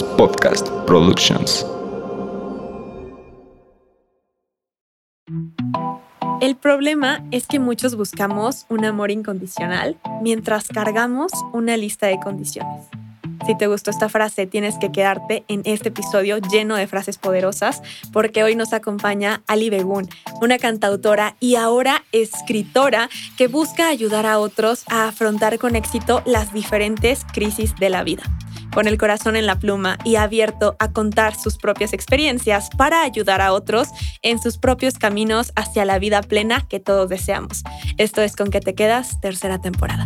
Podcast 0.00 0.70
Productions. 0.86 1.66
El 6.40 6.56
problema 6.56 7.22
es 7.30 7.46
que 7.46 7.58
muchos 7.58 7.96
buscamos 7.96 8.64
un 8.70 8.86
amor 8.86 9.10
incondicional 9.10 9.98
mientras 10.22 10.68
cargamos 10.68 11.30
una 11.52 11.76
lista 11.76 12.06
de 12.06 12.18
condiciones. 12.18 12.86
Si 13.44 13.54
te 13.58 13.66
gustó 13.66 13.90
esta 13.90 14.08
frase, 14.08 14.46
tienes 14.46 14.78
que 14.78 14.92
quedarte 14.92 15.44
en 15.48 15.60
este 15.64 15.90
episodio 15.90 16.38
lleno 16.38 16.76
de 16.76 16.86
frases 16.86 17.18
poderosas, 17.18 17.82
porque 18.12 18.44
hoy 18.44 18.56
nos 18.56 18.72
acompaña 18.72 19.42
Ali 19.46 19.68
Begun, 19.68 20.08
una 20.40 20.58
cantautora 20.58 21.36
y 21.38 21.56
ahora 21.56 22.04
escritora 22.12 23.10
que 23.36 23.48
busca 23.48 23.88
ayudar 23.88 24.24
a 24.24 24.38
otros 24.38 24.84
a 24.88 25.08
afrontar 25.08 25.58
con 25.58 25.76
éxito 25.76 26.22
las 26.24 26.54
diferentes 26.54 27.26
crisis 27.34 27.74
de 27.76 27.90
la 27.90 28.04
vida 28.04 28.22
con 28.74 28.88
el 28.88 28.98
corazón 28.98 29.36
en 29.36 29.46
la 29.46 29.58
pluma 29.58 29.98
y 30.04 30.16
abierto 30.16 30.76
a 30.78 30.92
contar 30.92 31.34
sus 31.34 31.58
propias 31.58 31.92
experiencias 31.92 32.70
para 32.76 33.02
ayudar 33.02 33.40
a 33.40 33.52
otros 33.52 33.88
en 34.22 34.40
sus 34.40 34.58
propios 34.58 34.94
caminos 34.94 35.52
hacia 35.56 35.84
la 35.84 35.98
vida 35.98 36.22
plena 36.22 36.66
que 36.68 36.80
todos 36.80 37.08
deseamos. 37.08 37.62
Esto 37.98 38.22
es 38.22 38.36
Con 38.36 38.50
qué 38.50 38.60
te 38.60 38.74
quedas, 38.74 39.20
tercera 39.20 39.60
temporada. 39.60 40.04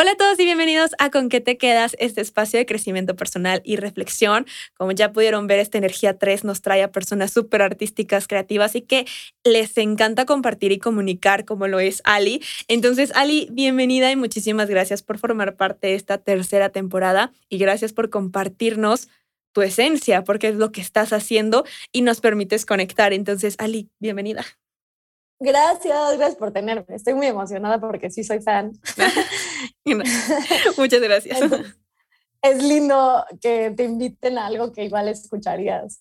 Hola 0.00 0.12
a 0.12 0.16
todos 0.16 0.40
y 0.40 0.46
bienvenidos 0.46 0.92
a 0.98 1.10
Con 1.10 1.28
qué 1.28 1.42
te 1.42 1.58
quedas, 1.58 1.94
este 1.98 2.22
espacio 2.22 2.58
de 2.58 2.64
crecimiento 2.64 3.16
personal 3.16 3.60
y 3.66 3.76
reflexión. 3.76 4.46
Como 4.78 4.92
ya 4.92 5.12
pudieron 5.12 5.46
ver, 5.46 5.58
esta 5.58 5.76
energía 5.76 6.16
3 6.16 6.42
nos 6.42 6.62
trae 6.62 6.82
a 6.82 6.90
personas 6.90 7.34
súper 7.34 7.60
artísticas, 7.60 8.26
creativas 8.26 8.74
y 8.76 8.80
que 8.80 9.04
les 9.44 9.76
encanta 9.76 10.24
compartir 10.24 10.72
y 10.72 10.78
comunicar 10.78 11.44
como 11.44 11.66
lo 11.66 11.80
es 11.80 12.00
Ali. 12.04 12.42
Entonces, 12.66 13.12
Ali, 13.14 13.48
bienvenida 13.52 14.10
y 14.10 14.16
muchísimas 14.16 14.70
gracias 14.70 15.02
por 15.02 15.18
formar 15.18 15.56
parte 15.56 15.88
de 15.88 15.96
esta 15.96 16.16
tercera 16.16 16.70
temporada 16.70 17.30
y 17.50 17.58
gracias 17.58 17.92
por 17.92 18.08
compartirnos 18.08 19.08
tu 19.52 19.60
esencia, 19.60 20.24
porque 20.24 20.48
es 20.48 20.54
lo 20.54 20.72
que 20.72 20.80
estás 20.80 21.12
haciendo 21.12 21.66
y 21.92 22.00
nos 22.00 22.22
permites 22.22 22.64
conectar. 22.64 23.12
Entonces, 23.12 23.54
Ali, 23.58 23.90
bienvenida. 23.98 24.46
Gracias, 25.40 26.18
gracias 26.18 26.36
por 26.36 26.52
tenerme. 26.52 26.84
Estoy 26.94 27.14
muy 27.14 27.26
emocionada 27.26 27.80
porque 27.80 28.10
sí 28.10 28.22
soy 28.22 28.40
fan. 28.40 28.72
Muchas 30.76 31.00
gracias. 31.00 31.40
es 32.42 32.62
lindo 32.62 33.24
que 33.40 33.72
te 33.74 33.84
inviten 33.84 34.36
a 34.36 34.46
algo 34.46 34.70
que 34.72 34.84
igual 34.84 35.08
escucharías. 35.08 36.00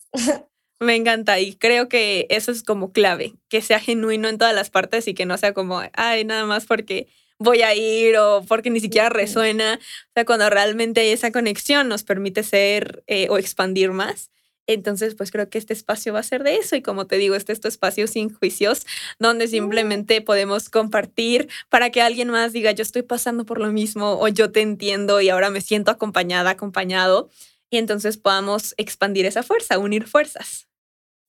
Me 0.82 0.96
encanta 0.96 1.40
y 1.40 1.56
creo 1.56 1.88
que 1.88 2.28
eso 2.30 2.52
es 2.52 2.64
como 2.64 2.92
clave, 2.92 3.34
que 3.48 3.62
sea 3.62 3.80
genuino 3.80 4.28
en 4.28 4.38
todas 4.38 4.54
las 4.54 4.70
partes 4.70 5.08
y 5.08 5.14
que 5.14 5.26
no 5.26 5.38
sea 5.38 5.54
como, 5.54 5.82
ay, 5.94 6.26
nada 6.26 6.46
más 6.46 6.66
porque 6.66 7.08
voy 7.38 7.62
a 7.62 7.74
ir 7.76 8.18
o 8.18 8.44
porque 8.48 8.70
ni 8.70 8.82
siquiera 8.82 9.10
resuena. 9.10 9.80
O 9.82 10.12
sea, 10.14 10.26
cuando 10.26 10.50
realmente 10.50 11.02
hay 11.02 11.10
esa 11.10 11.32
conexión 11.32 11.88
nos 11.88 12.04
permite 12.04 12.44
ser 12.44 13.04
eh, 13.08 13.28
o 13.30 13.38
expandir 13.38 13.92
más. 13.92 14.32
Entonces, 14.74 15.16
pues 15.16 15.32
creo 15.32 15.50
que 15.50 15.58
este 15.58 15.74
espacio 15.74 16.14
va 16.14 16.20
a 16.20 16.24
ser 16.24 16.44
de 16.44 16.58
eso. 16.58 16.76
Y 16.76 16.84
como 16.84 17.08
te 17.08 17.18
digo, 17.18 17.34
este 17.34 17.54
es 17.54 17.60
tu 17.60 17.68
espacio 17.68 18.06
sin 18.06 18.32
juicios, 18.32 18.86
donde 19.18 19.48
simplemente 19.48 20.22
podemos 20.22 20.70
compartir 20.70 21.50
para 21.70 21.90
que 21.90 22.04
alguien 22.04 22.30
más 22.30 22.54
diga, 22.54 22.72
yo 22.72 22.84
estoy 22.84 23.02
pasando 23.02 23.48
por 23.48 23.60
lo 23.60 23.72
mismo 23.72 24.20
o 24.20 24.28
yo 24.28 24.52
te 24.52 24.62
entiendo 24.62 25.22
y 25.22 25.30
ahora 25.30 25.50
me 25.50 25.62
siento 25.62 25.90
acompañada, 25.90 26.52
acompañado. 26.52 27.32
Y 27.72 27.80
entonces 27.80 28.18
podamos 28.18 28.76
expandir 28.78 29.26
esa 29.26 29.42
fuerza, 29.42 29.80
unir 29.80 30.06
fuerzas. 30.06 30.68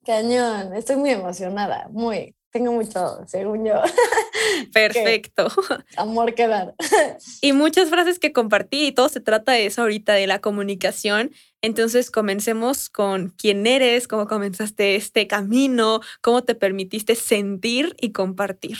Cañón, 0.04 0.75
estoy 0.75 0.97
muy 0.97 1.10
emocionada, 1.10 1.88
muy. 1.91 2.34
Tengo 2.50 2.72
mucho, 2.72 3.20
según 3.26 3.64
yo. 3.64 3.74
Perfecto. 4.72 5.48
amor 5.96 6.34
que 6.34 6.48
dar. 6.48 6.74
y 7.40 7.52
muchas 7.52 7.88
frases 7.88 8.18
que 8.18 8.32
compartí 8.32 8.86
y 8.86 8.92
todo 8.92 9.08
se 9.08 9.20
trata 9.20 9.52
de 9.52 9.66
eso 9.66 9.82
ahorita, 9.82 10.14
de 10.14 10.26
la 10.26 10.40
comunicación 10.40 11.30
entonces 11.62 12.10
comencemos 12.10 12.88
con 12.88 13.30
quién 13.30 13.66
eres, 13.66 14.08
cómo 14.08 14.26
comenzaste 14.26 14.96
este 14.96 15.26
camino, 15.26 16.00
cómo 16.22 16.42
te 16.42 16.54
permitiste 16.54 17.14
sentir 17.14 17.94
y 18.00 18.12
compartir. 18.12 18.78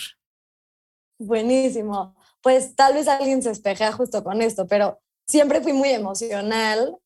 Buenísimo. 1.19 2.15
Pues 2.41 2.75
tal 2.75 2.95
vez 2.95 3.07
alguien 3.07 3.43
se 3.43 3.51
espejea 3.51 3.93
justo 3.93 4.25
con 4.25 4.41
esto, 4.41 4.67
pero 4.67 4.99
siempre 5.27 5.61
fui 5.61 5.75
muy 5.75 5.91
emocional 5.91 6.97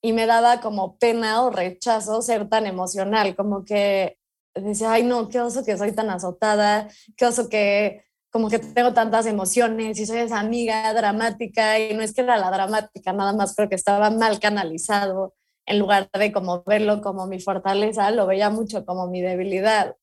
y 0.00 0.14
me 0.14 0.24
daba 0.24 0.60
como 0.62 0.96
pena 0.96 1.42
o 1.42 1.50
rechazo 1.50 2.22
ser 2.22 2.48
tan 2.48 2.66
emocional, 2.66 3.36
como 3.36 3.66
que 3.66 4.17
decía, 4.64 4.92
ay 4.92 5.02
no, 5.02 5.28
qué 5.28 5.40
oso 5.40 5.64
que 5.64 5.76
soy 5.76 5.92
tan 5.92 6.10
azotada, 6.10 6.88
qué 7.16 7.26
oso 7.26 7.48
que 7.48 8.04
como 8.30 8.50
que 8.50 8.58
tengo 8.58 8.92
tantas 8.92 9.26
emociones 9.26 9.98
y 9.98 10.06
soy 10.06 10.18
esa 10.18 10.40
amiga 10.40 10.92
dramática 10.92 11.78
y 11.78 11.94
no 11.94 12.02
es 12.02 12.12
que 12.12 12.20
era 12.20 12.36
la 12.36 12.50
dramática, 12.50 13.12
nada 13.12 13.32
más 13.32 13.54
creo 13.54 13.68
que 13.68 13.74
estaba 13.74 14.10
mal 14.10 14.38
canalizado. 14.38 15.34
En 15.66 15.78
lugar 15.78 16.08
de 16.18 16.32
como 16.32 16.62
verlo 16.64 17.02
como 17.02 17.26
mi 17.26 17.40
fortaleza, 17.40 18.10
lo 18.10 18.26
veía 18.26 18.48
mucho 18.50 18.86
como 18.86 19.06
mi 19.08 19.20
debilidad. 19.20 19.96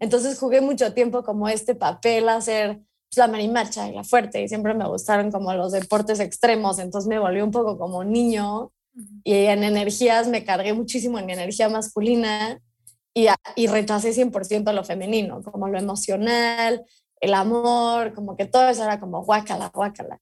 Entonces 0.00 0.38
jugué 0.38 0.60
mucho 0.60 0.92
tiempo 0.94 1.22
como 1.22 1.48
este 1.48 1.74
papel 1.74 2.28
a 2.28 2.40
ser 2.40 2.80
pues, 3.08 3.16
la 3.16 3.28
marimacha 3.28 3.88
y 3.88 3.94
la 3.94 4.04
fuerte 4.04 4.42
y 4.42 4.48
siempre 4.48 4.74
me 4.74 4.86
gustaron 4.86 5.30
como 5.30 5.54
los 5.54 5.72
deportes 5.72 6.20
extremos, 6.20 6.78
entonces 6.78 7.08
me 7.08 7.18
volví 7.18 7.40
un 7.40 7.50
poco 7.50 7.78
como 7.78 8.04
niño. 8.04 8.72
Y 9.24 9.32
en 9.46 9.64
energías 9.64 10.28
me 10.28 10.44
cargué 10.44 10.74
muchísimo 10.74 11.18
en 11.18 11.24
mi 11.24 11.32
energía 11.32 11.70
masculina 11.70 12.60
y, 13.14 13.26
y 13.56 13.66
rechacé 13.66 14.12
100% 14.12 14.72
lo 14.72 14.84
femenino, 14.84 15.42
como 15.42 15.68
lo 15.68 15.78
emocional, 15.78 16.84
el 17.20 17.34
amor, 17.34 18.14
como 18.14 18.36
que 18.36 18.46
todo 18.46 18.68
eso 18.68 18.82
era 18.84 19.00
como 19.00 19.24
guácala, 19.24 19.70
guácala. 19.72 20.20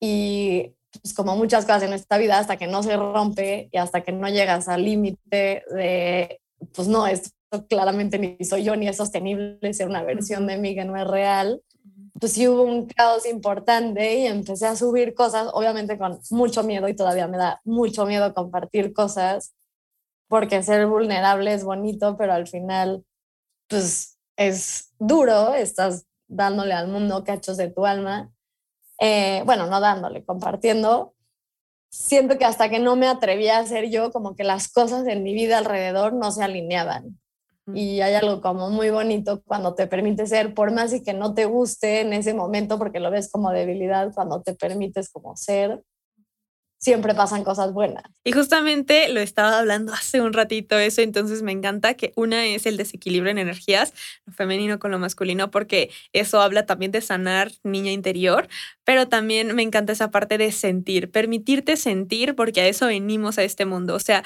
Y 0.00 0.74
pues 1.02 1.14
como 1.14 1.36
muchas 1.36 1.64
cosas 1.64 1.84
en 1.84 1.92
esta 1.92 2.18
vida, 2.18 2.38
hasta 2.38 2.56
que 2.56 2.66
no 2.66 2.82
se 2.82 2.96
rompe 2.96 3.68
y 3.72 3.78
hasta 3.78 4.02
que 4.02 4.12
no 4.12 4.28
llegas 4.28 4.68
al 4.68 4.84
límite 4.84 5.64
de, 5.70 6.40
pues 6.74 6.88
no, 6.88 7.06
esto 7.06 7.30
claramente 7.68 8.18
ni 8.18 8.36
soy 8.44 8.64
yo 8.64 8.76
ni 8.76 8.88
es 8.88 8.96
sostenible 8.96 9.72
ser 9.74 9.88
una 9.88 10.02
versión 10.02 10.46
de 10.46 10.58
mí 10.58 10.74
que 10.74 10.84
no 10.84 10.96
es 10.96 11.06
real, 11.06 11.62
pues 12.18 12.32
sí 12.32 12.48
hubo 12.48 12.62
un 12.62 12.86
caos 12.86 13.26
importante 13.26 14.18
y 14.18 14.26
empecé 14.26 14.66
a 14.66 14.76
subir 14.76 15.14
cosas, 15.14 15.48
obviamente 15.52 15.98
con 15.98 16.18
mucho 16.30 16.62
miedo 16.62 16.88
y 16.88 16.94
todavía 16.94 17.26
me 17.26 17.38
da 17.38 17.60
mucho 17.64 18.06
miedo 18.06 18.32
compartir 18.34 18.92
cosas, 18.92 19.54
porque 20.34 20.64
ser 20.64 20.88
vulnerable 20.88 21.54
es 21.54 21.62
bonito, 21.62 22.16
pero 22.16 22.32
al 22.32 22.48
final, 22.48 23.04
pues 23.68 24.18
es 24.36 24.92
duro, 24.98 25.54
estás 25.54 26.08
dándole 26.26 26.74
al 26.74 26.88
mundo 26.88 27.22
cachos 27.22 27.56
de 27.56 27.70
tu 27.70 27.86
alma. 27.86 28.32
Eh, 28.98 29.44
bueno, 29.46 29.68
no 29.68 29.78
dándole, 29.78 30.24
compartiendo. 30.24 31.14
Siento 31.88 32.36
que 32.36 32.46
hasta 32.46 32.68
que 32.68 32.80
no 32.80 32.96
me 32.96 33.06
atrevía 33.06 33.60
a 33.60 33.66
ser 33.66 33.90
yo, 33.90 34.10
como 34.10 34.34
que 34.34 34.42
las 34.42 34.66
cosas 34.66 35.06
en 35.06 35.22
mi 35.22 35.34
vida 35.34 35.56
alrededor 35.56 36.14
no 36.14 36.32
se 36.32 36.42
alineaban. 36.42 37.16
Y 37.72 38.00
hay 38.00 38.14
algo 38.14 38.40
como 38.40 38.70
muy 38.70 38.90
bonito 38.90 39.40
cuando 39.46 39.76
te 39.76 39.86
permite 39.86 40.26
ser, 40.26 40.52
por 40.52 40.72
más 40.72 40.92
y 40.92 41.04
que 41.04 41.14
no 41.14 41.34
te 41.34 41.44
guste 41.44 42.00
en 42.00 42.12
ese 42.12 42.34
momento, 42.34 42.76
porque 42.76 42.98
lo 42.98 43.12
ves 43.12 43.30
como 43.30 43.52
debilidad, 43.52 44.12
cuando 44.12 44.42
te 44.42 44.56
permites 44.56 45.10
como 45.10 45.36
ser, 45.36 45.80
siempre 46.84 47.14
pasan 47.14 47.44
cosas 47.44 47.72
buenas. 47.72 48.04
Y 48.24 48.32
justamente 48.32 49.08
lo 49.08 49.20
estaba 49.20 49.58
hablando 49.58 49.94
hace 49.94 50.20
un 50.20 50.34
ratito 50.34 50.78
eso, 50.78 51.00
entonces 51.00 51.42
me 51.42 51.50
encanta 51.50 51.94
que 51.94 52.12
una 52.14 52.44
es 52.44 52.66
el 52.66 52.76
desequilibrio 52.76 53.30
en 53.30 53.38
energías, 53.38 53.94
lo 54.26 54.34
femenino 54.34 54.78
con 54.78 54.90
lo 54.90 54.98
masculino, 54.98 55.50
porque 55.50 55.90
eso 56.12 56.42
habla 56.42 56.66
también 56.66 56.92
de 56.92 57.00
sanar 57.00 57.52
niña 57.62 57.90
interior, 57.90 58.48
pero 58.84 59.08
también 59.08 59.54
me 59.56 59.62
encanta 59.62 59.94
esa 59.94 60.10
parte 60.10 60.36
de 60.36 60.52
sentir, 60.52 61.10
permitirte 61.10 61.78
sentir, 61.78 62.34
porque 62.34 62.60
a 62.60 62.68
eso 62.68 62.86
venimos 62.86 63.38
a 63.38 63.44
este 63.44 63.64
mundo. 63.64 63.94
O 63.94 64.00
sea, 64.00 64.22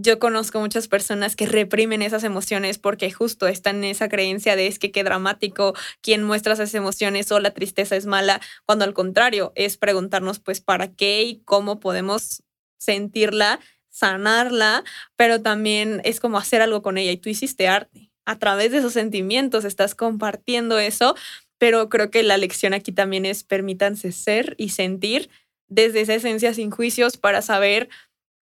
yo 0.00 0.18
conozco 0.18 0.60
muchas 0.60 0.88
personas 0.88 1.36
que 1.36 1.46
reprimen 1.46 2.00
esas 2.00 2.24
emociones 2.24 2.78
porque 2.78 3.10
justo 3.12 3.46
están 3.46 3.76
en 3.78 3.84
esa 3.84 4.08
creencia 4.08 4.56
de 4.56 4.66
es 4.66 4.78
que 4.78 4.90
qué 4.90 5.04
dramático 5.04 5.74
quien 6.00 6.22
muestra 6.22 6.54
esas 6.54 6.74
emociones 6.74 7.30
o 7.32 7.38
la 7.38 7.50
tristeza 7.50 7.96
es 7.96 8.06
mala, 8.06 8.40
cuando 8.64 8.84
al 8.84 8.94
contrario 8.94 9.52
es 9.56 9.76
preguntarnos 9.76 10.38
pues 10.38 10.60
para 10.60 10.92
qué 10.92 11.22
y 11.24 11.40
cómo 11.44 11.80
podemos 11.80 12.42
sentirla, 12.78 13.60
sanarla, 13.90 14.84
pero 15.16 15.42
también 15.42 16.00
es 16.04 16.18
como 16.18 16.38
hacer 16.38 16.62
algo 16.62 16.80
con 16.80 16.96
ella 16.96 17.12
y 17.12 17.18
tú 17.18 17.28
hiciste 17.28 17.68
arte. 17.68 18.10
A 18.24 18.38
través 18.38 18.72
de 18.72 18.78
esos 18.78 18.94
sentimientos 18.94 19.64
estás 19.64 19.94
compartiendo 19.94 20.78
eso, 20.78 21.14
pero 21.58 21.90
creo 21.90 22.10
que 22.10 22.22
la 22.22 22.38
lección 22.38 22.72
aquí 22.72 22.92
también 22.92 23.26
es 23.26 23.44
permítanse 23.44 24.12
ser 24.12 24.54
y 24.56 24.70
sentir 24.70 25.28
desde 25.68 26.00
esa 26.00 26.14
esencia 26.14 26.54
sin 26.54 26.70
juicios 26.70 27.16
para 27.16 27.42
saber 27.42 27.90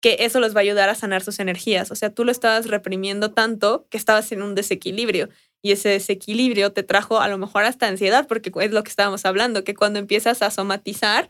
que 0.04 0.18
eso 0.20 0.42
los 0.42 0.54
va 0.54 0.60
a 0.60 0.64
ayudar 0.64 0.90
a 0.90 0.96
sanar 0.96 1.24
sus 1.24 1.40
energías. 1.40 1.90
O 1.90 1.96
sea, 1.96 2.10
tú 2.10 2.26
lo 2.26 2.32
estabas 2.34 2.68
reprimiendo 2.68 3.32
tanto 3.32 3.88
que 3.90 3.98
estabas 3.98 4.34
en 4.34 4.42
un 4.42 4.54
desequilibrio 4.54 5.30
y 5.62 5.72
ese 5.72 5.88
desequilibrio 5.88 6.74
te 6.74 6.84
trajo 6.84 7.22
a 7.22 7.30
lo 7.30 7.38
mejor 7.38 7.64
hasta 7.64 7.88
ansiedad, 7.88 8.28
porque 8.28 8.52
es 8.60 8.72
lo 8.72 8.84
que 8.84 8.90
estábamos 8.90 9.24
hablando, 9.24 9.64
que 9.64 9.76
cuando 9.76 10.00
empiezas 10.00 10.42
a 10.42 10.52
somatizar, 10.52 11.30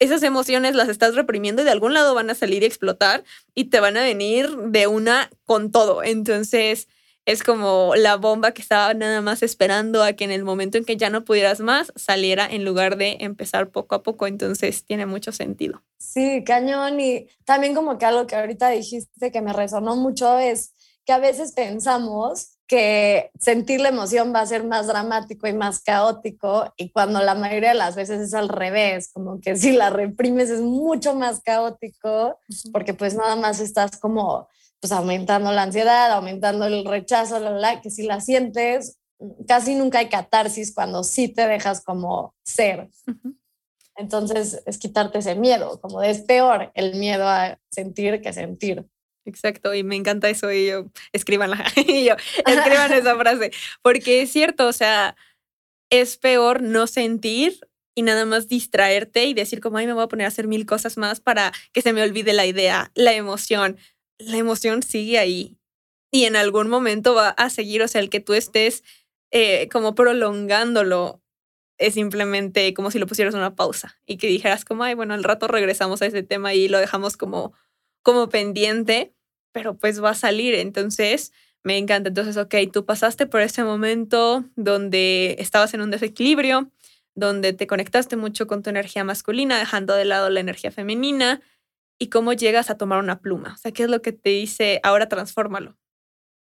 esas 0.00 0.24
emociones 0.24 0.74
las 0.74 0.88
estás 0.88 1.14
reprimiendo 1.14 1.62
y 1.62 1.64
de 1.64 1.70
algún 1.70 1.94
lado 1.94 2.12
van 2.12 2.28
a 2.28 2.34
salir 2.34 2.64
y 2.64 2.66
explotar 2.66 3.22
y 3.54 3.66
te 3.66 3.78
van 3.78 3.96
a 3.96 4.02
venir 4.02 4.50
de 4.50 4.88
una 4.88 5.30
con 5.44 5.70
todo. 5.70 6.02
Entonces, 6.02 6.88
es 7.24 7.44
como 7.44 7.92
la 7.94 8.16
bomba 8.16 8.50
que 8.50 8.62
estaba 8.62 8.94
nada 8.94 9.20
más 9.20 9.44
esperando 9.44 10.02
a 10.02 10.14
que 10.14 10.24
en 10.24 10.32
el 10.32 10.42
momento 10.42 10.76
en 10.76 10.84
que 10.84 10.96
ya 10.96 11.08
no 11.08 11.24
pudieras 11.24 11.60
más 11.60 11.92
saliera 11.94 12.48
en 12.50 12.64
lugar 12.64 12.96
de 12.96 13.18
empezar 13.20 13.70
poco 13.70 13.94
a 13.94 14.02
poco. 14.02 14.26
Entonces, 14.26 14.84
tiene 14.84 15.06
mucho 15.06 15.30
sentido. 15.30 15.84
Sí, 15.98 16.44
cañón. 16.44 17.00
Y 17.00 17.28
también 17.44 17.74
como 17.74 17.98
que 17.98 18.06
algo 18.06 18.26
que 18.26 18.36
ahorita 18.36 18.70
dijiste 18.70 19.30
que 19.30 19.42
me 19.42 19.52
resonó 19.52 19.96
mucho 19.96 20.38
es 20.38 20.74
que 21.04 21.12
a 21.12 21.18
veces 21.18 21.52
pensamos 21.52 22.58
que 22.66 23.30
sentir 23.40 23.80
la 23.80 23.88
emoción 23.88 24.32
va 24.34 24.40
a 24.40 24.46
ser 24.46 24.62
más 24.62 24.86
dramático 24.86 25.48
y 25.48 25.54
más 25.54 25.80
caótico 25.80 26.72
y 26.76 26.90
cuando 26.90 27.22
la 27.22 27.34
mayoría 27.34 27.70
de 27.70 27.74
las 27.74 27.96
veces 27.96 28.20
es 28.20 28.34
al 28.34 28.50
revés, 28.50 29.10
como 29.12 29.40
que 29.40 29.56
si 29.56 29.72
la 29.72 29.88
reprimes 29.88 30.50
es 30.50 30.60
mucho 30.60 31.14
más 31.14 31.40
caótico 31.40 32.38
porque 32.72 32.92
pues 32.92 33.14
nada 33.14 33.36
más 33.36 33.58
estás 33.58 33.96
como 33.96 34.48
pues 34.80 34.92
aumentando 34.92 35.50
la 35.50 35.62
ansiedad, 35.62 36.12
aumentando 36.12 36.66
el 36.66 36.84
rechazo, 36.84 37.40
la, 37.40 37.52
la, 37.52 37.80
que 37.80 37.90
si 37.90 38.02
la 38.02 38.20
sientes, 38.20 38.98
casi 39.46 39.74
nunca 39.74 40.00
hay 40.00 40.08
catarsis 40.08 40.74
cuando 40.74 41.04
sí 41.04 41.28
te 41.28 41.48
dejas 41.48 41.82
como 41.82 42.34
ser. 42.44 42.90
Entonces 43.98 44.62
es 44.64 44.78
quitarte 44.78 45.18
ese 45.18 45.34
miedo, 45.34 45.80
como 45.80 46.02
es 46.02 46.22
peor 46.22 46.70
el 46.74 46.94
miedo 46.94 47.26
a 47.28 47.58
sentir 47.70 48.22
que 48.22 48.32
sentir. 48.32 48.86
Exacto, 49.26 49.74
y 49.74 49.82
me 49.82 49.96
encanta 49.96 50.30
eso 50.30 50.50
y 50.50 50.68
yo, 50.68 50.86
escríbanla, 51.12 51.62
y 51.76 52.04
yo, 52.04 52.14
escriban 52.46 52.92
esa 52.92 53.16
frase, 53.18 53.50
porque 53.82 54.22
es 54.22 54.30
cierto, 54.30 54.68
o 54.68 54.72
sea, 54.72 55.16
es 55.90 56.16
peor 56.16 56.62
no 56.62 56.86
sentir 56.86 57.60
y 57.94 58.02
nada 58.02 58.24
más 58.24 58.46
distraerte 58.46 59.24
y 59.24 59.34
decir 59.34 59.60
como, 59.60 59.78
ay, 59.78 59.86
me 59.86 59.92
voy 59.92 60.04
a 60.04 60.08
poner 60.08 60.26
a 60.26 60.28
hacer 60.28 60.46
mil 60.46 60.64
cosas 60.64 60.96
más 60.96 61.20
para 61.20 61.52
que 61.72 61.82
se 61.82 61.92
me 61.92 62.02
olvide 62.02 62.32
la 62.32 62.46
idea, 62.46 62.92
la 62.94 63.12
emoción. 63.12 63.76
La 64.18 64.36
emoción 64.36 64.84
sigue 64.84 65.18
ahí 65.18 65.58
y 66.12 66.24
en 66.24 66.36
algún 66.36 66.68
momento 66.68 67.14
va 67.14 67.30
a 67.30 67.50
seguir, 67.50 67.82
o 67.82 67.88
sea, 67.88 68.00
el 68.00 68.08
que 68.08 68.20
tú 68.20 68.34
estés 68.34 68.84
eh, 69.32 69.68
como 69.70 69.96
prolongándolo 69.96 71.20
es 71.78 71.94
simplemente 71.94 72.74
como 72.74 72.90
si 72.90 72.98
lo 72.98 73.06
pusieras 73.06 73.34
una 73.34 73.54
pausa 73.54 73.96
y 74.06 74.16
que 74.18 74.26
dijeras 74.26 74.64
como, 74.64 74.84
ay, 74.84 74.94
bueno, 74.94 75.14
al 75.14 75.24
rato 75.24 75.48
regresamos 75.48 76.02
a 76.02 76.06
ese 76.06 76.22
tema 76.22 76.54
y 76.54 76.68
lo 76.68 76.78
dejamos 76.78 77.16
como, 77.16 77.52
como 78.02 78.28
pendiente 78.28 79.14
pero 79.52 79.76
pues 79.76 80.02
va 80.02 80.10
a 80.10 80.14
salir. 80.14 80.54
Entonces, 80.54 81.32
me 81.62 81.78
encanta. 81.78 82.08
Entonces, 82.08 82.36
ok, 82.36 82.54
tú 82.72 82.84
pasaste 82.84 83.26
por 83.26 83.40
ese 83.40 83.64
momento 83.64 84.44
donde 84.56 85.36
estabas 85.38 85.74
en 85.74 85.80
un 85.80 85.90
desequilibrio, 85.90 86.70
donde 87.14 87.52
te 87.52 87.66
conectaste 87.66 88.16
mucho 88.16 88.46
con 88.46 88.62
tu 88.62 88.70
energía 88.70 89.04
masculina, 89.04 89.58
dejando 89.58 89.94
de 89.94 90.04
lado 90.04 90.30
la 90.30 90.40
energía 90.40 90.70
femenina, 90.70 91.40
y 91.98 92.08
cómo 92.10 92.32
llegas 92.32 92.70
a 92.70 92.76
tomar 92.76 93.00
una 93.00 93.20
pluma. 93.20 93.54
O 93.54 93.56
sea, 93.56 93.72
¿qué 93.72 93.82
es 93.82 93.90
lo 93.90 94.00
que 94.00 94.12
te 94.12 94.30
dice 94.30 94.80
ahora 94.84 95.08
transfórmalo? 95.08 95.76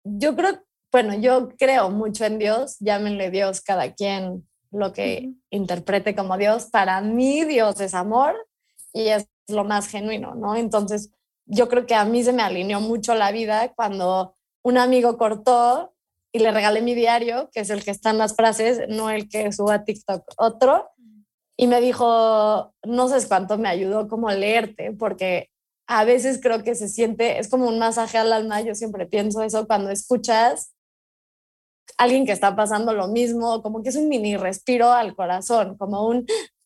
Yo 0.05 0.35
creo, 0.35 0.63
bueno, 0.89 1.19
yo 1.19 1.49
creo 1.57 1.89
mucho 1.89 2.23
en 2.23 2.39
Dios, 2.39 2.77
llámenle 2.79 3.29
Dios 3.29 3.59
cada 3.59 3.93
quien 3.93 4.47
lo 4.73 4.93
que 4.93 5.33
interprete 5.49 6.15
como 6.15 6.37
Dios. 6.37 6.65
Para 6.65 7.01
mí 7.01 7.45
Dios 7.45 7.79
es 7.79 7.93
amor 7.93 8.35
y 8.91 9.07
es 9.07 9.27
lo 9.47 9.63
más 9.63 9.87
genuino, 9.87 10.35
¿no? 10.35 10.55
Entonces, 10.55 11.11
yo 11.45 11.67
creo 11.67 11.85
que 11.85 11.95
a 11.95 12.05
mí 12.05 12.23
se 12.23 12.33
me 12.33 12.43
alineó 12.43 12.79
mucho 12.79 13.15
la 13.15 13.31
vida 13.31 13.73
cuando 13.73 14.35
un 14.63 14.77
amigo 14.77 15.17
cortó 15.17 15.93
y 16.31 16.39
le 16.39 16.51
regalé 16.51 16.81
mi 16.81 16.95
diario, 16.95 17.49
que 17.51 17.59
es 17.59 17.69
el 17.69 17.83
que 17.83 17.91
están 17.91 18.17
las 18.17 18.35
frases, 18.35 18.81
no 18.89 19.09
el 19.09 19.29
que 19.29 19.51
suba 19.51 19.83
TikTok, 19.83 20.23
otro, 20.37 20.89
y 21.55 21.67
me 21.67 21.79
dijo, 21.79 22.73
no 22.83 23.07
sé 23.07 23.27
cuánto 23.27 23.57
me 23.57 23.69
ayudó 23.69 24.07
como 24.07 24.31
leerte, 24.31 24.91
porque 24.93 25.51
a 25.85 26.05
veces 26.05 26.39
creo 26.41 26.63
que 26.63 26.73
se 26.73 26.87
siente, 26.87 27.39
es 27.39 27.49
como 27.49 27.67
un 27.67 27.77
masaje 27.77 28.17
al 28.17 28.33
alma, 28.33 28.61
yo 28.61 28.73
siempre 28.73 29.05
pienso 29.05 29.43
eso 29.43 29.67
cuando 29.67 29.91
escuchas 29.91 30.73
alguien 31.97 32.25
que 32.25 32.31
está 32.31 32.55
pasando 32.55 32.93
lo 32.93 33.07
mismo, 33.07 33.61
como 33.61 33.83
que 33.83 33.89
es 33.89 33.95
un 33.95 34.09
mini 34.09 34.37
respiro 34.37 34.91
al 34.91 35.15
corazón, 35.15 35.77
como 35.77 36.07
un, 36.07 36.25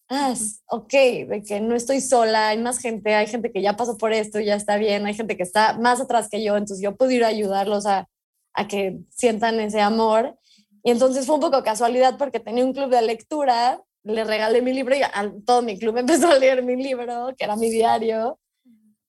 ah, 0.10 0.34
ok, 0.68 0.92
de 0.92 1.44
que 1.46 1.60
no 1.60 1.76
estoy 1.76 2.02
sola, 2.02 2.50
hay 2.50 2.58
más 2.60 2.80
gente, 2.80 3.14
hay 3.16 3.28
gente 3.28 3.52
que 3.52 3.62
ya 3.62 3.76
pasó 3.76 3.98
por 3.98 4.14
esto 4.14 4.40
y 4.40 4.46
ya 4.46 4.56
está 4.56 4.78
bien, 4.78 5.06
hay 5.06 5.14
gente 5.14 5.38
que 5.38 5.44
está 5.44 5.78
más 5.78 6.02
atrás 6.02 6.30
que 6.30 6.44
yo, 6.44 6.56
entonces 6.58 6.82
yo 6.82 6.96
puedo 6.96 7.12
ir 7.12 7.24
a 7.24 7.28
ayudarlos 7.28 7.86
a, 7.86 8.08
a 8.54 8.68
que 8.68 8.98
sientan 9.10 9.60
ese 9.60 9.82
amor. 9.82 10.38
Y 10.84 10.92
entonces 10.92 11.26
fue 11.26 11.36
un 11.36 11.42
poco 11.42 11.64
casualidad 11.64 12.18
porque 12.18 12.40
tenía 12.40 12.66
un 12.66 12.74
club 12.74 12.90
de 12.90 13.02
lectura, 13.02 13.82
le 14.04 14.24
regalé 14.24 14.62
mi 14.62 14.74
libro 14.74 14.96
y 14.96 15.02
a 15.02 15.32
todo 15.46 15.62
mi 15.62 15.78
club 15.78 15.98
empezó 15.98 16.30
a 16.30 16.40
leer 16.40 16.64
mi 16.64 16.76
libro, 16.76 17.34
que 17.38 17.44
era 17.44 17.56
mi 17.56 17.70
diario. 17.70 18.40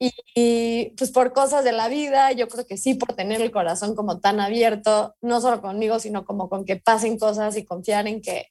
Y, 0.00 0.12
y, 0.35 0.91
pues 0.97 1.11
por 1.11 1.33
cosas 1.33 1.65
de 1.65 1.73
la 1.73 1.89
vida, 1.89 2.33
yo 2.33 2.49
creo 2.49 2.67
que 2.67 2.77
sí, 2.77 2.95
por 2.95 3.15
tener 3.15 3.41
el 3.43 3.50
corazón 3.50 3.97
como 3.97 4.21
tan 4.21 4.41
abierto, 4.41 5.17
no 5.21 5.41
solo 5.41 5.61
conmigo, 5.61 5.99
sino 5.99 6.25
como 6.25 6.49
con 6.49 6.65
que 6.65 6.77
pasen 6.77 7.19
cosas 7.19 7.56
y 7.56 7.65
confiar 7.65 8.06
en 8.06 8.23
que 8.23 8.49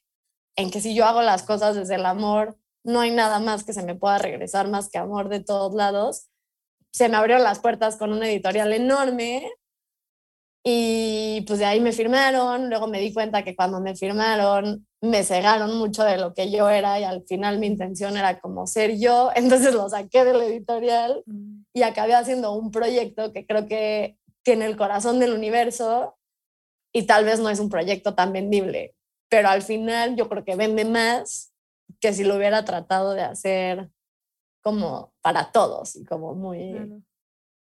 en 0.58 0.72
que 0.72 0.80
si 0.80 0.94
yo 0.94 1.06
hago 1.06 1.22
las 1.22 1.44
cosas 1.44 1.76
desde 1.76 1.94
el 1.94 2.04
amor, 2.04 2.58
no 2.82 3.00
hay 3.00 3.12
nada 3.12 3.38
más 3.38 3.62
que 3.62 3.72
se 3.72 3.84
me 3.84 3.94
pueda 3.94 4.18
regresar 4.18 4.68
más 4.68 4.88
que 4.90 4.98
amor 4.98 5.28
de 5.28 5.38
todos 5.38 5.72
lados. 5.72 6.28
Se 6.92 7.08
me 7.08 7.16
abrieron 7.16 7.44
las 7.44 7.60
puertas 7.60 7.96
con 7.96 8.12
una 8.12 8.28
editorial 8.28 8.72
enorme 8.72 9.48
y 10.64 11.42
pues 11.46 11.58
de 11.58 11.64
ahí 11.64 11.80
me 11.80 11.92
firmaron. 11.92 12.68
Luego 12.68 12.86
me 12.88 13.00
di 13.00 13.12
cuenta 13.12 13.44
que 13.44 13.56
cuando 13.56 13.80
me 13.80 13.94
firmaron 13.96 14.86
me 15.00 15.22
cegaron 15.22 15.78
mucho 15.78 16.02
de 16.04 16.18
lo 16.18 16.34
que 16.34 16.50
yo 16.50 16.68
era 16.68 16.98
y 16.98 17.04
al 17.04 17.22
final 17.22 17.58
mi 17.58 17.68
intención 17.68 18.16
era 18.16 18.40
como 18.40 18.66
ser 18.66 18.98
yo. 18.98 19.30
Entonces 19.36 19.74
lo 19.74 19.88
saqué 19.88 20.24
de 20.24 20.34
la 20.34 20.44
editorial 20.44 21.22
mm. 21.26 21.62
y 21.74 21.82
acabé 21.82 22.14
haciendo 22.14 22.52
un 22.52 22.70
proyecto 22.70 23.32
que 23.32 23.46
creo 23.46 23.66
que 23.66 24.18
tiene 24.42 24.66
el 24.66 24.76
corazón 24.76 25.18
del 25.18 25.32
universo 25.32 26.16
y 26.92 27.04
tal 27.04 27.24
vez 27.24 27.38
no 27.40 27.50
es 27.50 27.60
un 27.60 27.68
proyecto 27.68 28.14
tan 28.14 28.32
vendible 28.32 28.94
pero 29.28 29.48
al 29.48 29.62
final 29.62 30.16
yo 30.16 30.28
creo 30.28 30.44
que 30.44 30.56
vende 30.56 30.84
más 30.84 31.52
que 32.00 32.12
si 32.12 32.24
lo 32.24 32.36
hubiera 32.36 32.64
tratado 32.64 33.14
de 33.14 33.22
hacer 33.22 33.90
como 34.62 35.12
para 35.20 35.52
todos 35.52 35.96
y 35.96 36.04
como 36.04 36.34
muy... 36.34 37.02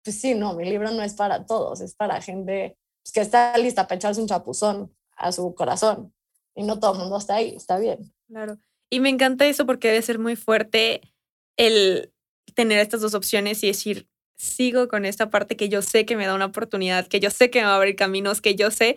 Pues 0.09 0.23
sí, 0.23 0.35
no, 0.35 0.55
mi 0.55 0.65
libro 0.65 0.91
no 0.91 1.03
es 1.03 1.13
para 1.13 1.45
todos, 1.45 1.83
es 1.83 1.95
para 1.95 2.23
gente 2.23 2.79
pues, 3.03 3.13
que 3.13 3.21
está 3.21 3.55
lista 3.59 3.87
para 3.87 3.97
echarse 3.97 4.23
un 4.23 4.27
chapuzón 4.27 4.91
a 5.19 5.33
su 5.33 5.55
corazón 5.55 6.15
y 6.55 6.63
no 6.63 6.81
todo 6.81 6.95
el 6.95 7.01
mundo 7.01 7.19
está 7.19 7.35
ahí, 7.35 7.55
está 7.55 7.79
bien. 7.79 8.11
Claro. 8.27 8.57
Y 8.89 9.01
me 9.01 9.11
encanta 9.11 9.45
eso 9.45 9.67
porque 9.67 9.89
debe 9.89 10.01
ser 10.01 10.19
muy 10.19 10.35
fuerte 10.35 11.03
el 11.59 12.11
tener 12.55 12.79
estas 12.79 13.03
dos 13.03 13.13
opciones 13.13 13.63
y 13.63 13.67
decir, 13.67 14.09
sigo 14.39 14.89
con 14.89 15.05
esta 15.05 15.29
parte 15.29 15.59
que 15.59 15.69
yo 15.69 15.83
sé 15.83 16.07
que 16.07 16.17
me 16.17 16.25
da 16.25 16.35
una 16.35 16.47
oportunidad, 16.47 17.07
que 17.07 17.21
yo 17.21 17.29
sé 17.29 17.51
que 17.51 17.59
me 17.59 17.67
va 17.67 17.75
a 17.75 17.77
abrir 17.77 17.95
caminos, 17.95 18.41
que 18.41 18.55
yo 18.55 18.71
sé, 18.71 18.97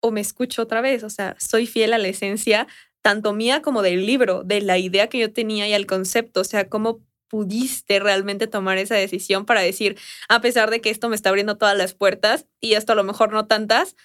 o 0.00 0.10
me 0.10 0.20
escucho 0.20 0.62
otra 0.62 0.80
vez, 0.80 1.04
o 1.04 1.10
sea, 1.10 1.36
soy 1.38 1.68
fiel 1.68 1.92
a 1.92 1.98
la 1.98 2.08
esencia 2.08 2.66
tanto 3.00 3.32
mía 3.32 3.62
como 3.62 3.82
del 3.82 4.04
libro, 4.06 4.42
de 4.42 4.60
la 4.60 4.76
idea 4.76 5.06
que 5.06 5.20
yo 5.20 5.32
tenía 5.32 5.68
y 5.68 5.72
al 5.72 5.86
concepto, 5.86 6.40
o 6.40 6.44
sea, 6.44 6.68
cómo 6.68 7.06
pudiste 7.28 8.00
realmente 8.00 8.46
tomar 8.46 8.78
esa 8.78 8.94
decisión 8.94 9.44
para 9.46 9.60
decir, 9.60 9.98
a 10.28 10.40
pesar 10.40 10.70
de 10.70 10.80
que 10.80 10.90
esto 10.90 11.08
me 11.08 11.16
está 11.16 11.28
abriendo 11.28 11.56
todas 11.56 11.76
las 11.76 11.94
puertas 11.94 12.46
y 12.60 12.74
esto 12.74 12.92
a 12.92 12.96
lo 12.96 13.04
mejor 13.04 13.32
no 13.32 13.46
tantas, 13.46 13.96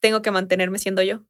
tengo 0.00 0.22
que 0.22 0.30
mantenerme 0.30 0.78
siendo 0.78 1.02
yo. 1.02 1.20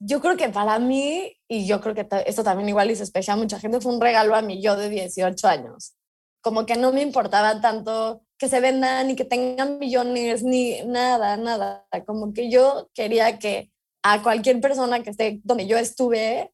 Yo 0.00 0.20
creo 0.20 0.36
que 0.36 0.48
para 0.48 0.78
mí, 0.78 1.36
y 1.48 1.66
yo 1.66 1.80
creo 1.80 1.94
que 1.94 2.06
esto 2.26 2.44
también 2.44 2.68
igual 2.68 2.90
hizo 2.90 3.02
especial 3.02 3.38
a 3.38 3.42
mucha 3.42 3.58
gente, 3.58 3.80
fue 3.80 3.92
un 3.92 4.00
regalo 4.00 4.36
a 4.36 4.42
mí 4.42 4.62
yo 4.62 4.76
de 4.76 4.88
18 4.88 5.48
años. 5.48 5.94
Como 6.40 6.66
que 6.66 6.76
no 6.76 6.92
me 6.92 7.02
importaba 7.02 7.60
tanto 7.60 8.22
que 8.38 8.48
se 8.48 8.60
vendan 8.60 9.10
y 9.10 9.16
que 9.16 9.24
tengan 9.24 9.78
millones, 9.80 10.44
ni 10.44 10.80
nada, 10.82 11.36
nada. 11.36 11.86
Como 12.06 12.32
que 12.32 12.48
yo 12.48 12.88
quería 12.94 13.40
que 13.40 13.72
a 14.04 14.22
cualquier 14.22 14.60
persona 14.60 15.02
que 15.02 15.10
esté 15.10 15.40
donde 15.42 15.66
yo 15.66 15.76
estuve, 15.76 16.52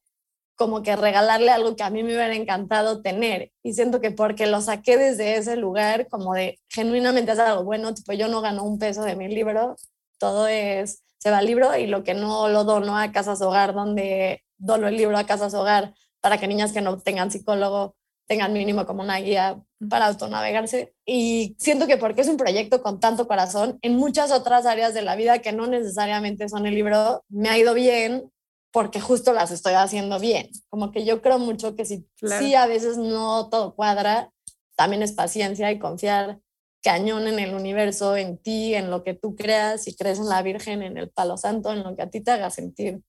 como 0.56 0.82
que 0.82 0.96
regalarle 0.96 1.50
algo 1.50 1.76
que 1.76 1.82
a 1.82 1.90
mí 1.90 2.02
me 2.02 2.14
hubiera 2.14 2.34
encantado 2.34 3.02
tener. 3.02 3.50
Y 3.62 3.74
siento 3.74 4.00
que 4.00 4.10
porque 4.10 4.46
lo 4.46 4.60
saqué 4.60 4.96
desde 4.96 5.36
ese 5.36 5.56
lugar, 5.56 6.08
como 6.08 6.34
de 6.34 6.58
genuinamente 6.68 7.32
hacer 7.32 7.46
algo 7.46 7.64
bueno, 7.64 7.94
tipo 7.94 8.12
yo 8.12 8.28
no 8.28 8.40
gano 8.40 8.64
un 8.64 8.78
peso 8.78 9.02
de 9.02 9.16
mi 9.16 9.28
libro, 9.28 9.76
todo 10.18 10.46
es, 10.46 11.02
se 11.18 11.30
va 11.30 11.38
al 11.38 11.46
libro 11.46 11.76
y 11.76 11.86
lo 11.86 12.04
que 12.04 12.14
no 12.14 12.48
lo 12.48 12.64
dono 12.64 12.98
a 12.98 13.12
casas 13.12 13.42
hogar, 13.42 13.74
donde 13.74 14.42
dono 14.58 14.88
el 14.88 14.96
libro 14.96 15.18
a 15.18 15.26
casas 15.26 15.54
hogar 15.54 15.94
para 16.20 16.38
que 16.38 16.48
niñas 16.48 16.72
que 16.72 16.80
no 16.80 16.98
tengan 16.98 17.30
psicólogo 17.30 17.96
tengan 18.26 18.52
mínimo 18.52 18.86
como 18.86 19.02
una 19.02 19.18
guía 19.18 19.60
para 19.90 20.06
autonavegarse. 20.06 20.94
Y 21.04 21.56
siento 21.58 21.86
que 21.86 21.98
porque 21.98 22.22
es 22.22 22.28
un 22.28 22.36
proyecto 22.36 22.82
con 22.82 23.00
tanto 23.00 23.28
corazón, 23.28 23.78
en 23.82 23.96
muchas 23.96 24.30
otras 24.32 24.66
áreas 24.66 24.94
de 24.94 25.02
la 25.02 25.16
vida 25.16 25.40
que 25.40 25.52
no 25.52 25.66
necesariamente 25.66 26.48
son 26.48 26.66
el 26.66 26.74
libro, 26.74 27.22
me 27.28 27.50
ha 27.50 27.58
ido 27.58 27.74
bien 27.74 28.30
porque 28.74 29.00
justo 29.00 29.32
las 29.32 29.50
estoy 29.50 29.72
haciendo 29.72 30.20
bien. 30.20 30.50
Como 30.68 30.92
que 30.92 31.06
yo 31.06 31.22
creo 31.22 31.38
mucho 31.38 31.76
que 31.76 31.86
si 31.86 32.06
sí 32.38 32.54
a 32.54 32.66
veces 32.66 32.98
no 32.98 33.48
todo 33.48 33.74
cuadra, 33.74 34.30
también 34.76 35.02
es 35.02 35.12
paciencia 35.12 35.72
y 35.72 35.78
confiar 35.78 36.40
cañón 36.82 37.26
en 37.26 37.38
el 37.38 37.54
universo, 37.54 38.18
en 38.18 38.36
ti, 38.36 38.74
en 38.74 38.90
lo 38.90 39.02
que 39.02 39.14
tú 39.14 39.34
creas, 39.34 39.84
si 39.84 39.96
crees 39.96 40.18
en 40.18 40.28
la 40.28 40.42
Virgen, 40.42 40.82
en 40.82 40.98
el 40.98 41.08
Palo 41.08 41.38
Santo, 41.38 41.72
en 41.72 41.82
lo 41.82 41.96
que 41.96 42.02
a 42.02 42.10
ti 42.10 42.20
te 42.20 42.32
haga 42.32 42.50
sentir 42.50 43.00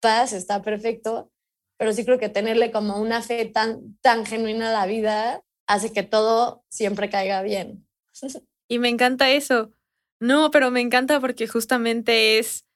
paz, 0.00 0.34
está 0.34 0.60
perfecto 0.60 1.30
pero 1.78 1.92
sí 1.92 2.04
creo 2.04 2.18
que 2.18 2.28
tenerle 2.28 2.70
como 2.70 3.00
una 3.00 3.22
fe 3.22 3.46
tan, 3.46 3.96
tan 4.02 4.26
genuina 4.26 4.70
a 4.70 4.72
la 4.72 4.86
vida 4.86 5.42
hace 5.66 5.92
que 5.92 6.02
todo 6.02 6.64
siempre 6.68 7.08
caiga 7.08 7.40
bien. 7.42 7.86
Y 8.70 8.78
me 8.78 8.90
encanta 8.90 9.30
eso. 9.30 9.72
No, 10.20 10.50
pero 10.50 10.70
me 10.70 10.82
encanta 10.82 11.20
porque 11.20 11.48
justamente 11.48 12.38
es, 12.38 12.66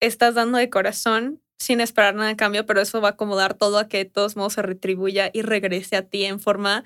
estás 0.00 0.34
dando 0.34 0.56
de 0.56 0.70
corazón 0.70 1.41
sin 1.62 1.80
esperar 1.80 2.14
nada 2.14 2.30
a 2.30 2.36
cambio, 2.36 2.66
pero 2.66 2.80
eso 2.80 3.00
va 3.00 3.08
a 3.08 3.10
acomodar 3.12 3.54
todo 3.54 3.78
a 3.78 3.88
que 3.88 3.98
de 3.98 4.04
todos 4.04 4.36
modos 4.36 4.54
se 4.54 4.62
retribuya 4.62 5.30
y 5.32 5.42
regrese 5.42 5.96
a 5.96 6.02
ti 6.02 6.24
en 6.24 6.40
forma 6.40 6.84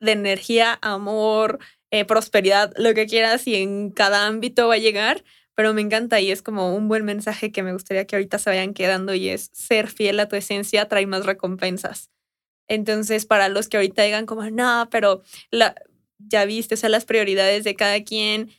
de 0.00 0.12
energía, 0.12 0.78
amor, 0.80 1.58
eh, 1.90 2.04
prosperidad, 2.04 2.72
lo 2.76 2.94
que 2.94 3.06
quieras 3.06 3.46
y 3.46 3.56
en 3.56 3.90
cada 3.90 4.26
ámbito 4.26 4.68
va 4.68 4.74
a 4.74 4.78
llegar, 4.78 5.24
pero 5.54 5.74
me 5.74 5.80
encanta 5.80 6.20
y 6.20 6.30
es 6.30 6.40
como 6.40 6.74
un 6.74 6.88
buen 6.88 7.04
mensaje 7.04 7.52
que 7.52 7.62
me 7.62 7.72
gustaría 7.72 8.06
que 8.06 8.16
ahorita 8.16 8.38
se 8.38 8.50
vayan 8.50 8.74
quedando 8.74 9.12
y 9.14 9.28
es 9.28 9.50
ser 9.52 9.88
fiel 9.88 10.18
a 10.20 10.28
tu 10.28 10.36
esencia 10.36 10.88
trae 10.88 11.06
más 11.06 11.26
recompensas. 11.26 12.10
Entonces, 12.68 13.26
para 13.26 13.48
los 13.48 13.68
que 13.68 13.76
ahorita 13.76 14.02
digan 14.04 14.26
como, 14.26 14.48
no, 14.50 14.88
pero 14.90 15.22
ya 16.18 16.44
viste, 16.44 16.74
o 16.74 16.78
sea, 16.78 16.88
las 16.88 17.04
prioridades 17.04 17.64
de 17.64 17.74
cada 17.74 18.02
quien 18.04 18.50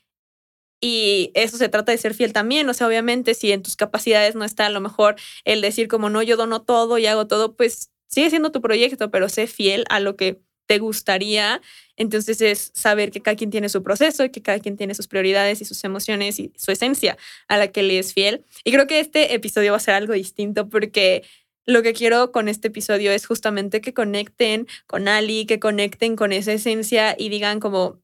y 0.86 1.32
eso 1.34 1.56
se 1.56 1.70
trata 1.70 1.94
de 1.94 1.98
ser 1.98 2.14
fiel 2.14 2.34
también, 2.34 2.68
o 2.68 2.74
sea, 2.74 2.88
obviamente 2.88 3.36
si 3.36 3.54
en 3.54 3.64
tus 3.64 3.78
capacidades 3.78 4.36
no 4.36 4.44
está 4.44 4.66
a 4.66 4.70
lo 4.70 4.82
mejor 4.82 5.16
el 5.46 5.62
decir 5.62 5.88
como, 5.88 6.10
no, 6.10 6.22
yo 6.22 6.36
dono 6.36 6.62
todo 6.62 6.98
y 6.98 7.06
hago 7.06 7.26
todo, 7.26 7.56
pues 7.56 7.90
sigue 8.10 8.30
siendo 8.30 8.52
tu 8.52 8.60
proyecto, 8.60 9.10
pero 9.10 9.30
sé 9.30 9.48
fiel 9.48 9.86
a 9.88 10.02
lo 10.02 10.18
que 10.18 10.42
te 10.66 10.80
gustaría. 10.80 11.62
Entonces 11.96 12.42
es 12.42 12.72
saber 12.74 13.12
que 13.12 13.22
cada 13.22 13.38
quien 13.38 13.50
tiene 13.50 13.70
su 13.70 13.82
proceso 13.82 14.26
y 14.26 14.30
que 14.30 14.42
cada 14.42 14.60
quien 14.60 14.76
tiene 14.76 14.94
sus 14.94 15.08
prioridades 15.08 15.62
y 15.62 15.66
sus 15.66 15.82
emociones 15.86 16.38
y 16.38 16.52
su 16.58 16.72
esencia 16.72 17.18
a 17.48 17.58
la 17.58 17.70
que 17.72 17.82
le 17.82 17.98
es 17.98 18.14
fiel. 18.14 18.44
Y 18.66 18.74
creo 18.74 18.86
que 18.86 19.00
este 19.00 19.34
episodio 19.36 19.72
va 19.72 19.78
a 19.78 19.80
ser 19.80 19.94
algo 19.94 20.12
distinto 20.12 20.68
porque 20.68 21.24
lo 21.66 21.82
que 21.82 21.94
quiero 21.94 22.34
con 22.34 22.50
este 22.50 22.68
episodio 22.68 23.12
es 23.14 23.26
justamente 23.26 23.80
que 23.80 23.94
conecten 23.94 24.68
con 24.86 25.08
Ali, 25.08 25.46
que 25.46 25.60
conecten 25.60 26.18
con 26.18 26.34
esa 26.34 26.52
esencia 26.52 27.16
y 27.18 27.30
digan 27.30 27.62
como, 27.62 28.02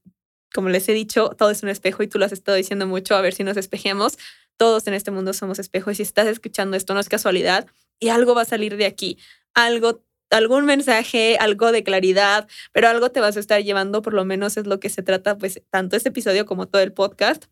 como 0.53 0.69
les 0.69 0.87
he 0.89 0.93
dicho, 0.93 1.29
todo 1.37 1.51
es 1.51 1.63
un 1.63 1.69
espejo 1.69 2.03
y 2.03 2.07
tú 2.07 2.19
lo 2.19 2.25
has 2.25 2.31
estado 2.31 2.55
diciendo 2.57 2.87
mucho, 2.87 3.15
a 3.15 3.21
ver 3.21 3.33
si 3.33 3.43
nos 3.43 3.57
espejemos. 3.57 4.17
Todos 4.57 4.87
en 4.87 4.93
este 4.93 5.11
mundo 5.11 5.33
somos 5.33 5.59
espejos 5.59 5.93
y 5.93 5.95
si 5.97 6.03
estás 6.03 6.27
escuchando 6.27 6.75
esto 6.75 6.93
no 6.93 6.99
es 6.99 7.09
casualidad 7.09 7.67
y 7.99 8.09
algo 8.09 8.35
va 8.35 8.41
a 8.41 8.45
salir 8.45 8.77
de 8.77 8.85
aquí, 8.85 9.17
algo 9.53 10.03
algún 10.31 10.65
mensaje, 10.65 11.37
algo 11.39 11.71
de 11.71 11.83
claridad, 11.83 12.47
pero 12.71 12.87
algo 12.87 13.09
te 13.09 13.19
vas 13.19 13.35
a 13.37 13.39
estar 13.39 13.63
llevando, 13.63 14.01
por 14.01 14.13
lo 14.13 14.25
menos 14.25 14.57
es 14.57 14.67
lo 14.67 14.79
que 14.79 14.89
se 14.89 15.01
trata, 15.01 15.37
pues 15.37 15.61
tanto 15.71 15.95
este 15.95 16.09
episodio 16.09 16.45
como 16.45 16.67
todo 16.67 16.81
el 16.81 16.93
podcast. 16.93 17.45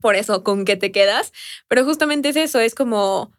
Por 0.00 0.14
eso, 0.14 0.44
¿con 0.44 0.64
qué 0.64 0.76
te 0.76 0.92
quedas? 0.92 1.32
Pero 1.68 1.84
justamente 1.84 2.28
es 2.28 2.36
eso, 2.36 2.60
es 2.60 2.74
como 2.74 3.32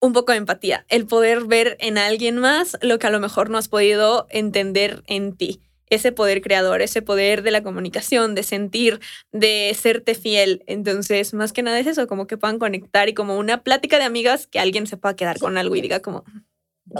un 0.00 0.12
poco 0.12 0.32
de 0.32 0.38
empatía, 0.38 0.84
el 0.88 1.06
poder 1.06 1.44
ver 1.44 1.76
en 1.80 1.98
alguien 1.98 2.38
más 2.38 2.76
lo 2.80 2.98
que 2.98 3.06
a 3.06 3.10
lo 3.10 3.20
mejor 3.20 3.50
no 3.50 3.58
has 3.58 3.68
podido 3.68 4.26
entender 4.30 5.02
en 5.06 5.36
ti. 5.36 5.60
Ese 5.92 6.10
poder 6.10 6.40
creador, 6.40 6.80
ese 6.80 7.02
poder 7.02 7.42
de 7.42 7.50
la 7.50 7.62
comunicación, 7.62 8.34
de 8.34 8.42
sentir, 8.42 9.00
de 9.30 9.76
serte 9.78 10.14
fiel. 10.14 10.64
Entonces, 10.66 11.34
más 11.34 11.52
que 11.52 11.62
nada 11.62 11.78
es 11.78 11.86
eso, 11.86 12.06
como 12.06 12.26
que 12.26 12.38
puedan 12.38 12.58
conectar 12.58 13.08
y 13.08 13.14
como 13.14 13.36
una 13.36 13.62
plática 13.62 13.98
de 13.98 14.04
amigas 14.04 14.46
que 14.46 14.58
alguien 14.58 14.86
se 14.86 14.96
pueda 14.96 15.16
quedar 15.16 15.38
con 15.38 15.58
algo 15.58 15.76
y 15.76 15.82
diga 15.82 16.00
como, 16.00 16.24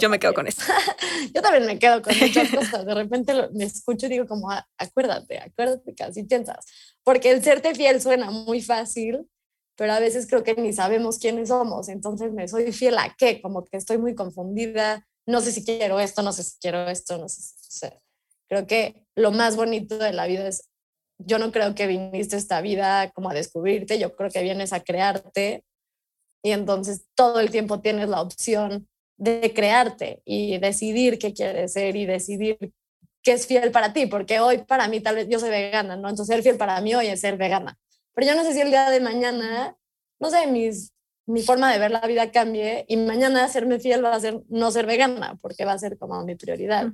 yo 0.01 0.09
me 0.09 0.19
quedo 0.19 0.35
con 0.35 0.47
eso. 0.47 0.63
yo 1.35 1.43
también 1.43 1.67
me 1.67 1.79
quedo 1.79 2.03
con 2.03 2.17
muchas 2.19 2.51
cosas. 2.51 2.87
De 2.87 2.95
repente 2.95 3.33
me 3.53 3.65
escucho 3.65 4.07
y 4.07 4.11
digo 4.11 4.27
como, 4.27 4.51
ah, 4.51 4.67
acuérdate, 4.79 5.39
acuérdate 5.39 5.95
que 5.95 6.05
así 6.05 6.25
piensas. 6.25 6.67
Porque 7.03 7.31
el 7.31 7.43
serte 7.43 7.75
fiel 7.75 8.01
suena 8.01 8.31
muy 8.31 8.63
fácil, 8.63 9.29
pero 9.77 9.93
a 9.93 10.01
veces 10.01 10.27
creo 10.27 10.45
que 10.45 10.55
ni 10.55 10.73
sabemos 10.73 11.19
quiénes 11.19 11.49
somos. 11.49 11.89
Entonces 11.89 12.33
me 12.33 12.49
soy 12.49 12.73
fiel 12.73 12.99
a 12.99 13.15
qué, 13.17 13.41
como 13.43 13.65
que 13.65 13.77
estoy 13.77 13.99
muy 13.99 14.15
confundida. 14.15 15.07
No 15.27 15.41
sé 15.41 15.53
si 15.53 15.65
quiero 15.65 16.01
esto, 16.01 16.23
no 16.23 16.33
sé 16.33 16.43
si 16.43 16.59
quiero 16.61 16.89
esto, 16.89 17.19
no 17.19 17.29
sé. 17.29 18.01
Creo 18.49 18.67
que 18.67 18.95
lo 19.15 19.31
más 19.31 19.57
bonito 19.57 19.99
de 19.99 20.13
la 20.13 20.27
vida 20.27 20.49
es, 20.49 20.69
yo 21.19 21.39
no 21.39 21.53
creo 21.53 21.75
que 21.75 21.87
viniste 21.87 22.37
esta 22.37 22.61
vida 22.61 23.11
como 23.11 23.31
a 23.31 23.35
descubrirte, 23.35 23.99
yo 23.99 24.15
creo 24.15 24.31
que 24.31 24.43
vienes 24.43 24.73
a 24.73 24.81
crearte 24.81 25.65
y 26.43 26.51
entonces 26.51 27.07
todo 27.15 27.41
el 27.41 27.51
tiempo 27.51 27.81
tienes 27.81 28.09
la 28.09 28.21
opción 28.21 28.89
de 29.17 29.53
crearte 29.55 30.21
y 30.25 30.59
decidir 30.59 31.19
qué 31.19 31.33
quieres 31.33 31.75
ser 31.75 31.95
y 31.95 32.07
decidir 32.07 32.59
qué 33.23 33.33
es 33.33 33.47
fiel 33.47 33.71
para 33.71 33.93
ti, 33.93 34.07
porque 34.07 34.41
hoy 34.41 34.59
para 34.59 34.89
mí 34.89 35.01
tal 35.01 35.15
vez 35.15 35.29
yo 35.29 35.39
soy 35.39 35.51
vegana, 35.51 35.97
¿no? 35.97 36.09
Entonces 36.09 36.35
ser 36.35 36.43
fiel 36.43 36.57
para 36.57 36.81
mí 36.81 36.95
hoy 36.95 37.07
es 37.07 37.21
ser 37.21 37.37
vegana. 37.37 37.79
Pero 38.15 38.27
yo 38.27 38.35
no 38.35 38.43
sé 38.43 38.53
si 38.53 38.61
el 38.61 38.71
día 38.71 38.91
de 38.91 39.01
mañana, 39.01 39.77
no 40.19 40.31
sé, 40.31 40.49
mis, 40.49 40.93
mi 41.27 41.43
forma 41.43 41.73
de 41.73 41.79
ver 41.79 41.93
la 41.93 42.01
vida 42.01 42.33
cambie 42.33 42.85
y 42.89 42.97
mañana 42.97 43.49
serme 43.49 43.79
fiel 43.79 44.05
va 44.05 44.15
a 44.15 44.21
ser 44.21 44.43
no 44.49 44.71
ser 44.73 44.87
vegana, 44.87 45.39
porque 45.41 45.65
va 45.65 45.73
a 45.73 45.79
ser 45.79 45.97
como 45.99 46.25
mi 46.25 46.35
prioridad. 46.35 46.91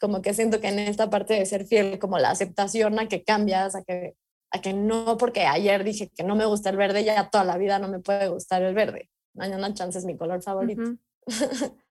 Como 0.00 0.22
que 0.22 0.34
siento 0.34 0.60
que 0.60 0.68
en 0.68 0.78
esta 0.78 1.10
parte 1.10 1.34
de 1.34 1.46
ser 1.46 1.66
fiel, 1.66 1.98
como 1.98 2.18
la 2.18 2.30
aceptación 2.30 2.98
a 2.98 3.08
que 3.08 3.24
cambias, 3.24 3.74
a 3.74 3.82
que, 3.82 4.14
a 4.52 4.60
que 4.60 4.72
no, 4.72 5.16
porque 5.18 5.46
ayer 5.46 5.84
dije 5.84 6.10
que 6.14 6.24
no 6.24 6.36
me 6.36 6.46
gusta 6.46 6.70
el 6.70 6.76
verde, 6.76 7.04
ya 7.04 7.30
toda 7.30 7.44
la 7.44 7.58
vida 7.58 7.78
no 7.78 7.88
me 7.88 7.98
puede 7.98 8.28
gustar 8.28 8.62
el 8.62 8.74
verde. 8.74 9.10
Mañana 9.34 9.74
chance 9.74 9.98
es 9.98 10.04
mi 10.04 10.16
color 10.16 10.42
favorito. 10.42 10.82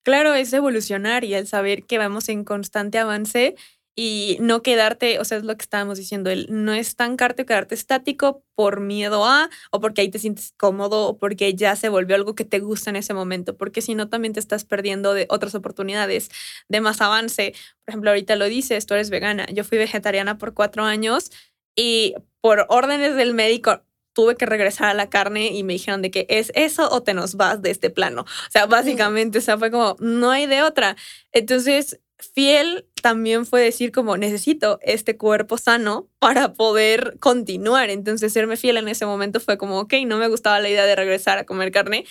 Claro, 0.03 0.33
es 0.35 0.53
evolucionar 0.53 1.25
y 1.25 1.33
el 1.33 1.47
saber 1.47 1.83
que 1.83 1.97
vamos 1.97 2.29
en 2.29 2.45
constante 2.45 2.97
avance 2.97 3.55
y 3.99 4.37
no 4.39 4.61
quedarte, 4.61 5.17
o 5.19 5.25
sea, 5.25 5.39
es 5.39 5.43
lo 5.43 5.57
que 5.57 5.63
estábamos 5.63 5.97
diciendo, 5.97 6.29
el 6.29 6.45
no 6.51 6.71
estancarte 6.71 7.41
o 7.41 7.45
quedarte 7.47 7.73
estático 7.73 8.43
por 8.53 8.79
miedo 8.79 9.25
a, 9.25 9.49
o 9.71 9.79
porque 9.79 10.01
ahí 10.01 10.09
te 10.09 10.19
sientes 10.19 10.53
cómodo, 10.55 11.07
o 11.07 11.17
porque 11.17 11.55
ya 11.55 11.75
se 11.75 11.89
volvió 11.89 12.15
algo 12.15 12.35
que 12.35 12.45
te 12.45 12.59
gusta 12.59 12.91
en 12.91 12.95
ese 12.97 13.15
momento, 13.15 13.57
porque 13.57 13.81
si 13.81 13.95
no 13.95 14.07
también 14.07 14.33
te 14.33 14.39
estás 14.39 14.65
perdiendo 14.65 15.15
de 15.15 15.25
otras 15.31 15.55
oportunidades 15.55 16.29
de 16.69 16.79
más 16.79 17.01
avance. 17.01 17.53
Por 17.85 17.91
ejemplo, 17.93 18.11
ahorita 18.11 18.35
lo 18.35 18.45
dices, 18.45 18.85
tú 18.85 18.93
eres 18.93 19.09
vegana, 19.09 19.47
yo 19.47 19.63
fui 19.63 19.79
vegetariana 19.79 20.37
por 20.37 20.53
cuatro 20.53 20.83
años 20.83 21.31
y 21.75 22.13
por 22.39 22.67
órdenes 22.69 23.15
del 23.15 23.33
médico 23.33 23.81
tuve 24.13 24.35
que 24.35 24.45
regresar 24.45 24.89
a 24.89 24.93
la 24.93 25.09
carne 25.09 25.47
y 25.47 25.63
me 25.63 25.73
dijeron 25.73 26.03
de 26.03 26.11
que 26.11 26.27
es 26.29 26.51
eso 26.55 26.87
o 26.91 27.01
te 27.01 27.15
nos 27.15 27.35
vas 27.35 27.63
de 27.63 27.71
este 27.71 27.89
plano. 27.89 28.21
O 28.21 28.51
sea, 28.51 28.67
básicamente, 28.67 29.39
o 29.39 29.41
sea, 29.41 29.57
fue 29.57 29.71
como, 29.71 29.95
no 29.99 30.29
hay 30.29 30.45
de 30.45 30.61
otra. 30.61 30.95
Entonces, 31.31 31.99
fiel 32.19 32.85
también 33.01 33.45
fue 33.45 33.61
decir 33.61 33.91
como, 33.91 34.17
necesito 34.17 34.79
este 34.81 35.17
cuerpo 35.17 35.57
sano 35.57 36.09
para 36.19 36.53
poder 36.53 37.17
continuar. 37.19 37.89
Entonces, 37.89 38.33
serme 38.33 38.57
fiel 38.57 38.77
en 38.77 38.87
ese 38.87 39.05
momento 39.05 39.39
fue 39.39 39.57
como, 39.57 39.79
ok, 39.79 39.93
no 40.05 40.17
me 40.17 40.27
gustaba 40.27 40.59
la 40.59 40.69
idea 40.69 40.85
de 40.85 40.95
regresar 40.95 41.37
a 41.37 41.45
comer 41.45 41.71
carne, 41.71 42.05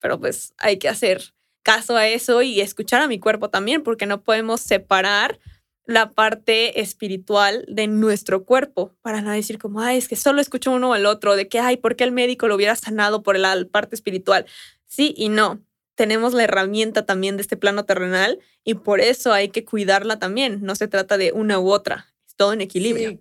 pero 0.00 0.18
pues 0.18 0.54
hay 0.58 0.78
que 0.78 0.88
hacer 0.88 1.34
caso 1.62 1.96
a 1.96 2.06
eso 2.06 2.42
y 2.42 2.60
escuchar 2.60 3.02
a 3.02 3.08
mi 3.08 3.18
cuerpo 3.18 3.50
también, 3.50 3.82
porque 3.82 4.06
no 4.06 4.22
podemos 4.22 4.60
separar 4.60 5.38
la 5.84 6.10
parte 6.10 6.80
espiritual 6.80 7.64
de 7.66 7.86
nuestro 7.86 8.44
cuerpo, 8.44 8.94
para 9.00 9.22
no 9.22 9.32
decir 9.32 9.58
como, 9.58 9.80
ay, 9.80 9.96
es 9.98 10.06
que 10.06 10.16
solo 10.16 10.40
escucho 10.40 10.70
uno 10.70 10.90
o 10.90 10.94
el 10.94 11.06
otro, 11.06 11.34
de 11.34 11.48
que, 11.48 11.60
ay, 11.60 11.78
¿por 11.78 11.96
qué 11.96 12.04
el 12.04 12.12
médico 12.12 12.46
lo 12.46 12.56
hubiera 12.56 12.76
sanado 12.76 13.22
por 13.22 13.38
la 13.38 13.56
parte 13.70 13.94
espiritual? 13.94 14.46
Sí 14.86 15.14
y 15.16 15.30
no. 15.30 15.60
Tenemos 15.98 16.32
la 16.32 16.44
herramienta 16.44 17.04
también 17.04 17.36
de 17.36 17.42
este 17.42 17.56
plano 17.56 17.84
terrenal 17.84 18.38
y 18.62 18.74
por 18.74 19.00
eso 19.00 19.32
hay 19.32 19.48
que 19.48 19.64
cuidarla 19.64 20.20
también. 20.20 20.62
No 20.62 20.76
se 20.76 20.86
trata 20.86 21.18
de 21.18 21.32
una 21.32 21.58
u 21.58 21.72
otra, 21.72 22.06
es 22.24 22.36
todo 22.36 22.52
en 22.52 22.60
equilibrio. 22.60 23.18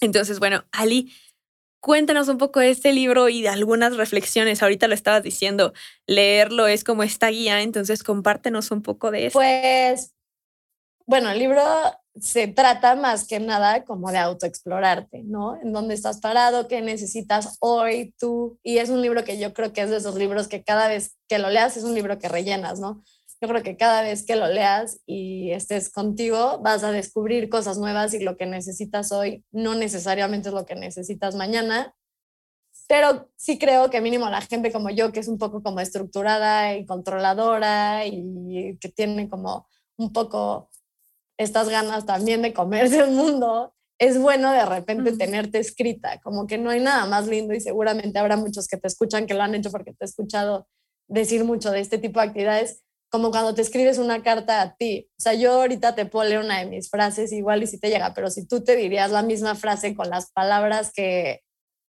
Entonces, 0.00 0.38
bueno, 0.38 0.64
Ali, 0.72 1.12
cuéntanos 1.80 2.28
un 2.28 2.38
poco 2.38 2.60
de 2.60 2.70
este 2.70 2.94
libro 2.94 3.28
y 3.28 3.42
de 3.42 3.50
algunas 3.50 3.98
reflexiones. 3.98 4.62
Ahorita 4.62 4.88
lo 4.88 4.94
estabas 4.94 5.22
diciendo, 5.22 5.74
leerlo 6.06 6.66
es 6.68 6.84
como 6.84 7.02
esta 7.02 7.28
guía, 7.28 7.60
entonces 7.60 8.02
compártenos 8.02 8.70
un 8.70 8.80
poco 8.80 9.10
de 9.10 9.26
eso. 9.26 9.38
Pues 9.38 10.15
bueno, 11.06 11.30
el 11.30 11.38
libro 11.38 11.62
se 12.20 12.48
trata 12.48 12.96
más 12.96 13.26
que 13.26 13.38
nada 13.38 13.84
como 13.84 14.10
de 14.10 14.18
autoexplorarte, 14.18 15.22
¿no? 15.22 15.60
En 15.60 15.72
dónde 15.72 15.94
estás 15.94 16.20
parado, 16.20 16.66
qué 16.66 16.82
necesitas 16.82 17.56
hoy 17.60 18.14
tú. 18.18 18.58
Y 18.62 18.78
es 18.78 18.90
un 18.90 19.02
libro 19.02 19.22
que 19.22 19.38
yo 19.38 19.52
creo 19.54 19.72
que 19.72 19.82
es 19.82 19.90
de 19.90 19.98
esos 19.98 20.16
libros 20.16 20.48
que 20.48 20.64
cada 20.64 20.88
vez 20.88 21.16
que 21.28 21.38
lo 21.38 21.50
leas 21.50 21.76
es 21.76 21.84
un 21.84 21.94
libro 21.94 22.18
que 22.18 22.28
rellenas, 22.28 22.80
¿no? 22.80 23.04
Yo 23.40 23.48
creo 23.48 23.62
que 23.62 23.76
cada 23.76 24.02
vez 24.02 24.24
que 24.24 24.34
lo 24.34 24.48
leas 24.48 25.00
y 25.06 25.50
estés 25.52 25.92
contigo 25.92 26.58
vas 26.60 26.82
a 26.82 26.90
descubrir 26.90 27.50
cosas 27.50 27.78
nuevas 27.78 28.14
y 28.14 28.20
lo 28.20 28.36
que 28.36 28.46
necesitas 28.46 29.12
hoy 29.12 29.44
no 29.52 29.74
necesariamente 29.74 30.48
es 30.48 30.54
lo 30.54 30.64
que 30.64 30.74
necesitas 30.74 31.34
mañana. 31.34 31.94
Pero 32.88 33.28
sí 33.36 33.58
creo 33.58 33.90
que 33.90 34.00
mínimo 34.00 34.30
la 34.30 34.40
gente 34.40 34.72
como 34.72 34.90
yo, 34.90 35.12
que 35.12 35.20
es 35.20 35.28
un 35.28 35.38
poco 35.38 35.62
como 35.62 35.80
estructurada 35.80 36.74
y 36.76 36.86
controladora 36.86 38.06
y 38.06 38.78
que 38.80 38.88
tiene 38.88 39.28
como 39.28 39.68
un 39.98 40.12
poco 40.12 40.70
estas 41.38 41.68
ganas 41.68 42.06
también 42.06 42.42
de 42.42 42.52
comerse 42.52 42.98
el 43.00 43.10
mundo, 43.10 43.74
es 43.98 44.18
bueno 44.18 44.52
de 44.52 44.66
repente 44.66 45.12
tenerte 45.12 45.58
escrita, 45.58 46.20
como 46.20 46.46
que 46.46 46.58
no 46.58 46.70
hay 46.70 46.80
nada 46.80 47.06
más 47.06 47.26
lindo 47.26 47.54
y 47.54 47.60
seguramente 47.60 48.18
habrá 48.18 48.36
muchos 48.36 48.68
que 48.68 48.76
te 48.76 48.88
escuchan 48.88 49.26
que 49.26 49.34
lo 49.34 49.42
han 49.42 49.54
hecho 49.54 49.70
porque 49.70 49.92
te 49.92 50.04
he 50.04 50.06
escuchado 50.06 50.68
decir 51.08 51.44
mucho 51.44 51.70
de 51.70 51.80
este 51.80 51.98
tipo 51.98 52.20
de 52.20 52.26
actividades, 52.26 52.82
como 53.10 53.30
cuando 53.30 53.54
te 53.54 53.62
escribes 53.62 53.98
una 53.98 54.22
carta 54.22 54.60
a 54.60 54.74
ti. 54.76 55.08
O 55.18 55.22
sea, 55.22 55.34
yo 55.34 55.52
ahorita 55.52 55.94
te 55.94 56.06
puedo 56.06 56.28
leer 56.28 56.40
una 56.40 56.58
de 56.58 56.66
mis 56.66 56.90
frases 56.90 57.32
igual 57.32 57.62
y 57.62 57.66
si 57.66 57.78
te 57.78 57.88
llega, 57.88 58.12
pero 58.12 58.30
si 58.30 58.46
tú 58.46 58.62
te 58.62 58.76
dirías 58.76 59.10
la 59.10 59.22
misma 59.22 59.54
frase 59.54 59.94
con 59.94 60.10
las 60.10 60.30
palabras 60.32 60.92
que 60.92 61.42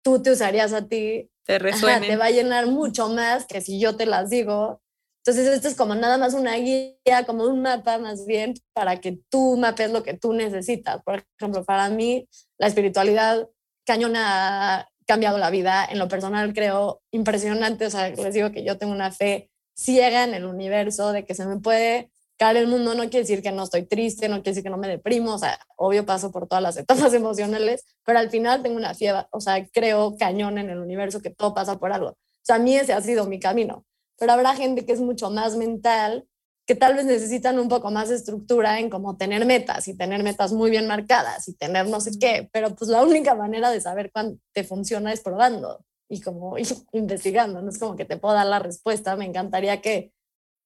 tú 0.03 0.21
te 0.21 0.31
usarías 0.31 0.73
a 0.73 0.87
ti, 0.87 1.31
te, 1.45 1.59
te 1.59 2.17
va 2.17 2.25
a 2.25 2.31
llenar 2.31 2.67
mucho 2.67 3.09
más 3.09 3.45
que 3.45 3.61
si 3.61 3.79
yo 3.79 3.95
te 3.95 4.05
las 4.05 4.29
digo 4.29 4.81
entonces, 5.27 5.55
esto 5.55 5.67
es 5.67 5.75
como 5.75 5.93
nada 5.93 6.17
más 6.17 6.33
una 6.33 6.55
guía, 6.55 7.25
como 7.25 7.43
un 7.43 7.61
mapa 7.61 7.97
más 7.97 8.25
bien, 8.25 8.53
para 8.71 9.01
que 9.01 9.19
tú 9.29 9.57
mapes 9.57 9.91
lo 9.91 10.01
que 10.01 10.13
tú 10.13 10.31
necesitas. 10.31 11.03
Por 11.03 11.25
ejemplo, 11.37 11.65
para 11.65 11.89
mí, 11.89 12.29
la 12.57 12.67
espiritualidad 12.67 13.49
cañona 13.85 14.77
ha 14.77 14.89
cambiado 15.05 15.37
la 15.37 15.49
vida. 15.49 15.85
En 15.85 15.99
lo 15.99 16.07
personal, 16.07 16.53
creo 16.53 17.01
impresionante. 17.11 17.87
O 17.87 17.89
sea, 17.89 18.09
les 18.09 18.33
digo 18.33 18.53
que 18.53 18.63
yo 18.63 18.77
tengo 18.77 18.93
una 18.93 19.11
fe 19.11 19.51
ciega 19.75 20.23
en 20.23 20.33
el 20.33 20.45
universo, 20.45 21.11
de 21.11 21.25
que 21.25 21.35
se 21.35 21.45
me 21.45 21.59
puede 21.59 22.09
caer 22.37 22.55
el 22.57 22.67
mundo 22.67 22.93
no 22.93 23.01
quiere 23.01 23.19
decir 23.19 23.41
que 23.41 23.51
no 23.51 23.63
estoy 23.63 23.83
triste, 23.83 24.29
no 24.29 24.35
quiere 24.35 24.51
decir 24.51 24.63
que 24.63 24.69
no 24.69 24.77
me 24.77 24.87
deprimo, 24.87 25.33
o 25.33 25.39
sea, 25.39 25.59
obvio 25.75 26.05
paso 26.05 26.31
por 26.31 26.47
todas 26.47 26.61
las 26.63 26.77
etapas 26.77 27.13
emocionales, 27.13 27.83
pero 28.05 28.19
al 28.19 28.29
final 28.29 28.63
tengo 28.63 28.77
una 28.77 28.93
fiebre, 28.93 29.25
o 29.31 29.41
sea, 29.41 29.67
creo 29.73 30.15
cañón 30.17 30.57
en 30.57 30.69
el 30.69 30.77
universo 30.77 31.19
que 31.19 31.31
todo 31.31 31.53
pasa 31.53 31.79
por 31.79 31.91
algo. 31.91 32.11
O 32.11 32.15
sea, 32.43 32.57
a 32.57 32.59
mí 32.59 32.77
ese 32.77 32.93
ha 32.93 33.01
sido 33.01 33.25
mi 33.25 33.39
camino, 33.39 33.86
pero 34.17 34.33
habrá 34.33 34.55
gente 34.55 34.85
que 34.85 34.93
es 34.93 34.99
mucho 34.99 35.29
más 35.29 35.55
mental, 35.55 36.27
que 36.65 36.75
tal 36.75 36.95
vez 36.95 37.05
necesitan 37.05 37.59
un 37.59 37.69
poco 37.69 37.91
más 37.91 38.09
de 38.09 38.15
estructura 38.15 38.79
en 38.79 38.89
cómo 38.89 39.15
tener 39.15 39.45
metas 39.45 39.87
y 39.87 39.95
tener 39.95 40.21
metas 40.23 40.51
muy 40.51 40.69
bien 40.69 40.85
marcadas 40.85 41.47
y 41.47 41.53
tener 41.53 41.87
no 41.87 42.01
sé 42.01 42.11
qué, 42.19 42.49
pero 42.51 42.75
pues 42.75 42.89
la 42.89 43.03
única 43.03 43.35
manera 43.35 43.71
de 43.71 43.79
saber 43.79 44.11
cuándo 44.11 44.37
te 44.53 44.63
funciona 44.63 45.13
es 45.13 45.21
probando 45.21 45.85
y 46.09 46.21
como 46.21 46.57
investigando, 46.91 47.61
no 47.61 47.69
es 47.69 47.79
como 47.79 47.95
que 47.95 48.05
te 48.05 48.17
puedo 48.17 48.35
dar 48.35 48.47
la 48.47 48.59
respuesta, 48.59 49.15
me 49.15 49.25
encantaría 49.25 49.81
que 49.81 50.11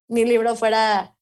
mi 0.08 0.26
libro 0.26 0.56
fuera 0.56 1.16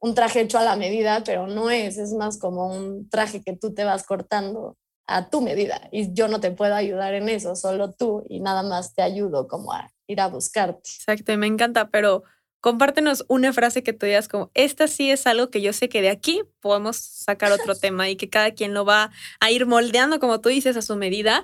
un 0.00 0.14
traje 0.14 0.42
hecho 0.42 0.58
a 0.58 0.64
la 0.64 0.76
medida, 0.76 1.24
pero 1.24 1.46
no 1.46 1.70
es, 1.70 1.96
es 1.96 2.12
más 2.12 2.38
como 2.38 2.66
un 2.66 3.08
traje 3.08 3.42
que 3.42 3.56
tú 3.56 3.72
te 3.74 3.84
vas 3.84 4.04
cortando 4.04 4.76
a 5.06 5.28
tu 5.30 5.40
medida 5.40 5.88
y 5.92 6.12
yo 6.12 6.28
no 6.28 6.40
te 6.40 6.50
puedo 6.50 6.74
ayudar 6.74 7.14
en 7.14 7.28
eso, 7.28 7.54
solo 7.54 7.92
tú 7.92 8.24
y 8.28 8.40
nada 8.40 8.62
más 8.62 8.94
te 8.94 9.02
ayudo 9.02 9.46
como 9.46 9.72
a 9.72 9.92
ir 10.06 10.20
a 10.20 10.28
buscarte. 10.28 10.88
Exacto, 10.88 11.32
y 11.32 11.36
me 11.36 11.46
encanta, 11.46 11.88
pero 11.90 12.24
compártenos 12.60 13.24
una 13.28 13.52
frase 13.52 13.82
que 13.82 13.92
tú 13.92 14.06
digas 14.06 14.28
como, 14.28 14.50
esta 14.54 14.88
sí 14.88 15.10
es 15.10 15.26
algo 15.26 15.50
que 15.50 15.62
yo 15.62 15.72
sé 15.72 15.88
que 15.88 16.02
de 16.02 16.10
aquí 16.10 16.42
podemos 16.60 16.96
sacar 16.96 17.52
otro 17.52 17.74
tema 17.80 18.08
y 18.08 18.16
que 18.16 18.28
cada 18.28 18.52
quien 18.52 18.74
lo 18.74 18.84
va 18.84 19.10
a 19.40 19.50
ir 19.50 19.66
moldeando, 19.66 20.18
como 20.18 20.40
tú 20.40 20.48
dices, 20.48 20.76
a 20.76 20.82
su 20.82 20.96
medida, 20.96 21.42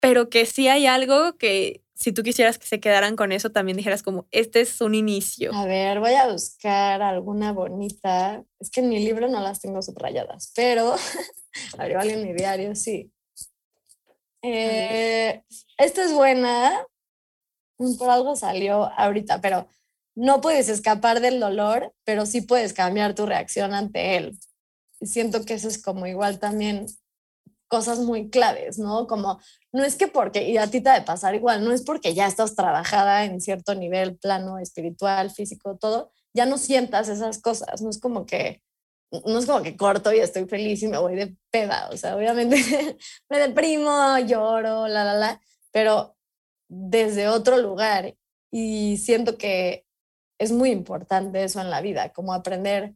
pero 0.00 0.28
que 0.28 0.44
sí 0.44 0.68
hay 0.68 0.86
algo 0.86 1.36
que 1.38 1.83
si 1.94 2.12
tú 2.12 2.22
quisieras 2.22 2.58
que 2.58 2.66
se 2.66 2.80
quedaran 2.80 3.14
con 3.16 3.30
eso, 3.30 3.50
también 3.50 3.76
dijeras 3.76 4.02
como, 4.02 4.26
este 4.32 4.60
es 4.60 4.80
un 4.80 4.94
inicio. 4.94 5.54
A 5.54 5.64
ver, 5.64 6.00
voy 6.00 6.14
a 6.14 6.30
buscar 6.30 7.02
alguna 7.02 7.52
bonita. 7.52 8.44
Es 8.58 8.70
que 8.70 8.80
en 8.80 8.88
mi 8.88 8.98
libro 8.98 9.28
no 9.28 9.40
las 9.40 9.60
tengo 9.60 9.80
subrayadas, 9.80 10.52
pero 10.54 10.96
abrió 11.78 12.02
en 12.02 12.22
mi 12.22 12.32
diario, 12.34 12.74
sí. 12.74 13.12
Eh, 14.42 15.42
esta 15.78 16.04
es 16.04 16.12
buena. 16.12 16.84
Mm, 17.78 17.96
por 17.96 18.10
algo 18.10 18.36
salió 18.36 18.90
ahorita, 18.98 19.40
pero 19.40 19.68
no 20.16 20.40
puedes 20.40 20.68
escapar 20.68 21.20
del 21.20 21.40
dolor, 21.40 21.94
pero 22.04 22.26
sí 22.26 22.40
puedes 22.40 22.72
cambiar 22.72 23.14
tu 23.14 23.24
reacción 23.24 23.72
ante 23.72 24.16
él. 24.16 24.38
Y 25.00 25.06
siento 25.06 25.44
que 25.44 25.54
eso 25.54 25.68
es 25.68 25.80
como 25.82 26.06
igual 26.06 26.40
también 26.40 26.86
cosas 27.68 28.00
muy 28.00 28.30
claves, 28.30 28.78
¿no? 28.78 29.06
Como, 29.06 29.40
no 29.74 29.82
es 29.82 29.96
que 29.96 30.06
porque, 30.06 30.48
y 30.48 30.56
a 30.56 30.68
ti 30.68 30.80
te 30.80 30.90
de 30.90 31.02
pasar 31.02 31.34
igual, 31.34 31.64
no 31.64 31.72
es 31.72 31.82
porque 31.82 32.14
ya 32.14 32.28
estás 32.28 32.54
trabajada 32.54 33.24
en 33.24 33.40
cierto 33.40 33.74
nivel, 33.74 34.16
plano, 34.16 34.58
espiritual, 34.58 35.32
físico, 35.32 35.76
todo, 35.76 36.12
ya 36.32 36.46
no 36.46 36.58
sientas 36.58 37.08
esas 37.08 37.40
cosas, 37.40 37.82
no 37.82 37.90
es 37.90 37.98
como 37.98 38.24
que, 38.24 38.62
no 39.10 39.36
es 39.36 39.46
como 39.46 39.62
que 39.62 39.76
corto 39.76 40.12
y 40.12 40.20
estoy 40.20 40.46
feliz 40.46 40.80
y 40.84 40.86
me 40.86 40.98
voy 40.98 41.16
de 41.16 41.36
peda, 41.50 41.88
o 41.92 41.96
sea, 41.96 42.14
obviamente 42.16 42.56
me 43.28 43.38
deprimo, 43.40 44.16
lloro, 44.20 44.86
la, 44.86 45.02
la, 45.02 45.14
la, 45.14 45.40
pero 45.72 46.16
desde 46.68 47.26
otro 47.26 47.56
lugar 47.56 48.14
y 48.52 48.96
siento 48.98 49.36
que 49.36 49.84
es 50.38 50.52
muy 50.52 50.70
importante 50.70 51.42
eso 51.42 51.60
en 51.60 51.70
la 51.70 51.80
vida, 51.80 52.12
como 52.12 52.32
aprender 52.32 52.94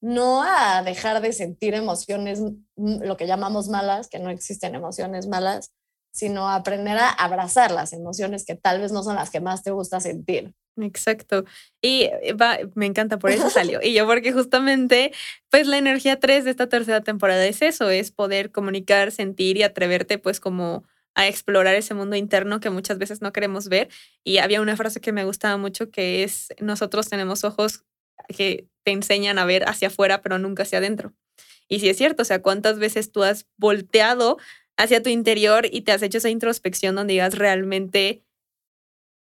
no 0.00 0.42
a 0.42 0.82
dejar 0.82 1.20
de 1.22 1.32
sentir 1.32 1.74
emociones, 1.74 2.42
lo 2.76 3.16
que 3.16 3.26
llamamos 3.28 3.68
malas, 3.68 4.08
que 4.08 4.18
no 4.18 4.30
existen 4.30 4.74
emociones 4.74 5.28
malas, 5.28 5.72
sino 6.10 6.48
aprender 6.50 6.98
a 6.98 7.10
abrazar 7.10 7.70
las 7.70 7.92
emociones 7.92 8.44
que 8.44 8.54
tal 8.54 8.80
vez 8.80 8.92
no 8.92 9.02
son 9.02 9.16
las 9.16 9.30
que 9.30 9.40
más 9.40 9.62
te 9.62 9.70
gusta 9.70 10.00
sentir. 10.00 10.54
Exacto. 10.80 11.44
Y 11.82 12.02
eh, 12.04 12.36
me 12.74 12.86
encanta, 12.86 13.18
por 13.18 13.30
eso 13.30 13.50
salió. 13.50 13.80
y 13.82 13.92
yo 13.94 14.06
porque 14.06 14.32
justamente, 14.32 15.12
pues 15.50 15.66
la 15.66 15.78
energía 15.78 16.20
3 16.20 16.44
de 16.44 16.50
esta 16.50 16.68
tercera 16.68 17.00
temporada 17.02 17.44
es 17.46 17.62
eso, 17.62 17.90
es 17.90 18.10
poder 18.10 18.52
comunicar, 18.52 19.12
sentir 19.12 19.56
y 19.56 19.62
atreverte 19.62 20.18
pues 20.18 20.40
como 20.40 20.84
a 21.14 21.26
explorar 21.26 21.74
ese 21.74 21.94
mundo 21.94 22.14
interno 22.14 22.60
que 22.60 22.70
muchas 22.70 22.98
veces 22.98 23.20
no 23.22 23.32
queremos 23.32 23.68
ver. 23.68 23.88
Y 24.22 24.38
había 24.38 24.60
una 24.60 24.76
frase 24.76 25.00
que 25.00 25.12
me 25.12 25.24
gustaba 25.24 25.56
mucho 25.56 25.90
que 25.90 26.22
es, 26.22 26.48
nosotros 26.60 27.08
tenemos 27.08 27.42
ojos 27.42 27.84
que 28.28 28.68
te 28.84 28.92
enseñan 28.92 29.38
a 29.38 29.44
ver 29.44 29.68
hacia 29.68 29.88
afuera, 29.88 30.22
pero 30.22 30.38
nunca 30.38 30.62
hacia 30.62 30.78
adentro. 30.78 31.12
Y 31.66 31.80
si 31.80 31.88
es 31.88 31.96
cierto, 31.96 32.22
o 32.22 32.24
sea, 32.24 32.40
¿cuántas 32.40 32.78
veces 32.78 33.10
tú 33.10 33.24
has 33.24 33.46
volteado 33.56 34.38
hacia 34.78 35.02
tu 35.02 35.10
interior 35.10 35.66
y 35.70 35.82
te 35.82 35.92
has 35.92 36.00
hecho 36.00 36.18
esa 36.18 36.30
introspección 36.30 36.94
donde 36.94 37.12
digas 37.12 37.34
realmente 37.36 38.22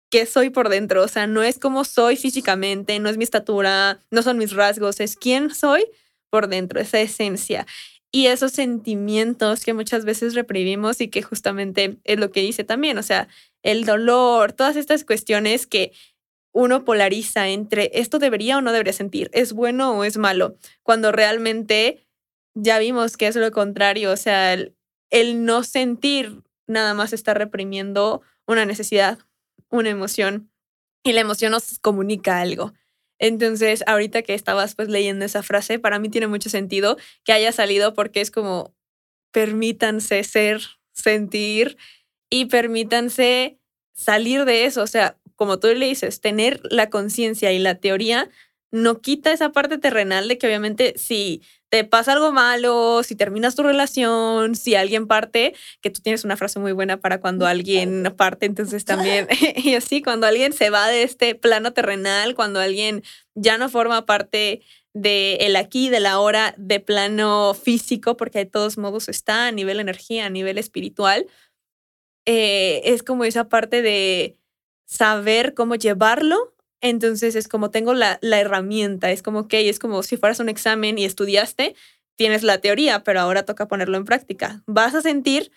qué 0.10 0.26
soy 0.26 0.50
por 0.50 0.70
dentro? 0.70 1.04
O 1.04 1.08
sea, 1.10 1.28
no 1.28 1.44
es 1.44 1.60
como 1.60 1.84
soy 1.84 2.16
físicamente, 2.16 3.00
no 3.00 3.10
es 3.10 3.18
mi 3.18 3.26
estatura, 3.26 4.00
no 4.10 4.22
son 4.22 4.38
mis 4.38 4.54
rasgos, 4.54 5.02
es 5.02 5.18
quién 5.18 5.54
soy 5.54 5.86
por 6.30 6.48
dentro, 6.48 6.80
esa 6.80 7.02
esencia. 7.02 7.66
Y 8.12 8.28
esos 8.28 8.54
sentimientos 8.54 9.66
que 9.66 9.74
muchas 9.74 10.06
veces 10.06 10.34
reprimimos 10.34 11.02
y 11.02 11.10
que 11.10 11.22
justamente 11.22 11.98
es 12.06 12.20
lo 12.20 12.32
que 12.32 12.42
dice 12.42 12.64
también, 12.64 12.98
o 12.98 13.04
sea, 13.04 13.28
el 13.64 13.84
dolor, 13.86 14.54
todas 14.54 14.78
estas 14.78 15.04
cuestiones 15.04 15.68
que 15.68 15.92
uno 16.54 16.86
polariza 16.86 17.50
entre 17.50 17.92
esto 17.94 18.18
debería 18.18 18.58
o 18.58 18.62
no 18.62 18.72
debería 18.72 18.94
sentir, 18.94 19.30
es 19.34 19.52
bueno 19.52 19.92
o 19.92 20.04
es 20.06 20.18
malo, 20.18 20.58
cuando 20.84 21.12
realmente 21.12 22.08
ya 22.56 22.80
vimos 22.80 23.18
que 23.18 23.28
es 23.28 23.36
lo 23.36 23.52
contrario, 23.52 24.12
o 24.12 24.18
sea, 24.18 24.54
el, 24.54 24.77
no 25.12 25.64
sentir 25.64 26.42
nada 26.68 26.94
más 26.94 27.14
está 27.14 27.34
reprimiendo 27.34 28.22
una 28.46 28.66
necesidad, 28.66 29.20
una 29.70 29.90
emoción, 29.90 30.52
y 31.04 31.14
la 31.14 31.22
emoción 31.22 31.52
nos 31.52 31.80
comunica 31.80 32.40
algo. 32.40 32.74
Entonces, 33.20 33.84
ahorita 33.88 34.22
que 34.22 34.34
estabas 34.34 34.76
pues 34.76 34.90
leyendo 34.90 35.26
esa 35.26 35.42
frase, 35.42 35.80
para 35.80 36.00
mí 36.00 36.10
tiene 36.10 36.28
mucho 36.28 36.50
sentido 36.50 36.98
que 37.24 37.34
haya 37.34 37.52
salido 37.52 37.94
porque 37.94 38.22
es 38.22 38.30
como 38.30 38.76
permítanse 39.32 40.24
ser, 40.24 40.62
sentir 40.94 41.78
y 42.30 42.46
permítanse 42.46 43.58
salir 43.94 44.46
de 44.46 44.66
eso, 44.66 44.84
o 44.84 44.88
sea, 44.88 45.18
como 45.36 45.60
tú 45.60 45.68
le 45.68 45.86
dices, 45.86 46.22
tener 46.22 46.62
la 46.70 46.90
conciencia 46.90 47.52
y 47.52 47.60
la 47.60 47.76
teoría 47.76 48.30
no 48.72 49.02
quita 49.02 49.32
esa 49.32 49.52
parte 49.52 49.78
terrenal 49.78 50.28
de 50.28 50.38
que 50.38 50.48
obviamente 50.48 50.94
si 50.98 51.42
te 51.70 51.84
pasa 51.84 52.14
algo 52.14 52.32
malo, 52.32 53.04
si 53.04 53.16
terminas 53.16 53.56
tu 53.56 53.64
relación, 53.64 54.56
si 54.56 54.76
alguien 54.76 55.08
parte, 55.08 55.54
que 55.82 55.90
tú 55.90 56.02
tienes 56.02 56.24
una 56.24 56.38
frase 56.38 56.60
muy 56.60 56.72
buena 56.72 56.98
para 56.98 57.20
cuando 57.20 57.46
alguien 57.46 58.14
parte, 58.16 58.46
entonces 58.46 58.86
también, 58.86 59.28
y 59.56 59.76
así, 59.76 60.02
cuando 60.02 60.28
alguien 60.28 60.54
se 60.54 60.70
va 60.70 60.88
de 60.88 61.04
este 61.04 61.36
plano 61.36 61.74
terrenal, 61.74 62.36
cuando 62.36 62.60
alguien 62.60 63.04
ya 63.36 63.58
no 63.58 63.70
forma 63.70 64.06
parte 64.06 64.62
de 64.94 65.36
el 65.42 65.56
aquí, 65.56 65.90
de 65.90 66.00
la 66.00 66.20
hora, 66.20 66.56
de 66.58 66.80
plano 66.80 67.54
físico, 67.54 68.18
porque 68.18 68.40
de 68.40 68.46
todos 68.46 68.78
modos 68.78 69.10
está 69.10 69.48
a 69.48 69.52
nivel 69.52 69.80
energía, 69.80 70.26
a 70.26 70.30
nivel 70.30 70.58
espiritual, 70.58 71.28
eh, 72.26 72.82
es 72.84 73.04
como 73.04 73.24
esa 73.24 73.48
parte 73.48 73.82
de 73.82 74.38
saber 74.86 75.54
cómo 75.54 75.76
llevarlo. 75.76 76.54
Entonces 76.82 77.36
es 77.36 77.48
como 77.48 77.72
tengo 77.72 77.94
la, 77.94 78.20
la 78.22 78.40
herramienta, 78.40 79.12
es 79.12 79.24
como 79.24 79.48
que 79.48 79.70
es 79.70 79.80
como 79.80 80.04
si 80.04 80.18
fueras 80.18 80.40
un 80.40 80.50
examen 80.50 80.98
y 80.98 81.06
estudiaste, 81.06 81.76
tienes 82.16 82.44
la 82.44 82.60
teoría, 82.60 83.04
pero 83.04 83.20
ahora 83.20 83.46
toca 83.46 83.68
ponerlo 83.68 83.98
en 83.98 84.06
práctica. 84.06 84.64
Vas 84.68 84.94
a 84.96 85.02
sentir, 85.02 85.52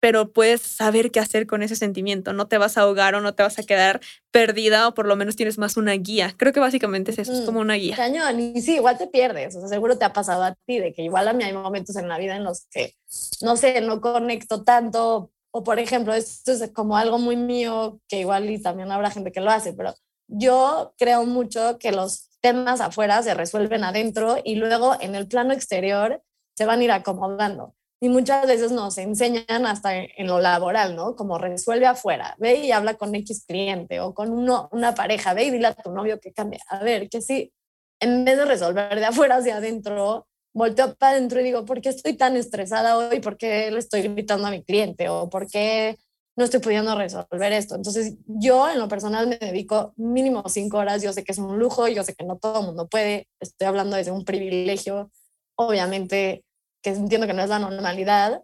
pero 0.00 0.32
puedes 0.32 0.60
saber 0.60 1.10
qué 1.10 1.20
hacer 1.20 1.46
con 1.46 1.62
ese 1.62 1.76
sentimiento. 1.76 2.32
No 2.32 2.46
te 2.46 2.58
vas 2.58 2.76
a 2.76 2.82
ahogar 2.82 3.14
o 3.14 3.20
no 3.20 3.34
te 3.34 3.42
vas 3.42 3.58
a 3.58 3.62
quedar 3.62 4.00
perdida 4.30 4.88
o 4.88 4.94
por 4.94 5.06
lo 5.06 5.16
menos 5.16 5.36
tienes 5.36 5.58
más 5.58 5.76
una 5.76 5.92
guía. 5.92 6.34
Creo 6.36 6.52
que 6.52 6.60
básicamente 6.60 7.10
es 7.10 7.18
eso, 7.18 7.32
es 7.32 7.40
como 7.42 7.60
una 7.60 7.74
guía. 7.74 7.96
Cañón, 7.96 8.38
y 8.40 8.60
sí, 8.60 8.74
igual 8.76 8.98
te 8.98 9.06
pierdes. 9.06 9.56
O 9.56 9.60
sea, 9.60 9.68
seguro 9.68 9.96
te 9.98 10.04
ha 10.04 10.12
pasado 10.12 10.42
a 10.44 10.54
ti 10.66 10.78
de 10.78 10.92
que 10.92 11.02
igual 11.02 11.28
a 11.28 11.32
mí 11.32 11.44
hay 11.44 11.52
momentos 11.52 11.96
en 11.96 12.08
la 12.08 12.18
vida 12.18 12.36
en 12.36 12.44
los 12.44 12.66
que, 12.70 12.94
no 13.40 13.56
sé, 13.56 13.80
no 13.80 14.00
conecto 14.00 14.62
tanto 14.62 15.30
o 15.56 15.64
por 15.64 15.78
ejemplo, 15.78 16.12
esto 16.12 16.52
es 16.52 16.70
como 16.72 16.98
algo 16.98 17.18
muy 17.18 17.34
mío, 17.34 17.98
que 18.08 18.20
igual 18.20 18.50
y 18.50 18.60
también 18.60 18.92
habrá 18.92 19.10
gente 19.10 19.32
que 19.32 19.40
lo 19.40 19.50
hace, 19.50 19.72
pero 19.72 19.94
yo 20.28 20.94
creo 20.98 21.24
mucho 21.24 21.78
que 21.78 21.92
los 21.92 22.30
temas 22.40 22.80
afuera 22.80 23.22
se 23.22 23.34
resuelven 23.34 23.84
adentro 23.84 24.36
y 24.44 24.56
luego 24.56 24.96
en 25.00 25.14
el 25.14 25.26
plano 25.26 25.52
exterior 25.52 26.22
se 26.56 26.64
van 26.64 26.80
a 26.80 26.84
ir 26.84 26.92
acomodando. 26.92 27.74
Y 27.98 28.08
muchas 28.10 28.46
veces 28.46 28.72
nos 28.72 28.98
enseñan 28.98 29.66
hasta 29.66 29.96
en 29.96 30.26
lo 30.26 30.38
laboral, 30.38 30.94
¿no? 30.94 31.16
Como 31.16 31.38
resuelve 31.38 31.86
afuera, 31.86 32.36
ve 32.38 32.56
y 32.56 32.70
habla 32.70 32.94
con 32.94 33.14
X 33.14 33.44
cliente 33.46 34.00
o 34.00 34.14
con 34.14 34.30
uno, 34.32 34.68
una 34.70 34.94
pareja, 34.94 35.32
ve 35.32 35.44
y 35.44 35.50
dile 35.50 35.68
a 35.68 35.74
tu 35.74 35.90
novio 35.90 36.20
que 36.20 36.32
cambie. 36.32 36.60
A 36.68 36.80
ver, 36.80 37.08
que 37.08 37.22
sí, 37.22 37.52
en 38.00 38.24
vez 38.24 38.36
de 38.36 38.44
resolver 38.44 38.94
de 38.94 39.06
afuera 39.06 39.36
hacia 39.36 39.56
adentro, 39.56 40.26
volteo 40.52 40.94
para 40.94 41.12
adentro 41.12 41.40
y 41.40 41.44
digo, 41.44 41.64
¿por 41.64 41.80
qué 41.80 41.88
estoy 41.88 42.14
tan 42.16 42.36
estresada 42.36 42.98
hoy? 42.98 43.20
¿Por 43.20 43.38
qué 43.38 43.70
le 43.70 43.78
estoy 43.78 44.02
gritando 44.02 44.46
a 44.46 44.50
mi 44.50 44.62
cliente? 44.62 45.08
¿O 45.08 45.30
por 45.30 45.48
qué 45.48 45.96
no 46.36 46.44
estoy 46.44 46.60
pudiendo 46.60 46.94
resolver 46.94 47.52
esto? 47.52 47.74
Entonces, 47.74 48.14
yo 48.26 48.68
en 48.68 48.78
lo 48.78 48.88
personal 48.88 49.26
me 49.26 49.38
dedico 49.38 49.94
mínimo 49.96 50.44
cinco 50.48 50.78
horas. 50.78 51.02
Yo 51.02 51.12
sé 51.12 51.24
que 51.24 51.32
es 51.32 51.38
un 51.38 51.58
lujo, 51.58 51.88
yo 51.88 52.04
sé 52.04 52.14
que 52.14 52.24
no 52.24 52.36
todo 52.36 52.60
el 52.60 52.66
mundo 52.66 52.88
puede. 52.88 53.28
Estoy 53.40 53.66
hablando 53.66 53.96
desde 53.96 54.10
un 54.10 54.24
privilegio, 54.24 55.10
obviamente, 55.56 56.44
que 56.82 56.90
entiendo 56.90 57.26
que 57.26 57.32
no 57.32 57.42
es 57.42 57.48
la 57.48 57.58
normalidad, 57.58 58.42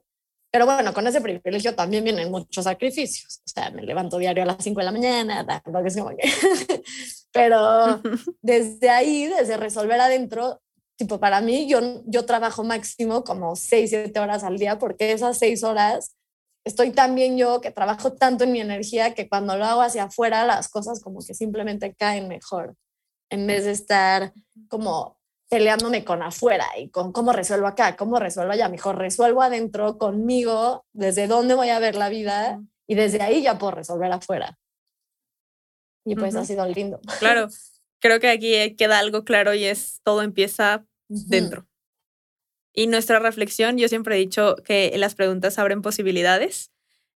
Pero 0.50 0.66
bueno, 0.66 0.92
con 0.92 1.06
ese 1.06 1.20
privilegio 1.20 1.74
también 1.74 2.04
vienen 2.04 2.30
muchos 2.30 2.64
sacrificios. 2.64 3.40
O 3.46 3.50
sea, 3.50 3.70
me 3.70 3.82
levanto 3.82 4.18
diario 4.18 4.42
a 4.42 4.46
las 4.46 4.56
5 4.60 4.80
de 4.80 4.84
la 4.84 4.92
mañana, 4.92 5.62
es 5.86 5.96
como 5.96 6.10
que... 6.10 6.30
Pero 7.32 8.00
desde 8.42 8.90
ahí, 8.90 9.26
desde 9.26 9.56
resolver 9.56 10.00
adentro, 10.00 10.60
tipo, 10.96 11.20
para 11.20 11.40
mí, 11.40 11.68
yo, 11.68 12.02
yo 12.06 12.26
trabajo 12.26 12.64
máximo 12.64 13.24
como 13.24 13.56
6, 13.56 13.90
7 13.90 14.20
horas 14.20 14.44
al 14.44 14.58
día, 14.58 14.78
porque 14.78 15.12
esas 15.12 15.38
6 15.38 15.64
horas 15.64 16.16
estoy 16.64 16.92
tan 16.92 17.14
bien 17.14 17.36
yo 17.36 17.60
que 17.60 17.70
trabajo 17.70 18.12
tanto 18.12 18.44
en 18.44 18.52
mi 18.52 18.60
energía 18.60 19.14
que 19.14 19.28
cuando 19.28 19.56
lo 19.56 19.64
hago 19.64 19.82
hacia 19.82 20.04
afuera, 20.04 20.44
las 20.44 20.68
cosas 20.68 21.00
como 21.00 21.20
que 21.20 21.34
simplemente 21.34 21.94
caen 21.94 22.28
mejor, 22.28 22.76
en 23.30 23.46
vez 23.46 23.64
de 23.64 23.72
estar 23.72 24.32
como 24.68 25.18
peleándome 25.48 26.04
con 26.04 26.22
afuera 26.22 26.66
y 26.78 26.88
con 26.88 27.12
cómo 27.12 27.32
resuelvo 27.32 27.66
acá, 27.66 27.96
cómo 27.96 28.18
resuelvo 28.18 28.52
allá. 28.52 28.68
Mejor 28.68 28.96
resuelvo 28.96 29.42
adentro 29.42 29.98
conmigo, 29.98 30.86
desde 30.92 31.26
dónde 31.26 31.54
voy 31.54 31.68
a 31.68 31.78
ver 31.78 31.94
la 31.94 32.08
vida 32.08 32.62
y 32.86 32.94
desde 32.94 33.20
ahí 33.20 33.42
ya 33.42 33.58
puedo 33.58 33.72
resolver 33.72 34.10
afuera. 34.10 34.58
Y 36.04 36.16
pues 36.16 36.34
ha 36.34 36.44
sido 36.44 36.66
lindo. 36.66 37.00
Claro, 37.18 37.48
creo 38.00 38.18
que 38.18 38.30
aquí 38.30 38.74
queda 38.76 38.98
algo 38.98 39.24
claro 39.24 39.54
y 39.54 39.64
es 39.64 40.00
todo 40.02 40.22
empieza 40.22 40.84
dentro. 41.08 41.66
Y 42.74 42.86
nuestra 42.86 43.18
reflexión, 43.18 43.76
yo 43.78 43.88
siempre 43.88 44.16
he 44.16 44.18
dicho 44.18 44.56
que 44.64 44.92
las 44.96 45.14
preguntas 45.14 45.58
abren 45.58 45.82
posibilidades. 45.82 46.70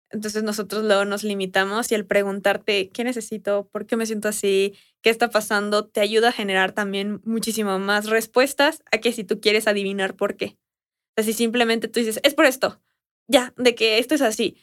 Entonces 0.09 0.43
nosotros 0.43 0.83
luego 0.83 1.03
nos 1.03 1.23
limitamos 1.23 1.91
y 1.91 1.95
el 1.95 2.05
preguntarte 2.05 2.89
qué 2.89 3.03
necesito, 3.03 3.67
por 3.71 3.85
qué 3.85 3.97
me 3.97 4.05
siento 4.05 4.29
así, 4.29 4.73
qué 5.01 5.09
está 5.09 5.29
pasando, 5.29 5.85
te 5.85 5.99
ayuda 5.99 6.29
a 6.29 6.31
generar 6.31 6.71
también 6.71 7.21
muchísimo 7.25 7.77
más 7.79 8.05
respuestas 8.05 8.83
a 8.91 8.99
que 8.99 9.11
si 9.11 9.23
tú 9.23 9.41
quieres 9.41 9.67
adivinar 9.67 10.15
por 10.15 10.37
qué. 10.37 10.57
O 11.17 11.21
sea, 11.21 11.23
si 11.25 11.33
simplemente 11.33 11.87
tú 11.87 11.99
dices, 11.99 12.19
es 12.23 12.35
por 12.35 12.45
esto, 12.45 12.81
ya, 13.27 13.53
de 13.57 13.75
que 13.75 13.97
esto 13.97 14.15
es 14.15 14.21
así, 14.21 14.57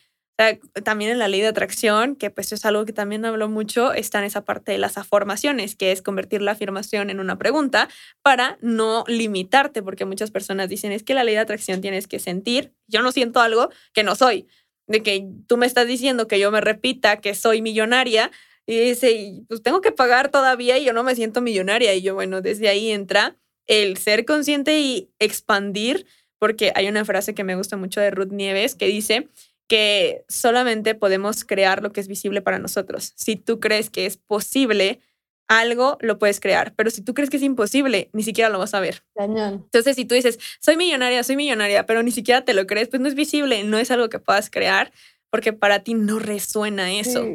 también 0.83 1.13
en 1.13 1.19
la 1.19 1.29
ley 1.29 1.41
de 1.41 1.47
atracción, 1.47 2.17
que 2.17 2.31
pues 2.31 2.53
es 2.53 2.65
algo 2.65 2.85
que 2.85 2.93
también 2.93 3.25
hablo 3.25 3.49
mucho, 3.49 3.93
está 3.93 4.19
en 4.19 4.25
esa 4.25 4.45
parte 4.45 4.73
de 4.73 4.79
las 4.79 4.99
afirmaciones, 4.99 5.77
que 5.77 5.93
es 5.93 6.03
convertir 6.03 6.43
la 6.43 6.53
afirmación 6.53 7.11
en 7.11 7.21
una 7.21 7.39
pregunta 7.39 7.89
para 8.23 8.59
no 8.61 9.05
limitarte, 9.07 9.83
porque 9.83 10.05
muchas 10.05 10.31
personas 10.31 10.69
dicen, 10.69 10.91
es 10.93 11.03
que 11.05 11.15
la 11.15 11.25
ley 11.25 11.35
de 11.35 11.41
atracción 11.41 11.81
tienes 11.81 12.09
que 12.09 12.19
sentir, 12.19 12.73
yo 12.89 13.03
no 13.03 13.13
siento 13.13 13.41
algo 13.41 13.71
que 13.93 14.03
no 14.03 14.17
soy, 14.17 14.49
de 14.87 15.03
que 15.03 15.27
tú 15.47 15.57
me 15.57 15.67
estás 15.67 15.87
diciendo 15.87 16.27
que 16.27 16.39
yo 16.39 16.51
me 16.51 16.61
repita 16.61 17.21
que 17.21 17.35
soy 17.35 17.63
millonaria, 17.63 18.31
y 18.67 18.79
dice, 18.79 19.43
pues 19.47 19.63
tengo 19.63 19.83
que 19.83 19.93
pagar 19.93 20.31
todavía 20.31 20.79
y 20.79 20.85
yo 20.85 20.95
no 20.95 21.03
me 21.03 21.15
siento 21.15 21.43
millonaria, 21.43 21.95
y 21.95 22.03
yo, 22.03 22.15
bueno, 22.15 22.41
desde 22.41 22.69
ahí 22.69 22.91
entra 22.91 23.37
el 23.67 23.99
ser 23.99 24.25
consciente 24.25 24.81
y 24.81 25.11
expandir, 25.19 26.07
porque 26.39 26.73
hay 26.75 26.89
una 26.89 27.05
frase 27.05 27.35
que 27.35 27.45
me 27.45 27.57
gusta 27.57 27.77
mucho 27.77 28.01
de 28.01 28.11
Ruth 28.11 28.33
Nieves 28.33 28.75
que 28.75 28.87
dice, 28.87 29.29
que 29.67 30.25
solamente 30.29 30.95
podemos 30.95 31.45
crear 31.45 31.83
lo 31.83 31.93
que 31.93 32.01
es 32.01 32.09
visible 32.09 32.43
para 32.43 32.59
nosotros. 32.59 33.13
Si 33.17 33.37
tú 33.37 33.61
crees 33.61 33.91
que 33.91 34.07
es 34.07 34.17
posible 34.17 35.01
algo, 35.49 35.99
lo 36.01 36.19
puedes 36.19 36.41
crear, 36.41 36.75
pero 36.75 36.91
si 36.91 37.03
tú 37.03 37.15
crees 37.15 37.31
que 37.31 37.37
es 37.37 37.43
imposible, 37.43 38.09
ni 38.13 38.23
siquiera 38.23 38.49
lo 38.49 38.59
vas 38.59 38.75
a 38.75 38.81
ver. 38.81 39.05
Entonces, 39.19 39.97
si 39.97 40.05
tú 40.05 40.15
dices, 40.15 40.39
soy 40.61 40.77
millonaria, 40.77 41.23
soy 41.23 41.37
millonaria, 41.37 41.87
pero 41.87 42.03
ni 42.03 42.11
siquiera 42.11 42.45
te 42.45 42.55
lo 42.55 42.67
crees, 42.67 42.89
pues 42.89 43.01
no 43.01 43.09
es 43.09 43.15
visible, 43.15 43.63
no 43.65 43.79
es 43.79 43.91
algo 43.91 44.09
que 44.09 44.19
puedas 44.19 44.51
crear, 44.51 44.93
porque 45.31 45.53
para 45.53 45.81
ti 45.81 45.95
no 45.95 46.19
resuena 46.19 46.93
eso. 46.93 47.27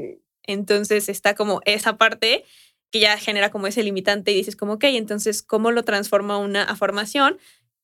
Entonces 0.43 1.09
está 1.09 1.35
como 1.35 1.61
esa 1.65 1.97
parte 1.97 2.45
que 2.91 2.99
ya 2.99 3.17
genera 3.17 3.51
como 3.51 3.67
ese 3.67 3.83
limitante 3.83 4.31
y 4.31 4.35
dices 4.35 4.55
como, 4.55 4.73
ok, 4.73 4.85
entonces, 4.85 5.43
¿cómo 5.43 5.71
lo 5.71 5.83
transforma 5.83 6.37
una 6.37 6.63
afirmación? 6.63 7.37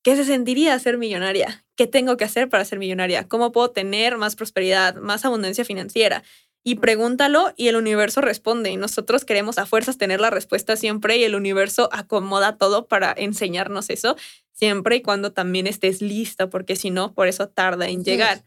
¿Qué 0.06 0.14
se 0.14 0.24
sentiría 0.24 0.78
ser 0.78 0.98
millonaria? 0.98 1.64
¿Qué 1.74 1.88
tengo 1.88 2.16
que 2.16 2.22
hacer 2.22 2.48
para 2.48 2.64
ser 2.64 2.78
millonaria? 2.78 3.26
¿Cómo 3.26 3.50
puedo 3.50 3.72
tener 3.72 4.18
más 4.18 4.36
prosperidad, 4.36 4.94
más 4.94 5.24
abundancia 5.24 5.64
financiera? 5.64 6.22
Y 6.62 6.76
pregúntalo 6.76 7.52
y 7.56 7.66
el 7.66 7.74
universo 7.74 8.20
responde. 8.20 8.70
Y 8.70 8.76
nosotros 8.76 9.24
queremos 9.24 9.58
a 9.58 9.66
fuerzas 9.66 9.98
tener 9.98 10.20
la 10.20 10.30
respuesta 10.30 10.76
siempre 10.76 11.16
y 11.16 11.24
el 11.24 11.34
universo 11.34 11.88
acomoda 11.90 12.56
todo 12.56 12.86
para 12.86 13.12
enseñarnos 13.16 13.90
eso 13.90 14.14
siempre 14.52 14.94
y 14.94 15.02
cuando 15.02 15.32
también 15.32 15.66
estés 15.66 16.00
lista, 16.00 16.50
porque 16.50 16.76
si 16.76 16.90
no, 16.90 17.12
por 17.12 17.26
eso 17.26 17.48
tarda 17.48 17.88
en 17.88 18.04
llegar. 18.04 18.44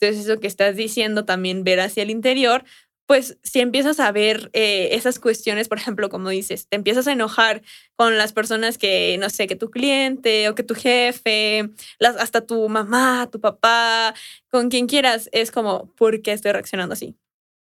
Entonces, 0.00 0.24
eso 0.24 0.40
que 0.40 0.46
estás 0.46 0.76
diciendo 0.76 1.26
también 1.26 1.62
ver 1.62 1.80
hacia 1.80 2.04
el 2.04 2.10
interior 2.10 2.64
pues 3.06 3.38
si 3.42 3.60
empiezas 3.60 4.00
a 4.00 4.12
ver 4.12 4.50
eh, 4.52 4.90
esas 4.92 5.18
cuestiones, 5.18 5.68
por 5.68 5.78
ejemplo, 5.78 6.08
como 6.08 6.30
dices, 6.30 6.68
te 6.68 6.76
empiezas 6.76 7.06
a 7.06 7.12
enojar 7.12 7.62
con 7.96 8.16
las 8.16 8.32
personas 8.32 8.78
que, 8.78 9.16
no 9.18 9.28
sé, 9.30 9.46
que 9.46 9.56
tu 9.56 9.70
cliente 9.70 10.48
o 10.48 10.54
que 10.54 10.62
tu 10.62 10.74
jefe, 10.74 11.70
las, 11.98 12.16
hasta 12.16 12.46
tu 12.46 12.68
mamá, 12.68 13.28
tu 13.30 13.40
papá, 13.40 14.14
con 14.48 14.70
quien 14.70 14.86
quieras, 14.86 15.28
es 15.32 15.50
como, 15.50 15.92
¿por 15.94 16.22
qué 16.22 16.32
estoy 16.32 16.52
reaccionando 16.52 16.94
así? 16.94 17.16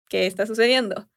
¿Qué 0.08 0.26
está 0.26 0.46
sucediendo? 0.46 1.08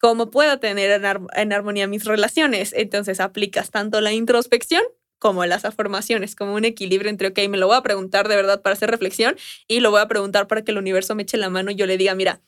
¿Cómo 0.00 0.30
puedo 0.30 0.58
tener 0.60 0.90
en, 0.90 1.26
en 1.34 1.52
armonía 1.52 1.86
mis 1.86 2.04
relaciones? 2.04 2.72
Entonces 2.74 3.20
aplicas 3.20 3.70
tanto 3.70 4.00
la 4.00 4.12
introspección 4.12 4.82
como 5.18 5.46
las 5.46 5.64
afirmaciones, 5.64 6.36
como 6.36 6.54
un 6.54 6.64
equilibrio 6.64 7.10
entre, 7.10 7.28
ok, 7.28 7.38
me 7.48 7.56
lo 7.56 7.68
voy 7.68 7.76
a 7.76 7.82
preguntar 7.82 8.28
de 8.28 8.36
verdad 8.36 8.62
para 8.62 8.74
hacer 8.74 8.90
reflexión 8.90 9.36
y 9.66 9.80
lo 9.80 9.90
voy 9.90 10.00
a 10.00 10.08
preguntar 10.08 10.46
para 10.46 10.62
que 10.62 10.72
el 10.72 10.78
universo 10.78 11.14
me 11.14 11.22
eche 11.22 11.38
la 11.38 11.50
mano 11.50 11.70
y 11.70 11.74
yo 11.74 11.86
le 11.86 11.96
diga, 11.96 12.14
mira, 12.14 12.42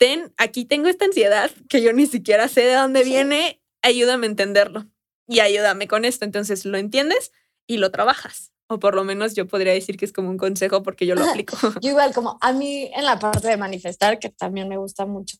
ten, 0.00 0.32
aquí 0.38 0.64
tengo 0.64 0.88
esta 0.88 1.04
ansiedad 1.04 1.50
que 1.68 1.82
yo 1.82 1.92
ni 1.92 2.06
siquiera 2.06 2.48
sé 2.48 2.62
de 2.62 2.74
dónde 2.74 3.04
viene, 3.04 3.60
ayúdame 3.82 4.26
a 4.26 4.30
entenderlo 4.30 4.86
y 5.28 5.40
ayúdame 5.40 5.88
con 5.88 6.06
esto. 6.06 6.24
Entonces 6.24 6.64
lo 6.64 6.78
entiendes 6.78 7.32
y 7.66 7.76
lo 7.76 7.90
trabajas. 7.90 8.50
O 8.66 8.78
por 8.78 8.94
lo 8.94 9.04
menos 9.04 9.34
yo 9.34 9.46
podría 9.46 9.74
decir 9.74 9.98
que 9.98 10.06
es 10.06 10.12
como 10.12 10.30
un 10.30 10.38
consejo 10.38 10.82
porque 10.82 11.04
yo 11.04 11.16
lo 11.16 11.24
aplico. 11.24 11.56
Yo 11.82 11.90
igual, 11.90 12.14
como 12.14 12.38
a 12.40 12.52
mí 12.52 12.90
en 12.94 13.04
la 13.04 13.18
parte 13.18 13.46
de 13.46 13.58
manifestar, 13.58 14.18
que 14.18 14.30
también 14.30 14.68
me 14.68 14.78
gusta 14.78 15.04
mucho 15.04 15.36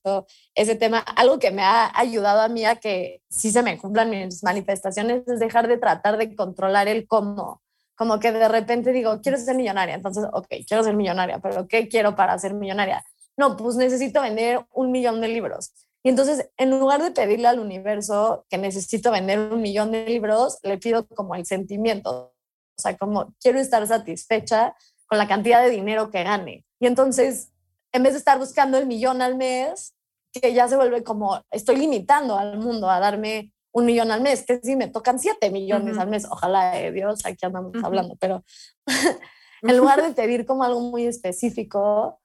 ese 0.54 0.74
tema, 0.74 0.98
algo 0.98 1.38
que 1.38 1.52
me 1.52 1.62
ha 1.62 1.90
ayudado 1.98 2.42
a 2.42 2.48
mí 2.48 2.66
a 2.66 2.76
que 2.76 3.22
sí 3.30 3.50
se 3.50 3.62
me 3.62 3.78
cumplan 3.78 4.10
mis 4.10 4.42
manifestaciones 4.42 5.26
es 5.26 5.40
dejar 5.40 5.68
de 5.68 5.78
tratar 5.78 6.18
de 6.18 6.34
controlar 6.34 6.86
el 6.86 7.06
cómo. 7.06 7.62
Como 7.94 8.18
que 8.18 8.32
de 8.32 8.48
repente 8.48 8.92
digo, 8.92 9.20
quiero 9.22 9.38
ser 9.38 9.54
millonaria, 9.54 9.94
entonces, 9.94 10.24
ok, 10.32 10.48
quiero 10.66 10.82
ser 10.82 10.96
millonaria, 10.96 11.38
pero 11.38 11.66
¿qué 11.66 11.88
quiero 11.88 12.14
para 12.14 12.38
ser 12.38 12.52
millonaria? 12.52 13.04
No, 13.40 13.56
pues 13.56 13.74
necesito 13.74 14.20
vender 14.20 14.66
un 14.70 14.92
millón 14.92 15.22
de 15.22 15.28
libros. 15.28 15.72
Y 16.02 16.10
entonces, 16.10 16.50
en 16.58 16.78
lugar 16.78 17.02
de 17.02 17.10
pedirle 17.10 17.48
al 17.48 17.58
universo 17.58 18.44
que 18.50 18.58
necesito 18.58 19.10
vender 19.10 19.38
un 19.38 19.62
millón 19.62 19.92
de 19.92 20.04
libros, 20.04 20.58
le 20.62 20.76
pido 20.76 21.08
como 21.08 21.34
el 21.34 21.46
sentimiento, 21.46 22.34
o 22.76 22.80
sea, 22.82 22.98
como 22.98 23.34
quiero 23.40 23.58
estar 23.58 23.86
satisfecha 23.86 24.76
con 25.06 25.16
la 25.16 25.26
cantidad 25.26 25.62
de 25.62 25.70
dinero 25.70 26.10
que 26.10 26.22
gane. 26.22 26.66
Y 26.78 26.86
entonces, 26.86 27.50
en 27.92 28.02
vez 28.02 28.12
de 28.12 28.18
estar 28.18 28.38
buscando 28.38 28.76
el 28.76 28.86
millón 28.86 29.22
al 29.22 29.36
mes, 29.36 29.94
que 30.32 30.52
ya 30.52 30.68
se 30.68 30.76
vuelve 30.76 31.02
como, 31.02 31.42
estoy 31.50 31.76
limitando 31.76 32.36
al 32.36 32.58
mundo 32.58 32.90
a 32.90 33.00
darme 33.00 33.54
un 33.72 33.86
millón 33.86 34.10
al 34.10 34.20
mes, 34.20 34.44
que 34.44 34.60
si 34.62 34.76
me 34.76 34.88
tocan 34.88 35.18
siete 35.18 35.50
millones 35.50 35.96
al 35.96 36.08
mes, 36.08 36.26
ojalá 36.28 36.72
de 36.72 36.92
Dios, 36.92 37.24
aquí 37.24 37.46
andamos 37.46 37.72
hablando, 37.82 38.16
pero 38.20 38.44
en 39.62 39.76
lugar 39.78 40.02
de 40.02 40.12
pedir 40.12 40.44
como 40.44 40.62
algo 40.62 40.80
muy 40.80 41.06
específico, 41.06 42.20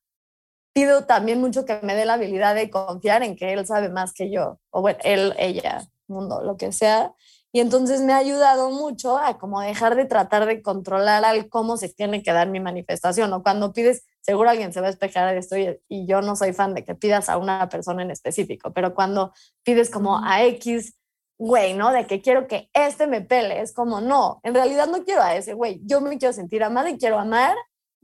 pido 0.75 1.05
también 1.05 1.39
mucho 1.39 1.63
que 1.63 1.79
me 1.83 1.95
dé 1.95 2.03
la 2.03 2.15
habilidad 2.15 2.53
de 2.53 2.69
confiar 2.69 3.23
en 3.23 3.37
que 3.37 3.53
él 3.53 3.65
sabe 3.65 3.87
más 3.87 4.11
que 4.11 4.29
yo, 4.29 4.59
o 4.71 4.81
bueno, 4.81 4.99
él, 5.05 5.33
ella, 5.37 5.87
mundo, 6.07 6.41
lo 6.43 6.57
que 6.57 6.73
sea. 6.73 7.13
Y 7.53 7.61
entonces 7.61 8.01
me 8.01 8.11
ha 8.11 8.17
ayudado 8.17 8.69
mucho 8.71 9.17
a 9.17 9.37
como 9.37 9.61
dejar 9.61 9.95
de 9.95 10.03
tratar 10.03 10.45
de 10.45 10.61
controlar 10.61 11.23
al 11.23 11.47
cómo 11.47 11.77
se 11.77 11.87
tiene 11.87 12.21
que 12.21 12.33
dar 12.33 12.49
mi 12.49 12.59
manifestación. 12.59 13.31
O 13.31 13.41
cuando 13.41 13.71
pides, 13.71 14.05
seguro 14.19 14.49
alguien 14.49 14.73
se 14.73 14.81
va 14.81 14.87
a 14.87 14.89
espejar 14.89 15.31
de 15.31 15.39
esto 15.39 15.57
y, 15.57 15.79
y 15.87 16.05
yo 16.07 16.21
no 16.21 16.35
soy 16.35 16.51
fan 16.51 16.73
de 16.73 16.83
que 16.83 16.93
pidas 16.93 17.29
a 17.29 17.37
una 17.37 17.69
persona 17.69 18.03
en 18.03 18.11
específico, 18.11 18.73
pero 18.73 18.93
cuando 18.93 19.31
pides 19.63 19.89
como 19.89 20.21
a 20.21 20.43
X, 20.43 20.97
güey, 21.37 21.73
¿no? 21.73 21.93
De 21.93 22.05
que 22.05 22.21
quiero 22.21 22.47
que 22.47 22.69
este 22.73 23.07
me 23.07 23.21
pele, 23.21 23.61
es 23.61 23.73
como, 23.73 24.01
no, 24.01 24.41
en 24.43 24.53
realidad 24.53 24.87
no 24.87 25.05
quiero 25.05 25.21
a 25.21 25.37
ese 25.37 25.53
güey, 25.53 25.79
yo 25.85 26.01
me 26.01 26.17
quiero 26.17 26.33
sentir 26.33 26.65
amada 26.65 26.89
y 26.89 26.97
quiero 26.97 27.17
amar 27.17 27.55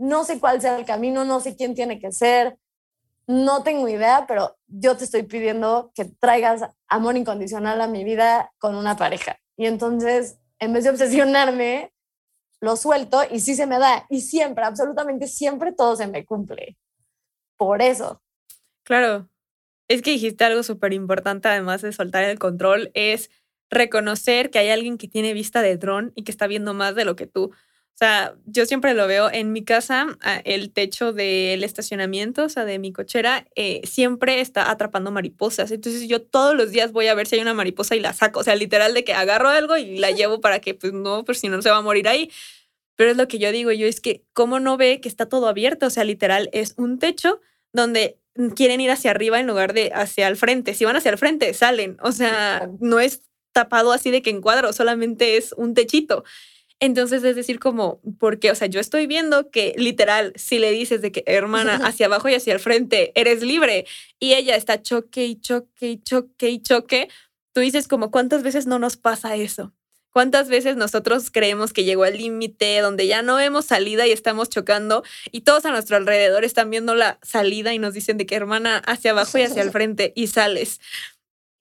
no 0.02 0.24
sé 0.24 0.40
cuál 0.40 0.60
sea 0.60 0.80
el 0.80 0.86
camino, 0.86 1.26
no 1.26 1.40
sé 1.40 1.56
quién 1.56 1.76
tiene 1.76 2.00
que 2.00 2.12
ser, 2.12 2.58
no 3.32 3.64
tengo 3.64 3.88
idea, 3.88 4.26
pero 4.28 4.58
yo 4.68 4.98
te 4.98 5.06
estoy 5.06 5.24
pidiendo 5.24 5.92
que 5.96 6.06
traigas 6.06 6.64
amor 6.88 7.16
incondicional 7.16 7.80
a 7.80 7.88
mi 7.88 8.04
vida 8.04 8.52
con 8.60 8.76
una 8.76 8.98
pareja. 8.98 9.40
Y 9.56 9.68
entonces, 9.68 10.38
en 10.60 10.74
vez 10.74 10.84
de 10.84 10.90
obsesionarme, 10.90 11.94
lo 12.60 12.76
suelto 12.76 13.22
y 13.32 13.40
sí 13.40 13.56
se 13.56 13.68
me 13.68 13.80
da. 13.80 14.06
Y 14.10 14.22
siempre, 14.22 14.66
absolutamente 14.66 15.28
siempre, 15.28 15.72
todo 15.72 15.96
se 15.96 16.08
me 16.08 16.26
cumple. 16.26 16.78
Por 17.58 17.82
eso. 17.82 18.22
Claro. 18.84 19.30
Es 19.88 20.02
que 20.02 20.12
dijiste 20.12 20.44
algo 20.44 20.64
súper 20.64 20.92
importante, 20.92 21.48
además 21.48 21.82
de 21.82 21.94
soltar 21.94 22.26
el 22.26 22.38
control, 22.38 22.92
es 22.94 23.30
reconocer 23.70 24.50
que 24.50 24.60
hay 24.60 24.70
alguien 24.70 24.98
que 24.98 25.08
tiene 25.08 25.34
vista 25.34 25.62
de 25.62 25.78
dron 25.78 26.12
y 26.16 26.24
que 26.24 26.32
está 26.32 26.48
viendo 26.48 26.74
más 26.74 26.96
de 26.96 27.06
lo 27.06 27.16
que 27.16 27.28
tú. 27.28 27.52
O 27.94 27.98
sea, 28.02 28.34
yo 28.46 28.66
siempre 28.66 28.96
lo 28.96 29.06
veo 29.06 29.30
en 29.32 29.52
mi 29.52 29.64
casa, 29.64 30.08
ah, 30.22 30.42
el 30.44 30.72
techo 30.72 31.14
del 31.14 31.64
estacionamiento, 31.64 32.46
o 32.46 32.50
sea, 32.50 32.66
de 32.66 32.80
mi 32.80 32.92
cochera, 32.92 33.46
eh, 33.56 33.82
siempre 33.84 34.42
está 34.42 34.72
atrapando 34.72 35.12
mariposas. 35.12 35.70
Entonces 35.70 36.08
yo 36.08 36.22
todos 36.22 36.56
los 36.56 36.72
días 36.72 36.94
voy 36.94 37.08
a 37.08 37.14
ver 37.14 37.28
si 37.28 37.36
hay 37.36 37.42
una 37.42 37.54
mariposa 37.54 37.96
y 37.96 38.00
la 38.00 38.14
saco. 38.14 38.40
O 38.40 38.44
sea, 38.44 38.56
literal 38.56 38.96
de 38.96 39.04
que 39.04 39.14
agarro 39.14 39.50
algo 39.50 39.78
y 39.78 39.98
la 39.98 40.10
llevo 40.12 40.42
para 40.42 40.60
que, 40.60 40.74
pues 40.74 40.94
no, 40.94 41.24
pues 41.24 41.40
si 41.40 41.50
no 41.50 41.62
se 41.62 41.70
va 41.70 41.78
a 41.78 41.82
morir 41.82 42.08
ahí. 42.08 42.32
Pero 42.96 43.12
es 43.12 43.18
lo 43.18 43.28
que 43.28 43.40
yo 43.40 43.52
digo, 43.52 43.72
yo 43.72 43.88
es 43.88 44.02
que, 44.02 44.24
¿cómo 44.34 44.60
no 44.60 44.78
ve 44.78 45.00
que 45.00 45.10
está 45.10 45.28
todo 45.28 45.48
abierto? 45.48 45.88
O 45.88 45.90
sea, 45.92 46.04
literal, 46.04 46.50
es 46.54 46.74
un 46.78 46.98
techo 46.98 47.40
donde 47.74 48.18
quieren 48.56 48.82
ir 48.82 48.92
hacia 48.92 49.12
arriba 49.12 49.40
en 49.40 49.48
lugar 49.48 49.74
de 49.74 49.92
hacia 49.94 50.28
el 50.28 50.38
frente. 50.38 50.74
Si 50.74 50.86
van 50.86 50.96
hacia 50.96 51.12
el 51.12 51.18
frente, 51.18 51.54
salen. 51.54 51.98
O 52.02 52.12
sea, 52.12 52.70
no 52.80 53.00
es 53.00 53.22
tapado 53.52 53.92
así 53.92 54.12
de 54.12 54.22
que 54.22 54.30
en 54.30 54.42
cuadro, 54.42 54.74
solamente 54.74 55.38
es 55.38 55.54
un 55.54 55.74
techito. 55.74 56.24
Entonces, 56.84 57.24
es 57.24 57.36
decir, 57.36 57.60
como, 57.60 58.02
porque, 58.20 58.50
o 58.50 58.56
sea, 58.56 58.68
yo 58.68 58.80
estoy 58.80 59.06
viendo 59.06 59.52
que 59.52 59.76
literal, 59.78 60.34
si 60.36 60.58
le 60.58 60.72
dices 60.72 61.04
de 61.04 61.12
que, 61.12 61.24
hermana, 61.28 61.76
hacia 61.86 62.08
abajo 62.08 62.28
y 62.28 62.34
hacia 62.34 62.54
el 62.54 62.60
frente, 62.60 63.12
eres 63.14 63.44
libre, 63.44 63.86
y 64.20 64.34
ella 64.34 64.56
está 64.56 64.82
choque 64.82 65.26
y 65.26 65.40
choque 65.40 65.92
y 65.92 66.02
choque 66.02 66.50
y 66.50 66.60
choque, 66.60 67.08
tú 67.54 67.62
dices 67.62 67.88
como, 67.88 68.10
¿cuántas 68.10 68.42
veces 68.42 68.66
no 68.66 68.80
nos 68.80 68.98
pasa 68.98 69.36
eso? 69.36 69.74
¿Cuántas 70.12 70.50
veces 70.50 70.76
nosotros 70.76 71.30
creemos 71.30 71.72
que 71.72 71.84
llegó 71.84 72.04
al 72.04 72.18
límite 72.18 72.80
donde 72.80 73.06
ya 73.06 73.22
no 73.22 73.36
vemos 73.36 73.66
salida 73.66 74.08
y 74.08 74.12
estamos 74.12 74.50
chocando 74.50 75.04
y 75.32 75.42
todos 75.42 75.66
a 75.66 75.72
nuestro 75.72 75.98
alrededor 75.98 76.44
están 76.44 76.70
viendo 76.72 76.96
la 76.96 77.20
salida 77.22 77.74
y 77.74 77.80
nos 77.80 77.94
dicen 77.94 78.18
de 78.18 78.26
que 78.26 78.36
hermana 78.36 78.80
hacia 78.88 79.12
abajo 79.12 79.38
y 79.38 79.44
hacia 79.44 79.62
el 79.62 79.72
frente 79.72 80.14
y 80.16 80.28
sales? 80.28 80.82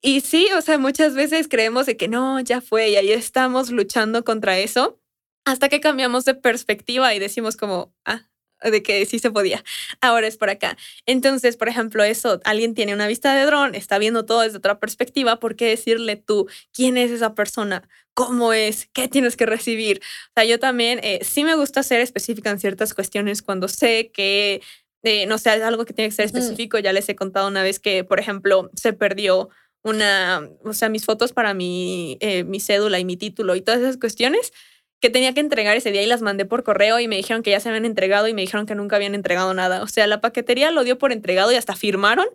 Y 0.01 0.21
sí, 0.21 0.47
o 0.57 0.61
sea, 0.61 0.79
muchas 0.79 1.13
veces 1.13 1.47
creemos 1.47 1.85
de 1.85 1.95
que 1.95 2.07
no, 2.07 2.39
ya 2.39 2.59
fue 2.59 2.89
y 2.89 2.95
ahí 2.95 3.11
estamos 3.11 3.69
luchando 3.69 4.25
contra 4.25 4.57
eso 4.57 5.00
hasta 5.45 5.69
que 5.69 5.79
cambiamos 5.79 6.25
de 6.25 6.35
perspectiva 6.35 7.13
y 7.13 7.19
decimos 7.19 7.57
como, 7.57 7.93
ah, 8.05 8.27
de 8.63 8.83
que 8.83 9.05
sí 9.05 9.19
se 9.19 9.31
podía, 9.31 9.63
ahora 10.01 10.27
es 10.27 10.37
por 10.37 10.49
acá. 10.49 10.77
Entonces, 11.05 11.57
por 11.57 11.67
ejemplo, 11.67 12.03
eso, 12.03 12.39
alguien 12.43 12.75
tiene 12.75 12.93
una 12.93 13.07
vista 13.07 13.33
de 13.33 13.45
dron, 13.45 13.75
está 13.75 13.97
viendo 13.97 14.25
todo 14.25 14.41
desde 14.41 14.57
otra 14.57 14.79
perspectiva, 14.79 15.39
¿por 15.39 15.55
qué 15.55 15.67
decirle 15.67 16.15
tú 16.15 16.47
quién 16.71 16.97
es 16.97 17.11
esa 17.11 17.33
persona? 17.33 17.87
¿Cómo 18.13 18.53
es? 18.53 18.89
¿Qué 18.93 19.07
tienes 19.07 19.37
que 19.37 19.45
recibir? 19.45 20.01
O 20.29 20.33
sea, 20.35 20.43
yo 20.45 20.59
también 20.59 20.99
eh, 21.01 21.21
sí 21.23 21.43
me 21.43 21.55
gusta 21.55 21.81
ser 21.81 22.01
específica 22.01 22.49
en 22.49 22.59
ciertas 22.59 22.93
cuestiones 22.93 23.41
cuando 23.41 23.67
sé 23.67 24.11
que, 24.13 24.61
eh, 25.03 25.25
no 25.25 25.37
sé, 25.37 25.49
algo 25.49 25.85
que 25.85 25.93
tiene 25.93 26.09
que 26.09 26.15
ser 26.15 26.25
específico. 26.25 26.77
Ya 26.77 26.93
les 26.93 27.07
he 27.09 27.15
contado 27.15 27.47
una 27.47 27.63
vez 27.63 27.79
que, 27.79 28.03
por 28.03 28.19
ejemplo, 28.19 28.69
se 28.75 28.93
perdió 28.93 29.49
una, 29.83 30.47
o 30.63 30.73
sea, 30.73 30.89
mis 30.89 31.05
fotos 31.05 31.31
para 31.33 31.53
mi, 31.53 32.17
eh, 32.19 32.43
mi 32.43 32.59
cédula 32.59 32.99
y 32.99 33.05
mi 33.05 33.17
título 33.17 33.55
y 33.55 33.61
todas 33.61 33.79
esas 33.79 33.97
cuestiones 33.97 34.51
que 35.01 35.09
tenía 35.09 35.33
que 35.33 35.39
entregar 35.39 35.75
ese 35.75 35.91
día 35.91 36.03
y 36.03 36.05
las 36.05 36.21
mandé 36.21 36.45
por 36.45 36.63
correo 36.63 36.99
y 36.99 37.07
me 37.07 37.17
dijeron 37.17 37.41
que 37.41 37.49
ya 37.49 37.59
se 37.59 37.69
habían 37.69 37.85
entregado 37.85 38.27
y 38.27 38.33
me 38.33 38.41
dijeron 38.41 38.65
que 38.65 38.75
nunca 38.75 38.95
habían 38.95 39.15
entregado 39.15 39.53
nada. 39.53 39.81
O 39.81 39.87
sea, 39.87 40.05
la 40.07 40.21
paquetería 40.21 40.71
lo 40.71 40.83
dio 40.83 40.97
por 40.97 41.11
entregado 41.11 41.51
y 41.51 41.55
hasta 41.55 41.75
firmaron. 41.75 42.27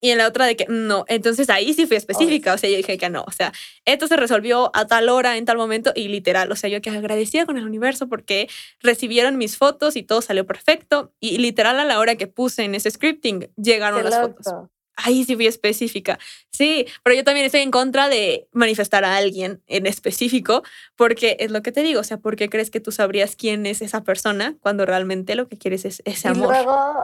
Y 0.00 0.10
en 0.10 0.18
la 0.18 0.28
otra 0.28 0.46
de 0.46 0.56
que 0.56 0.66
no. 0.68 1.04
Entonces 1.08 1.50
ahí 1.50 1.72
sí 1.74 1.86
fui 1.86 1.96
específica. 1.96 2.54
O 2.54 2.58
sea, 2.58 2.70
yo 2.70 2.76
dije 2.76 2.96
que 2.96 3.10
no. 3.10 3.24
O 3.26 3.32
sea, 3.32 3.52
esto 3.86 4.06
se 4.06 4.16
resolvió 4.16 4.70
a 4.74 4.86
tal 4.86 5.08
hora, 5.08 5.36
en 5.36 5.46
tal 5.46 5.56
momento 5.56 5.92
y 5.96 6.08
literal. 6.08 6.52
O 6.52 6.56
sea, 6.56 6.70
yo 6.70 6.80
que 6.80 6.90
agradecida 6.90 7.44
con 7.44 7.56
el 7.56 7.64
universo 7.64 8.08
porque 8.08 8.48
recibieron 8.80 9.36
mis 9.36 9.56
fotos 9.56 9.96
y 9.96 10.02
todo 10.02 10.22
salió 10.22 10.46
perfecto. 10.46 11.12
Y 11.18 11.38
literal 11.38 11.80
a 11.80 11.84
la 11.84 11.98
hora 11.98 12.14
que 12.14 12.26
puse 12.28 12.62
en 12.62 12.74
ese 12.74 12.90
scripting 12.90 13.50
llegaron 13.56 14.04
las 14.04 14.20
fotos 14.20 14.70
ahí 14.96 15.24
sí 15.24 15.36
fui 15.36 15.46
específica. 15.46 16.18
Sí, 16.50 16.86
pero 17.02 17.14
yo 17.14 17.22
también 17.22 17.46
estoy 17.46 17.60
en 17.60 17.70
contra 17.70 18.08
de 18.08 18.48
manifestar 18.52 19.04
a 19.04 19.16
alguien 19.16 19.62
en 19.66 19.86
específico, 19.86 20.62
porque 20.96 21.36
es 21.40 21.50
lo 21.50 21.62
que 21.62 21.72
te 21.72 21.82
digo, 21.82 22.00
o 22.00 22.04
sea, 22.04 22.16
¿por 22.16 22.36
qué 22.36 22.48
crees 22.48 22.70
que 22.70 22.80
tú 22.80 22.92
sabrías 22.92 23.36
quién 23.36 23.66
es 23.66 23.82
esa 23.82 24.02
persona 24.02 24.56
cuando 24.60 24.86
realmente 24.86 25.34
lo 25.34 25.48
que 25.48 25.58
quieres 25.58 25.84
es 25.84 26.02
ese 26.04 26.28
amor? 26.28 26.54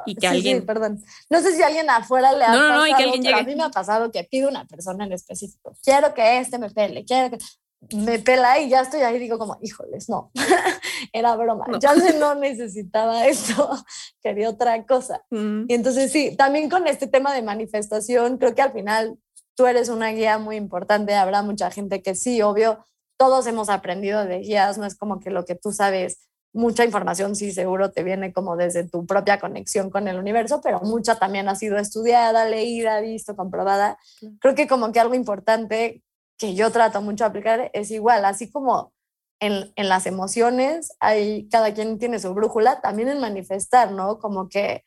Y, 0.07 0.17
que 0.17 0.27
alguien... 0.27 0.61
Sí, 0.61 0.67
perdón. 0.67 1.05
No 1.29 1.41
sé 1.41 1.55
si 1.55 1.63
alguien 1.63 1.89
afuera 1.91 2.33
le 2.33 2.45
ha 2.45 2.53
no, 2.53 2.59
pasado, 2.59 2.73
no, 2.73 2.79
no, 2.79 2.87
y 2.87 2.95
que 2.95 3.03
alguien 3.03 3.23
llegue. 3.23 3.41
a 3.41 3.43
mí 3.45 3.55
me 3.55 3.65
ha 3.65 3.71
pasado 3.71 4.11
que 4.11 4.25
pido 4.25 4.49
una 4.49 4.67
persona 4.67 5.05
en 5.05 5.13
específico. 5.13 5.77
Quiero 5.83 6.15
que 6.15 6.39
este 6.39 6.59
me 6.59 6.71
pele, 6.71 7.05
quiero 7.05 7.31
que 7.31 7.45
me 7.91 8.19
pela 8.19 8.61
y 8.61 8.69
ya 8.69 8.83
estoy 8.83 9.01
ahí, 9.01 9.19
digo 9.19 9.39
como, 9.39 9.59
híjoles, 9.61 10.09
no, 10.09 10.31
era 11.13 11.35
broma, 11.37 11.67
ya 11.81 11.95
no 12.19 12.35
necesitaba 12.35 13.27
esto, 13.27 13.71
quería 14.23 14.51
otra 14.51 14.85
cosa. 14.87 15.25
Mm. 15.31 15.65
Y 15.69 15.75
entonces 15.75 16.13
sí, 16.13 16.37
también 16.37 16.71
con 16.71 16.87
este 16.87 17.07
tema 17.07 17.35
de 17.35 17.43
manifestación, 17.43 18.39
creo 18.39 18.55
que 18.55 18.63
al 18.63 18.73
final 18.73 19.19
tú 19.55 19.67
eres 19.67 19.89
una 19.89 20.11
guía 20.11 20.39
muy 20.39 20.57
importante, 20.57 21.15
habrá 21.15 21.43
mucha 21.43 21.71
gente 21.71 22.03
que 22.03 22.15
sí, 22.15 22.41
obvio, 22.43 22.85
todos 23.17 23.47
hemos 23.47 23.69
aprendido 23.69 24.25
de 24.25 24.39
guías, 24.39 24.79
no 24.79 24.87
es 24.87 24.97
como 24.97 25.21
que 25.21 25.31
lo 25.31 25.45
que 25.45 25.55
tú 25.55 25.73
sabes, 25.73 26.29
mucha 26.53 26.85
información 26.85 27.35
sí 27.35 27.51
seguro 27.51 27.91
te 27.91 28.03
viene 28.03 28.33
como 28.33 28.57
desde 28.57 28.85
tu 28.85 29.07
propia 29.07 29.39
conexión 29.39 29.91
con 29.91 30.07
el 30.07 30.19
universo, 30.19 30.61
pero 30.63 30.81
mucha 30.81 31.19
también 31.19 31.49
ha 31.49 31.57
sido 31.57 31.79
estudiada, 31.79 32.45
leída, 32.45 33.01
visto, 33.01 33.35
comprobada. 33.37 33.99
Creo 34.39 34.55
que 34.55 34.69
como 34.69 34.93
que 34.93 35.01
algo 35.01 35.15
importante 35.15 36.03
que 36.43 36.57
yo 36.57 36.73
trato 36.73 37.01
mucho 37.01 37.23
de 37.23 37.29
aplicar 37.31 37.71
es 37.73 37.93
igual, 37.93 38.25
así 38.25 38.51
como 38.51 38.93
en, 39.39 39.73
en, 39.77 39.89
las 39.89 40.07
emociones, 40.07 40.93
hay, 40.99 41.49
cada 41.49 41.73
quien 41.73 42.01
tiene 42.01 42.19
su 42.19 42.35
brújula, 42.35 42.81
también 42.81 43.09
en 43.09 43.21
manifestar, 43.21 43.93
¿no? 43.93 44.19
Como 44.19 44.49
que 44.49 44.83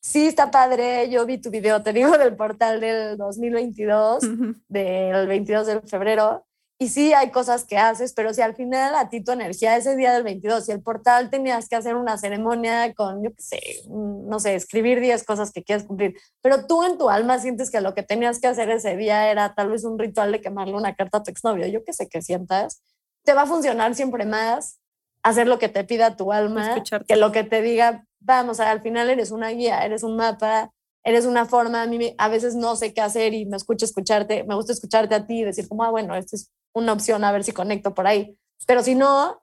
sí 0.00 0.26
está 0.26 0.50
padre, 0.50 1.10
yo 1.10 1.26
vi 1.26 1.36
tu 1.36 1.50
video, 1.50 1.82
te 1.82 1.92
digo, 1.92 2.16
del 2.16 2.34
portal 2.34 2.80
del 2.80 3.18
2022, 3.18 4.24
del 4.68 5.26
22 5.26 5.66
de 5.66 5.80
febrero, 5.82 6.45
y 6.78 6.88
sí 6.88 7.14
hay 7.14 7.30
cosas 7.30 7.64
que 7.64 7.78
haces, 7.78 8.12
pero 8.12 8.34
si 8.34 8.42
al 8.42 8.54
final 8.54 8.94
a 8.94 9.08
ti 9.08 9.22
tu 9.24 9.32
energía 9.32 9.76
ese 9.76 9.96
día 9.96 10.12
del 10.12 10.24
22, 10.24 10.66
si 10.66 10.72
el 10.72 10.82
portal 10.82 11.30
tenías 11.30 11.68
que 11.68 11.76
hacer 11.76 11.96
una 11.96 12.18
ceremonia 12.18 12.92
con, 12.92 13.22
yo 13.22 13.30
qué 13.30 13.42
sé, 13.42 13.60
no 13.88 14.38
sé, 14.40 14.54
escribir 14.54 15.00
10 15.00 15.24
cosas 15.24 15.52
que 15.52 15.64
quieres 15.64 15.86
cumplir, 15.86 16.16
pero 16.42 16.66
tú 16.66 16.82
en 16.82 16.98
tu 16.98 17.08
alma 17.08 17.38
sientes 17.38 17.70
que 17.70 17.80
lo 17.80 17.94
que 17.94 18.02
tenías 18.02 18.40
que 18.40 18.48
hacer 18.48 18.68
ese 18.68 18.94
día 18.96 19.30
era 19.30 19.54
tal 19.54 19.70
vez 19.70 19.84
un 19.84 19.98
ritual 19.98 20.32
de 20.32 20.42
quemarle 20.42 20.74
una 20.74 20.94
carta 20.94 21.18
a 21.18 21.22
tu 21.22 21.30
exnovio, 21.30 21.66
yo 21.66 21.82
qué 21.82 21.94
sé 21.94 22.08
que 22.08 22.20
sientas, 22.20 22.82
te 23.24 23.32
va 23.32 23.42
a 23.42 23.46
funcionar 23.46 23.94
siempre 23.94 24.26
más 24.26 24.78
hacer 25.22 25.48
lo 25.48 25.58
que 25.58 25.68
te 25.68 25.82
pida 25.82 26.16
tu 26.16 26.30
alma 26.30 26.82
que 27.08 27.16
lo 27.16 27.32
que 27.32 27.42
te 27.42 27.62
diga, 27.62 28.04
vamos, 28.20 28.60
al 28.60 28.82
final 28.82 29.08
eres 29.08 29.30
una 29.30 29.48
guía, 29.48 29.84
eres 29.84 30.02
un 30.02 30.14
mapa, 30.14 30.70
eres 31.06 31.24
una 31.24 31.46
forma, 31.46 31.82
a 31.82 31.86
mí 31.86 32.14
a 32.18 32.28
veces 32.28 32.54
no 32.54 32.76
sé 32.76 32.92
qué 32.92 33.00
hacer 33.00 33.32
y 33.32 33.46
me 33.46 33.56
escucho 33.56 33.84
escucharte, 33.84 34.44
me 34.44 34.56
gusta 34.56 34.72
escucharte 34.72 35.14
a 35.14 35.26
ti 35.26 35.40
y 35.40 35.44
decir 35.44 35.68
como, 35.68 35.84
ah, 35.84 35.90
bueno, 35.90 36.14
esto 36.14 36.36
es 36.36 36.50
una 36.76 36.92
opción 36.92 37.24
a 37.24 37.32
ver 37.32 37.42
si 37.42 37.52
conecto 37.52 37.94
por 37.94 38.06
ahí. 38.06 38.38
Pero 38.66 38.82
si 38.82 38.94
no, 38.94 39.42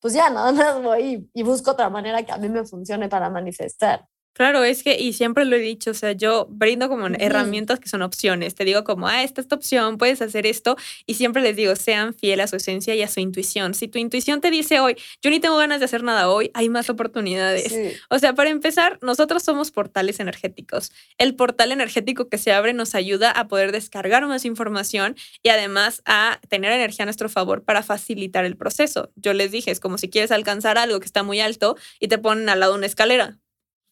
pues 0.00 0.14
ya 0.14 0.30
nada 0.30 0.52
más 0.52 0.82
voy 0.82 1.28
y, 1.34 1.42
busco 1.42 1.72
otra 1.72 1.90
manera 1.90 2.22
que 2.22 2.32
a 2.32 2.38
mí 2.38 2.48
me 2.48 2.64
funcione 2.64 3.08
para 3.08 3.28
manifestar. 3.28 4.06
Claro, 4.34 4.64
es 4.64 4.82
que, 4.82 4.98
y 4.98 5.12
siempre 5.12 5.44
lo 5.44 5.56
he 5.56 5.58
dicho, 5.58 5.90
o 5.90 5.94
sea, 5.94 6.12
yo 6.12 6.46
brindo 6.50 6.88
como 6.88 7.06
herramientas 7.06 7.78
que 7.80 7.88
son 7.88 8.00
opciones. 8.00 8.54
Te 8.54 8.64
digo 8.64 8.82
como, 8.82 9.06
ah, 9.06 9.22
esta 9.22 9.42
es 9.42 9.48
tu 9.48 9.56
opción, 9.56 9.98
puedes 9.98 10.22
hacer 10.22 10.46
esto. 10.46 10.76
Y 11.06 11.14
siempre 11.14 11.42
les 11.42 11.54
digo, 11.54 11.76
sean 11.76 12.14
fieles 12.14 12.44
a 12.44 12.48
su 12.48 12.56
esencia 12.56 12.94
y 12.94 13.02
a 13.02 13.08
su 13.08 13.20
intuición. 13.20 13.74
Si 13.74 13.88
tu 13.88 13.98
intuición 13.98 14.40
te 14.40 14.50
dice 14.50 14.80
hoy, 14.80 14.96
yo 15.20 15.30
ni 15.30 15.38
tengo 15.38 15.58
ganas 15.58 15.80
de 15.80 15.84
hacer 15.84 16.02
nada 16.02 16.30
hoy, 16.30 16.50
hay 16.54 16.70
más 16.70 16.88
oportunidades. 16.88 17.74
O 18.08 18.18
sea, 18.18 18.34
para 18.34 18.48
empezar, 18.48 18.98
nosotros 19.02 19.42
somos 19.42 19.70
portales 19.70 20.18
energéticos. 20.18 20.92
El 21.18 21.34
portal 21.34 21.70
energético 21.70 22.30
que 22.30 22.38
se 22.38 22.52
abre 22.52 22.72
nos 22.72 22.94
ayuda 22.94 23.30
a 23.30 23.48
poder 23.48 23.70
descargar 23.70 24.26
más 24.26 24.46
información 24.46 25.14
y 25.42 25.50
además 25.50 26.00
a 26.06 26.40
tener 26.48 26.72
energía 26.72 27.02
a 27.02 27.06
nuestro 27.06 27.28
favor 27.28 27.64
para 27.64 27.82
facilitar 27.82 28.46
el 28.46 28.56
proceso. 28.56 29.12
Yo 29.16 29.34
les 29.34 29.50
dije, 29.50 29.70
es 29.70 29.80
como 29.80 29.98
si 29.98 30.08
quieres 30.08 30.32
alcanzar 30.32 30.78
algo 30.78 31.00
que 31.00 31.06
está 31.06 31.22
muy 31.22 31.40
alto 31.40 31.76
y 32.00 32.08
te 32.08 32.16
ponen 32.16 32.48
al 32.48 32.60
lado 32.60 32.74
una 32.74 32.86
escalera 32.86 33.41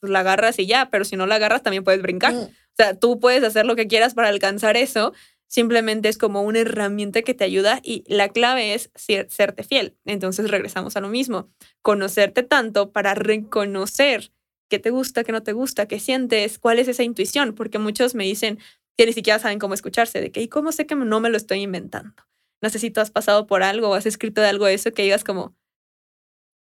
pues 0.00 0.10
la 0.10 0.20
agarras 0.20 0.58
y 0.58 0.66
ya, 0.66 0.90
pero 0.90 1.04
si 1.04 1.16
no 1.16 1.26
la 1.26 1.36
agarras 1.36 1.62
también 1.62 1.84
puedes 1.84 2.02
brincar. 2.02 2.32
Mm. 2.32 2.38
O 2.38 2.76
sea, 2.76 2.94
tú 2.94 3.20
puedes 3.20 3.44
hacer 3.44 3.66
lo 3.66 3.76
que 3.76 3.86
quieras 3.86 4.14
para 4.14 4.28
alcanzar 4.28 4.76
eso, 4.76 5.12
simplemente 5.46 6.08
es 6.08 6.16
como 6.16 6.42
una 6.42 6.60
herramienta 6.60 7.22
que 7.22 7.34
te 7.34 7.44
ayuda 7.44 7.80
y 7.82 8.04
la 8.06 8.28
clave 8.28 8.74
es 8.74 8.90
serte 8.94 9.64
fiel. 9.64 9.96
Entonces 10.04 10.50
regresamos 10.50 10.96
a 10.96 11.00
lo 11.00 11.08
mismo, 11.08 11.50
conocerte 11.82 12.42
tanto 12.42 12.92
para 12.92 13.14
reconocer 13.14 14.32
qué 14.70 14.78
te 14.78 14.90
gusta, 14.90 15.24
qué 15.24 15.32
no 15.32 15.42
te 15.42 15.52
gusta, 15.52 15.86
qué 15.86 15.98
sientes, 15.98 16.58
cuál 16.58 16.78
es 16.78 16.88
esa 16.88 17.02
intuición, 17.02 17.54
porque 17.54 17.78
muchos 17.78 18.14
me 18.14 18.24
dicen 18.24 18.60
que 18.96 19.06
ni 19.06 19.12
siquiera 19.12 19.38
saben 19.38 19.58
cómo 19.58 19.74
escucharse, 19.74 20.20
de 20.20 20.30
que, 20.30 20.40
¿y 20.40 20.48
cómo 20.48 20.72
sé 20.72 20.86
que 20.86 20.94
no 20.94 21.20
me 21.20 21.30
lo 21.30 21.36
estoy 21.36 21.60
inventando? 21.60 22.14
No 22.62 22.70
sé 22.70 22.78
si 22.78 22.90
tú 22.90 23.00
has 23.00 23.10
pasado 23.10 23.46
por 23.46 23.62
algo 23.62 23.88
o 23.88 23.94
has 23.94 24.06
escrito 24.06 24.40
de 24.40 24.48
algo 24.48 24.66
de 24.66 24.74
eso 24.74 24.92
que 24.92 25.02
digas 25.02 25.24
como, 25.24 25.56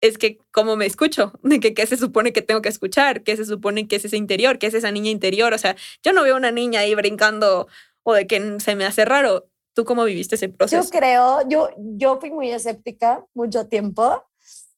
es 0.00 0.18
que 0.18 0.38
cómo 0.52 0.76
me 0.76 0.86
escucho, 0.86 1.32
de 1.42 1.60
que 1.60 1.74
qué 1.74 1.86
se 1.86 1.96
supone 1.96 2.32
que 2.32 2.42
tengo 2.42 2.62
que 2.62 2.68
escuchar, 2.68 3.22
qué 3.22 3.36
se 3.36 3.44
supone 3.44 3.88
que 3.88 3.96
es 3.96 4.04
ese 4.04 4.16
interior, 4.16 4.58
qué 4.58 4.68
es 4.68 4.74
esa 4.74 4.90
niña 4.90 5.10
interior. 5.10 5.52
O 5.54 5.58
sea, 5.58 5.76
yo 6.02 6.12
no 6.12 6.22
veo 6.22 6.36
una 6.36 6.52
niña 6.52 6.80
ahí 6.80 6.94
brincando 6.94 7.66
o 8.02 8.14
de 8.14 8.26
que 8.26 8.60
se 8.60 8.74
me 8.74 8.84
hace 8.84 9.04
raro. 9.04 9.48
¿Tú 9.74 9.84
cómo 9.84 10.04
viviste 10.04 10.34
ese 10.34 10.48
proceso? 10.48 10.82
Yo 10.82 10.90
creo, 10.90 11.48
yo, 11.48 11.70
yo 11.76 12.18
fui 12.18 12.30
muy 12.30 12.50
escéptica 12.50 13.24
mucho 13.34 13.66
tiempo. 13.68 14.24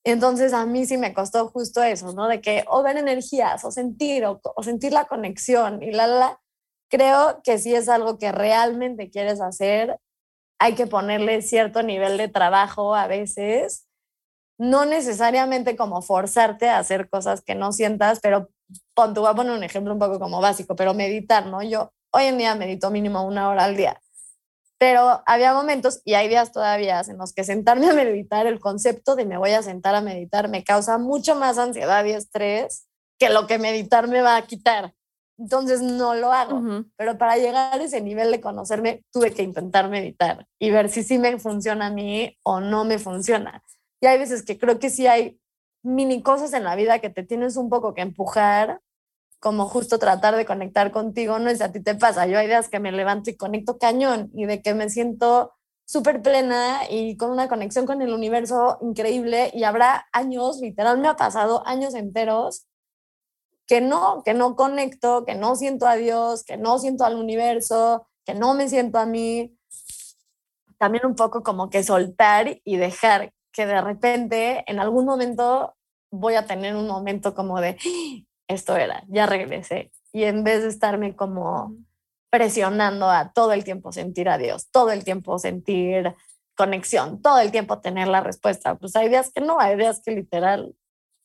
Entonces 0.05 0.53
a 0.53 0.65
mí 0.65 0.87
sí 0.87 0.97
me 0.97 1.13
costó 1.13 1.49
justo 1.49 1.83
eso, 1.83 2.13
¿no? 2.13 2.27
De 2.27 2.41
que 2.41 2.65
o 2.69 2.83
ver 2.83 2.97
energías 2.97 3.65
o 3.65 3.71
sentir 3.71 4.25
o, 4.25 4.41
o 4.43 4.63
sentir 4.63 4.93
la 4.93 5.07
conexión 5.07 5.83
y 5.83 5.93
la, 5.93 6.07
la. 6.07 6.41
Creo 6.89 7.41
que 7.45 7.59
si 7.59 7.75
es 7.75 7.89
algo 7.89 8.19
que 8.19 8.33
realmente 8.33 9.11
quieres 9.11 9.41
hacer, 9.41 9.99
hay 10.59 10.75
que 10.75 10.87
ponerle 10.87 11.41
cierto 11.43 11.83
nivel 11.83 12.17
de 12.17 12.29
trabajo 12.29 12.95
a 12.95 13.07
veces 13.07 13.87
no 14.61 14.85
necesariamente 14.85 15.75
como 15.75 16.03
forzarte 16.03 16.69
a 16.69 16.79
hacer 16.79 17.09
cosas 17.09 17.41
que 17.41 17.55
no 17.55 17.73
sientas, 17.73 18.21
pero 18.21 18.51
pon, 18.93 19.15
voy 19.15 19.27
a 19.27 19.35
poner 19.35 19.53
un 19.53 19.65
ejemplo 19.65 19.95
un 19.95 19.99
poco 19.99 20.21
como 20.21 20.43
básico, 20.43 20.77
pero 20.77 20.93
meditar, 20.93 21.47
¿no? 21.47 21.63
Yo 21.63 21.95
hoy 22.13 22.25
en 22.25 22.37
día 22.37 22.55
medito 22.55 22.91
mínimo 22.91 23.25
una 23.25 23.49
hora 23.49 23.65
al 23.65 23.75
día. 23.75 23.99
Pero 24.77 25.23
había 25.25 25.55
momentos, 25.55 26.03
y 26.05 26.13
hay 26.13 26.29
días 26.29 26.53
todavía, 26.53 27.01
en 27.09 27.17
los 27.17 27.33
que 27.33 27.43
sentarme 27.43 27.89
a 27.89 27.95
meditar, 27.95 28.47
el 28.47 28.61
concepto 28.61 29.17
de 29.17 29.25
me 29.25 29.39
voy 29.39 29.53
a 29.53 29.63
sentar 29.63 29.95
a 29.95 30.03
meditar 30.03 30.51
me 30.51 30.63
causa 30.63 30.99
mucho 30.99 31.35
más 31.37 31.57
ansiedad 31.57 32.05
y 32.05 32.11
estrés 32.11 32.87
que 33.19 33.31
lo 33.31 33.47
que 33.47 33.59
meditar 33.59 34.09
me 34.09 34.21
va 34.21 34.37
a 34.37 34.43
quitar. 34.43 34.93
Entonces 35.39 35.81
no 35.81 36.15
lo 36.15 36.35
hago. 36.35 36.85
Pero 36.97 37.17
para 37.17 37.39
llegar 37.39 37.81
a 37.81 37.83
ese 37.83 38.03
nivel 38.03 38.31
de 38.31 38.43
conocerme, 38.43 39.05
tuve 39.11 39.33
que 39.33 39.43
intentar 39.43 39.89
meditar 39.89 40.47
y 40.59 40.71
ver 40.71 40.91
si 40.91 41.03
sí 41.03 41.19
me 41.19 41.39
funciona 41.39 41.87
a 41.87 41.91
mí 41.91 42.37
o 42.43 42.61
no 42.61 42.85
me 42.85 42.99
funciona. 42.99 43.63
Y 44.01 44.07
hay 44.07 44.19
veces 44.19 44.43
que 44.45 44.59
creo 44.59 44.79
que 44.79 44.91
sí 44.91 45.07
hay 45.07 45.41
mini 45.83 46.23
cosas 46.23 46.53
en 46.53 46.65
la 46.65 46.77
vida 46.77 46.99
que 47.01 47.11
te 47.11 47.23
tienes 47.23 47.57
un 47.57 47.71
poco 47.71 47.95
que 47.95 48.03
empujar 48.03 48.81
como 49.41 49.67
justo 49.67 49.99
tratar 49.99 50.37
de 50.37 50.45
conectar 50.45 50.93
contigo, 50.93 51.39
no 51.39 51.49
es 51.49 51.63
a 51.63 51.73
ti 51.73 51.83
te 51.83 51.95
pasa, 51.95 52.27
yo 52.27 52.39
hay 52.39 52.47
ideas 52.47 52.69
que 52.69 52.79
me 52.79 52.93
levanto 52.93 53.31
y 53.31 53.37
conecto 53.37 53.79
cañón 53.79 54.31
y 54.35 54.45
de 54.45 54.61
que 54.61 54.75
me 54.75 54.91
siento 54.91 55.55
súper 55.87 56.23
plena 56.23 56.83
y 56.91 57.17
con 57.17 57.31
una 57.31 57.49
conexión 57.49 57.87
con 57.87 58.03
el 58.03 58.13
universo 58.13 58.79
increíble 58.83 59.51
y 59.55 59.65
habrá 59.65 60.07
años, 60.13 60.61
literal 60.61 60.99
me 60.99 61.09
ha 61.09 61.17
pasado 61.17 61.67
años 61.67 61.95
enteros 61.95 62.67
que 63.67 63.81
no, 63.81 64.23
que 64.25 64.35
no 64.35 64.57
conecto, 64.57 65.25
que 65.25 65.35
no 65.35 65.57
siento 65.57 65.87
a 65.87 65.97
Dios, 65.97 66.45
que 66.45 66.57
no 66.57 66.79
siento 66.79 67.05
al 67.05 67.17
universo, 67.17 68.09
que 68.25 68.35
no 68.35 68.55
me 68.55 68.69
siento 68.69 68.99
a 68.99 69.07
mí. 69.07 69.57
También 70.77 71.07
un 71.07 71.15
poco 71.15 71.43
como 71.43 71.71
que 71.71 71.85
soltar 71.85 72.61
y 72.65 72.77
dejar 72.77 73.33
que 73.53 73.67
de 73.67 73.81
repente 73.81 74.65
en 74.67 74.81
algún 74.81 75.05
momento 75.05 75.77
voy 76.11 76.35
a 76.35 76.47
tener 76.47 76.77
un 76.77 76.87
momento 76.87 77.35
como 77.35 77.61
de 77.61 77.77
esto 78.49 78.77
era, 78.77 79.05
ya 79.09 79.27
regresé. 79.27 79.93
Y 80.13 80.25
en 80.25 80.43
vez 80.43 80.63
de 80.63 80.69
estarme 80.69 81.15
como 81.15 81.77
presionando 82.31 83.09
a 83.09 83.33
todo 83.33 83.53
el 83.53 83.65
tiempo 83.65 83.93
sentir 83.93 84.29
a 84.29 84.39
Dios, 84.39 84.69
todo 84.71 84.91
el 84.91 85.05
tiempo 85.05 85.39
sentir 85.39 86.15
conexión, 86.57 87.23
todo 87.23 87.39
el 87.41 87.51
tiempo 87.51 87.81
tener 87.81 88.09
la 88.09 88.21
respuesta, 88.21 88.75
pues 88.77 88.95
hay 88.97 89.09
días 89.09 89.33
que 89.33 89.41
no, 89.41 89.61
hay 89.61 89.77
días 89.77 90.03
que 90.05 90.13
literal, 90.13 90.75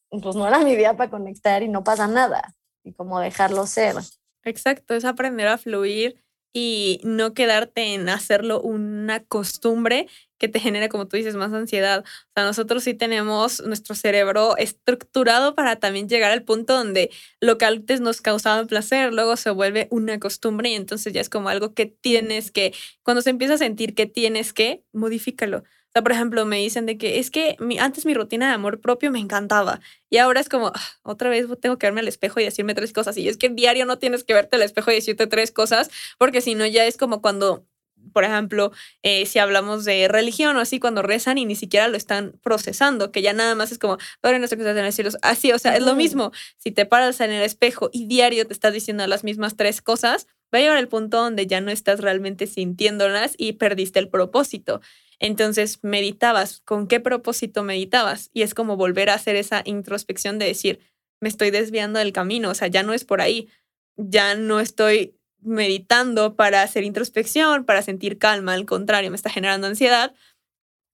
pues 0.10 0.36
no 0.36 0.48
era 0.48 0.60
mi 0.60 0.76
día 0.76 0.96
para 0.96 1.10
conectar 1.10 1.62
y 1.62 1.68
no 1.68 1.84
pasa 1.84 2.08
nada. 2.08 2.54
Y 2.84 2.94
como 2.94 3.20
dejarlo 3.20 3.66
ser. 3.68 3.96
Exacto, 4.44 4.94
es 4.94 5.06
aprender 5.06 5.48
a 5.48 5.58
fluir 5.58 6.24
y 6.54 7.02
no 7.04 7.34
quedarte 7.34 7.94
en 7.94 8.08
hacerlo 8.08 8.62
una 8.62 9.24
costumbre 9.26 10.08
que 10.38 10.48
te 10.48 10.60
genere, 10.60 10.90
como 10.90 11.08
tú 11.08 11.18
dices, 11.18 11.36
más 11.36 11.54
ansiedad. 11.54 12.04
O 12.06 12.32
sea, 12.36 12.44
nosotros 12.44 12.84
sí 12.84 12.94
tenemos 12.94 13.64
nuestro 13.66 13.96
cerebro 13.96 14.58
estructurado 14.58 15.56
para 15.56 15.78
también 15.78 16.10
llegar 16.10 16.32
al 16.32 16.44
punto 16.44 16.76
donde 16.76 17.12
lo 17.40 17.58
que 17.58 17.66
antes 17.66 18.02
nos 18.02 18.22
causaba 18.22 18.66
placer, 18.66 19.14
luego 19.14 19.38
se 19.38 19.50
vuelve 19.50 19.88
una 19.92 20.20
costumbre 20.20 20.70
y 20.70 20.76
entonces 20.76 21.14
ya 21.14 21.22
es 21.22 21.30
como 21.30 21.50
algo 21.50 21.74
que 21.74 21.86
tienes 21.86 22.52
que, 22.52 22.74
cuando 23.04 23.22
se 23.22 23.30
empieza 23.30 23.56
a 23.56 23.58
sentir 23.58 23.96
que 23.96 24.06
tienes 24.06 24.54
que, 24.54 24.84
modifícalo 24.94 25.64
sea, 25.96 26.04
por 26.04 26.12
ejemplo, 26.12 26.46
me 26.46 26.58
dicen 26.58 26.86
de 26.86 26.98
que 26.98 27.20
es 27.20 27.32
que 27.32 27.56
antes 27.80 28.06
mi 28.06 28.14
rutina 28.14 28.50
de 28.50 28.54
amor 28.54 28.82
propio 28.82 29.12
me 29.12 29.20
encantaba 29.20 29.80
y 30.10 30.18
ahora 30.18 30.42
es 30.42 30.50
como, 30.50 30.68
ah, 30.68 30.82
otra 31.04 31.30
vez 31.30 31.48
tengo 31.62 31.78
que 31.78 31.88
verme 31.88 32.02
al 32.02 32.08
espejo 32.10 32.40
y 32.42 32.44
decirme 32.44 32.76
tres 32.76 32.92
cosas. 32.92 33.18
Y 33.18 33.30
es 33.30 33.38
que 33.38 33.50
diario 33.50 33.86
no 33.86 33.98
tienes 33.98 34.26
que 34.26 34.34
verte 34.34 34.58
al 34.58 34.64
espejo 34.64 34.92
y 34.92 34.96
decirte 34.96 35.26
tres 35.28 35.52
cosas, 35.52 35.90
porque 36.18 36.42
si 36.42 36.54
no 36.54 36.66
ya 36.66 36.86
es 36.86 36.98
como 36.98 37.22
cuando 37.22 37.66
por 38.14 38.24
ejemplo, 38.24 38.72
eh, 39.04 39.26
si 39.26 39.40
hablamos 39.40 39.86
de 39.86 40.08
religión 40.08 40.56
o 40.58 40.60
así, 40.60 40.80
cuando 40.80 41.02
rezan 41.02 41.38
y 41.38 41.46
ni 41.46 41.56
siquiera 41.56 41.88
lo 41.88 41.98
están 41.98 42.34
procesando, 42.42 43.12
que 43.12 43.22
ya 43.22 43.34
nada 43.34 43.56
más 43.56 43.72
es 43.72 43.80
como, 43.80 43.98
Padre 44.22 44.40
nuestro 44.40 44.58
que 44.58 44.64
estás 44.64 44.78
en 44.78 44.86
el 44.86 44.94
cielo. 44.94 45.10
Así, 45.22 45.52
o 45.52 45.60
sea, 45.60 45.76
es 45.76 45.84
lo 45.84 45.96
mismo. 45.96 46.32
Si 46.58 46.72
te 46.72 46.86
paras 46.86 47.20
en 47.22 47.32
el 47.32 47.44
espejo 47.44 47.90
y 47.92 48.06
diario 48.08 48.48
te 48.48 48.54
estás 48.54 48.74
diciendo 48.74 49.06
las 49.08 49.24
mismas 49.24 49.56
tres 49.56 49.82
cosas, 49.82 50.28
va 50.54 50.60
a 50.60 50.62
llegar 50.62 50.78
el 50.78 50.88
punto 50.88 51.18
donde 51.18 51.48
ya 51.48 51.62
no 51.62 51.72
estás 51.72 52.00
realmente 52.00 52.48
sintiéndolas 52.48 53.36
y 53.38 53.54
perdiste 53.54 54.00
el 54.00 54.10
propósito. 54.10 54.82
Entonces, 55.20 55.80
meditabas, 55.82 56.62
¿con 56.66 56.88
qué 56.88 57.00
propósito 57.00 57.64
meditabas? 57.64 58.30
Y 58.34 58.42
es 58.42 58.54
como 58.54 58.78
volver 58.78 59.10
a 59.10 59.16
hacer 59.16 59.36
esa 59.36 59.62
introspección 59.66 60.40
de 60.40 60.48
decir, 60.48 60.80
me 61.22 61.30
estoy 61.30 61.52
desviando 61.52 62.00
del 62.00 62.12
camino, 62.12 62.50
o 62.50 62.54
sea, 62.54 62.68
ya 62.68 62.84
no 62.84 62.94
es 62.94 63.06
por 63.06 63.22
ahí, 63.22 63.48
ya 63.96 64.36
no 64.36 64.60
estoy 64.60 65.16
meditando 65.46 66.36
para 66.36 66.62
hacer 66.62 66.84
introspección, 66.84 67.66
para 67.66 67.82
sentir 67.82 68.18
calma, 68.18 68.54
al 68.54 68.66
contrario, 68.66 69.10
me 69.10 69.16
está 69.16 69.30
generando 69.30 69.68
ansiedad. 69.68 70.14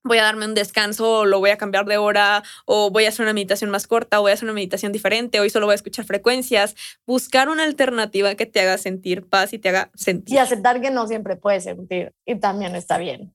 Voy 0.04 0.18
a 0.18 0.24
darme 0.24 0.46
un 0.46 0.56
descanso, 0.56 1.20
o 1.20 1.26
lo 1.26 1.40
voy 1.40 1.52
a 1.52 1.58
cambiar 1.58 1.86
de 1.86 1.98
hora, 1.98 2.44
o 2.66 2.90
voy 2.90 3.06
a 3.06 3.10
hacer 3.10 3.24
una 3.24 3.34
meditación 3.34 3.70
más 3.70 3.86
corta, 3.86 4.20
o 4.20 4.24
voy 4.24 4.32
a 4.32 4.34
hacer 4.34 4.46
una 4.46 4.54
meditación 4.54 4.92
diferente, 4.92 5.40
hoy 5.40 5.50
solo 5.50 5.68
voy 5.68 5.74
a 5.74 5.76
escuchar 5.76 6.06
frecuencias. 6.06 6.76
Buscar 7.06 7.50
una 7.50 7.64
alternativa 7.64 8.34
que 8.36 8.48
te 8.48 8.62
haga 8.62 8.78
sentir 8.78 9.28
paz 9.30 9.54
y 9.54 9.60
te 9.60 9.70
haga 9.70 9.92
sentir. 9.94 10.36
Y 10.36 10.38
aceptar 10.40 10.82
que 10.82 10.90
no 10.90 11.08
siempre 11.08 11.36
puedes 11.36 11.66
sentir, 11.66 12.14
y 12.26 12.36
también 12.36 12.76
está 12.76 12.98
bien 12.98 13.34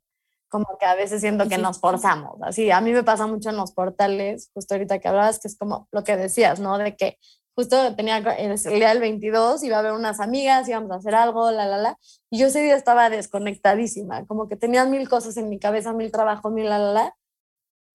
como 0.49 0.79
que 0.79 0.87
a 0.87 0.95
veces 0.95 1.21
siento 1.21 1.49
que 1.49 1.59
nos 1.59 1.81
forzamos. 1.81 2.41
Así, 2.43 2.71
a 2.71 2.81
mí 2.81 2.93
me 2.93 3.03
pasa 3.03 3.27
mucho 3.27 3.51
en 3.51 3.57
los 3.57 3.73
portales, 3.73 4.51
justo 4.55 4.75
ahorita 4.75 4.99
que 4.99 5.09
hablabas, 5.09 5.39
que 5.39 5.49
es 5.49 5.57
como 5.59 5.89
lo 5.93 6.05
que 6.05 6.17
decías, 6.17 6.61
¿no? 6.61 6.79
De 6.79 6.97
que 6.97 7.19
justo 7.57 7.97
tenía 7.97 8.19
el 8.19 8.79
día 8.79 8.91
del 8.91 9.01
22, 9.01 9.65
iba 9.65 9.79
a 9.79 9.83
ver 9.83 9.93
unas 9.93 10.21
amigas, 10.21 10.69
íbamos 10.69 10.91
a 10.91 10.97
hacer 10.97 11.15
algo, 11.15 11.51
la, 11.51 11.67
la, 11.67 11.79
la, 11.79 11.99
y 12.31 12.39
yo 12.39 12.49
ese 12.49 12.63
día 12.63 12.77
estaba 12.77 13.09
desconectadísima, 13.09 14.27
como 14.27 14.47
que 14.47 14.57
tenía 14.57 14.85
mil 14.85 15.09
cosas 15.09 15.39
en 15.39 15.49
mi 15.49 15.59
cabeza, 15.59 15.95
mil 15.95 16.13
trabajos, 16.13 16.53
mil, 16.53 16.69
la, 16.69 16.79
la, 16.79 16.93
la, 16.93 17.17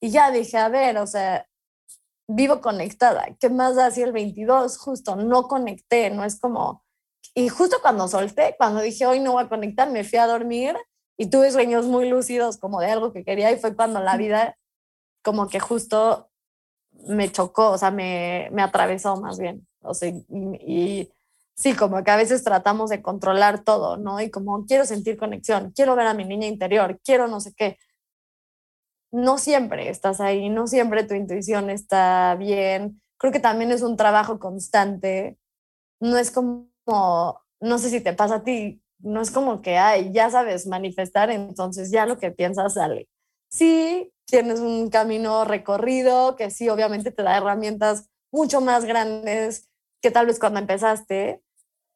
y 0.01 0.09
ya 0.09 0.31
dije, 0.31 0.57
a 0.57 0.67
ver, 0.67 0.97
o 0.97 1.05
sea, 1.05 1.45
vivo 2.27 2.59
conectada, 2.59 3.27
¿qué 3.39 3.49
más 3.49 3.75
da 3.75 3.91
si 3.91 4.01
el 4.01 4.11
22 4.11 4.79
justo 4.79 5.15
no 5.15 5.43
conecté? 5.43 6.09
No 6.09 6.23
es 6.23 6.39
como, 6.39 6.83
y 7.35 7.49
justo 7.49 7.77
cuando 7.83 8.07
solté, 8.07 8.55
cuando 8.57 8.81
dije, 8.81 9.05
hoy 9.05 9.19
no 9.19 9.33
voy 9.33 9.43
a 9.43 9.49
conectar, 9.49 9.91
me 9.91 10.03
fui 10.03 10.17
a 10.17 10.25
dormir 10.25 10.75
y 11.17 11.29
tuve 11.29 11.51
sueños 11.51 11.85
muy 11.85 12.09
lúcidos 12.09 12.57
como 12.57 12.79
de 12.79 12.89
algo 12.89 13.13
que 13.13 13.23
quería 13.23 13.51
y 13.51 13.59
fue 13.59 13.75
cuando 13.75 13.99
la 14.01 14.17
vida 14.17 14.57
como 15.23 15.47
que 15.49 15.59
justo 15.59 16.30
me 17.07 17.31
chocó, 17.31 17.71
o 17.71 17.77
sea, 17.77 17.91
me, 17.91 18.49
me 18.51 18.61
atravesó 18.61 19.15
más 19.17 19.39
bien. 19.39 19.67
O 19.81 19.93
sea, 19.93 20.09
y, 20.09 21.11
sí, 21.55 21.75
como 21.75 22.03
que 22.03 22.11
a 22.11 22.15
veces 22.15 22.43
tratamos 22.43 22.89
de 22.89 23.01
controlar 23.01 23.63
todo, 23.63 23.97
¿no? 23.97 24.19
Y 24.21 24.29
como 24.29 24.65
quiero 24.65 24.85
sentir 24.85 25.17
conexión, 25.17 25.71
quiero 25.75 25.95
ver 25.95 26.07
a 26.07 26.13
mi 26.13 26.25
niña 26.25 26.47
interior, 26.47 26.99
quiero 27.03 27.27
no 27.27 27.39
sé 27.39 27.53
qué. 27.55 27.77
No 29.11 29.37
siempre 29.37 29.89
estás 29.89 30.21
ahí, 30.21 30.49
no 30.49 30.67
siempre 30.67 31.03
tu 31.03 31.13
intuición 31.15 31.69
está 31.69 32.35
bien. 32.35 33.01
Creo 33.17 33.33
que 33.33 33.39
también 33.39 33.71
es 33.71 33.81
un 33.81 33.97
trabajo 33.97 34.39
constante. 34.39 35.37
No 35.99 36.17
es 36.17 36.31
como, 36.31 36.69
no 37.59 37.77
sé 37.77 37.89
si 37.89 38.01
te 38.01 38.13
pasa 38.13 38.35
a 38.35 38.43
ti, 38.43 38.81
no 38.99 39.21
es 39.21 39.31
como 39.31 39.61
que, 39.61 39.77
ay, 39.77 40.11
ya 40.13 40.29
sabes 40.29 40.67
manifestar, 40.67 41.29
entonces 41.31 41.91
ya 41.91 42.05
lo 42.05 42.17
que 42.17 42.31
piensas 42.31 42.75
sale. 42.75 43.09
Sí, 43.49 44.11
tienes 44.31 44.59
un 44.59 44.89
camino 44.89 45.45
recorrido 45.45 46.35
que 46.35 46.49
sí, 46.49 46.69
obviamente 46.69 47.11
te 47.11 47.21
da 47.21 47.37
herramientas 47.37 48.09
mucho 48.31 48.61
más 48.61 48.85
grandes 48.85 49.69
que 50.01 50.09
tal 50.09 50.25
vez 50.25 50.39
cuando 50.39 50.59
empezaste, 50.59 51.43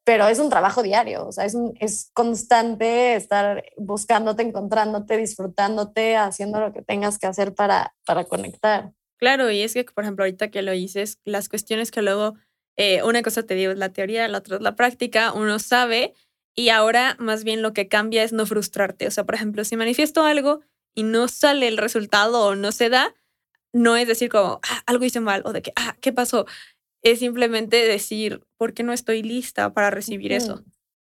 pero 0.03 0.27
es 0.27 0.37
un 0.37 0.51
trabajo 0.51 0.83
diario, 0.83 1.25
o 1.27 1.31
sea, 1.31 1.45
es, 1.45 1.57
es 1.79 2.11
constante 2.13 3.15
estar 3.15 3.63
buscándote, 3.77 4.43
encontrándote, 4.43 5.17
disfrutándote, 5.17 6.15
haciendo 6.15 6.59
lo 6.59 6.71
que 6.71 6.83
tengas 6.83 7.17
que 7.17 7.25
hacer 7.25 7.55
para, 7.55 7.95
para 8.05 8.25
conectar. 8.25 8.91
Claro, 9.17 9.49
y 9.49 9.63
es 9.63 9.73
que, 9.73 9.83
por 9.85 10.03
ejemplo, 10.03 10.23
ahorita 10.23 10.51
que 10.51 10.61
lo 10.61 10.73
dices, 10.73 11.19
las 11.23 11.49
cuestiones 11.49 11.89
que 11.89 12.03
luego, 12.03 12.35
eh, 12.77 13.01
una 13.01 13.23
cosa 13.23 13.43
te 13.43 13.55
digo 13.55 13.71
es 13.71 13.79
la 13.79 13.93
teoría, 13.93 14.27
la 14.27 14.39
otra 14.39 14.57
es 14.57 14.61
la 14.61 14.75
práctica, 14.75 15.33
uno 15.33 15.57
sabe 15.57 16.13
y 16.53 16.69
ahora 16.69 17.15
más 17.17 17.43
bien 17.43 17.61
lo 17.61 17.73
que 17.73 17.87
cambia 17.87 18.23
es 18.23 18.33
no 18.33 18.45
frustrarte. 18.45 19.07
O 19.07 19.11
sea, 19.11 19.23
por 19.23 19.35
ejemplo, 19.35 19.63
si 19.63 19.75
manifiesto 19.75 20.23
algo 20.23 20.61
y 20.95 21.03
no 21.03 21.27
sale 21.27 21.67
el 21.67 21.77
resultado 21.77 22.45
o 22.45 22.55
no 22.55 22.71
se 22.71 22.89
da, 22.89 23.13
no 23.73 23.97
es 23.97 24.07
decir 24.07 24.29
como, 24.29 24.59
ah, 24.63 24.83
algo 24.85 25.05
hice 25.05 25.19
mal 25.19 25.41
o 25.45 25.53
de 25.53 25.61
que, 25.61 25.73
ah, 25.75 25.97
¿qué 26.01 26.13
pasó? 26.13 26.45
Es 27.03 27.19
simplemente 27.19 27.77
decir, 27.85 28.41
¿por 28.57 28.73
qué 28.73 28.83
no 28.83 28.93
estoy 28.93 29.21
lista 29.21 29.73
para 29.73 29.91
recibir 29.91 30.31
eso? 30.31 30.63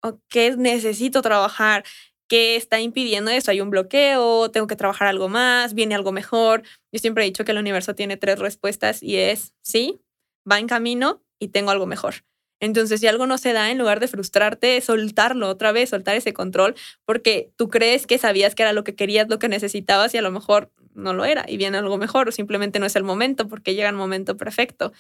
¿O 0.02 0.20
qué 0.28 0.56
necesito 0.56 1.22
trabajar? 1.22 1.84
¿Qué 2.28 2.56
está 2.56 2.80
impidiendo 2.80 3.30
eso? 3.30 3.50
¿Hay 3.50 3.60
un 3.60 3.70
bloqueo? 3.70 4.50
¿Tengo 4.50 4.66
que 4.66 4.76
trabajar 4.76 5.08
algo 5.08 5.28
más? 5.28 5.72
¿Viene 5.72 5.94
algo 5.94 6.12
mejor? 6.12 6.62
Yo 6.92 6.98
siempre 6.98 7.24
he 7.24 7.26
dicho 7.26 7.44
que 7.44 7.52
el 7.52 7.58
universo 7.58 7.94
tiene 7.94 8.16
tres 8.16 8.38
respuestas 8.38 9.02
y 9.02 9.16
es 9.16 9.54
sí, 9.62 10.02
va 10.50 10.58
en 10.58 10.66
camino 10.66 11.22
y 11.38 11.48
tengo 11.48 11.70
algo 11.70 11.86
mejor. 11.86 12.16
Entonces, 12.60 13.00
si 13.00 13.06
algo 13.06 13.26
no 13.26 13.38
se 13.38 13.52
da, 13.52 13.70
en 13.70 13.78
lugar 13.78 14.00
de 14.00 14.08
frustrarte, 14.08 14.80
soltarlo 14.80 15.48
otra 15.48 15.72
vez, 15.72 15.90
soltar 15.90 16.16
ese 16.16 16.32
control, 16.32 16.74
porque 17.04 17.50
tú 17.56 17.68
crees 17.68 18.06
que 18.06 18.18
sabías 18.18 18.54
que 18.54 18.62
era 18.62 18.72
lo 18.72 18.84
que 18.84 18.94
querías, 18.94 19.28
lo 19.28 19.38
que 19.38 19.48
necesitabas 19.48 20.14
y 20.14 20.18
a 20.18 20.22
lo 20.22 20.30
mejor 20.30 20.70
no 20.94 21.12
lo 21.12 21.24
era 21.24 21.44
y 21.48 21.56
viene 21.56 21.78
algo 21.78 21.96
mejor 21.96 22.28
o 22.28 22.32
simplemente 22.32 22.80
no 22.80 22.86
es 22.86 22.96
el 22.96 23.04
momento 23.04 23.48
porque 23.48 23.74
llega 23.74 23.88
el 23.88 23.94
momento 23.94 24.36
perfecto. 24.36 24.92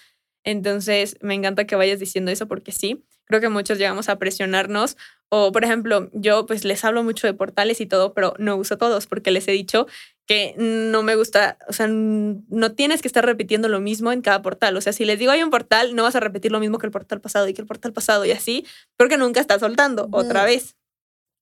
Entonces, 0.44 1.16
me 1.20 1.34
encanta 1.34 1.66
que 1.66 1.76
vayas 1.76 1.98
diciendo 1.98 2.30
eso 2.30 2.46
porque 2.46 2.72
sí, 2.72 3.04
creo 3.24 3.40
que 3.40 3.48
muchos 3.48 3.78
llegamos 3.78 4.08
a 4.08 4.18
presionarnos 4.18 4.96
o, 5.28 5.52
por 5.52 5.64
ejemplo, 5.64 6.08
yo 6.14 6.46
pues 6.46 6.64
les 6.64 6.84
hablo 6.84 7.02
mucho 7.02 7.26
de 7.26 7.34
portales 7.34 7.80
y 7.80 7.86
todo, 7.86 8.14
pero 8.14 8.34
no 8.38 8.56
uso 8.56 8.78
todos 8.78 9.06
porque 9.06 9.30
les 9.30 9.46
he 9.48 9.52
dicho 9.52 9.86
que 10.28 10.54
no 10.58 11.02
me 11.02 11.16
gusta, 11.16 11.56
o 11.68 11.72
sea, 11.72 11.88
no 11.88 12.72
tienes 12.74 13.00
que 13.00 13.08
estar 13.08 13.24
repitiendo 13.24 13.68
lo 13.68 13.80
mismo 13.80 14.12
en 14.12 14.20
cada 14.20 14.42
portal. 14.42 14.76
O 14.76 14.80
sea, 14.82 14.92
si 14.92 15.06
les 15.06 15.18
digo 15.18 15.32
hay 15.32 15.42
un 15.42 15.48
portal, 15.48 15.96
no 15.96 16.02
vas 16.02 16.16
a 16.16 16.20
repetir 16.20 16.52
lo 16.52 16.60
mismo 16.60 16.78
que 16.78 16.86
el 16.86 16.92
portal 16.92 17.22
pasado 17.22 17.48
y 17.48 17.54
que 17.54 17.62
el 17.62 17.66
portal 17.66 17.94
pasado 17.94 18.26
y 18.26 18.30
así, 18.30 18.66
porque 18.98 19.16
nunca 19.16 19.40
estás 19.40 19.60
soltando 19.60 20.06
otra 20.12 20.44
vez. 20.44 20.76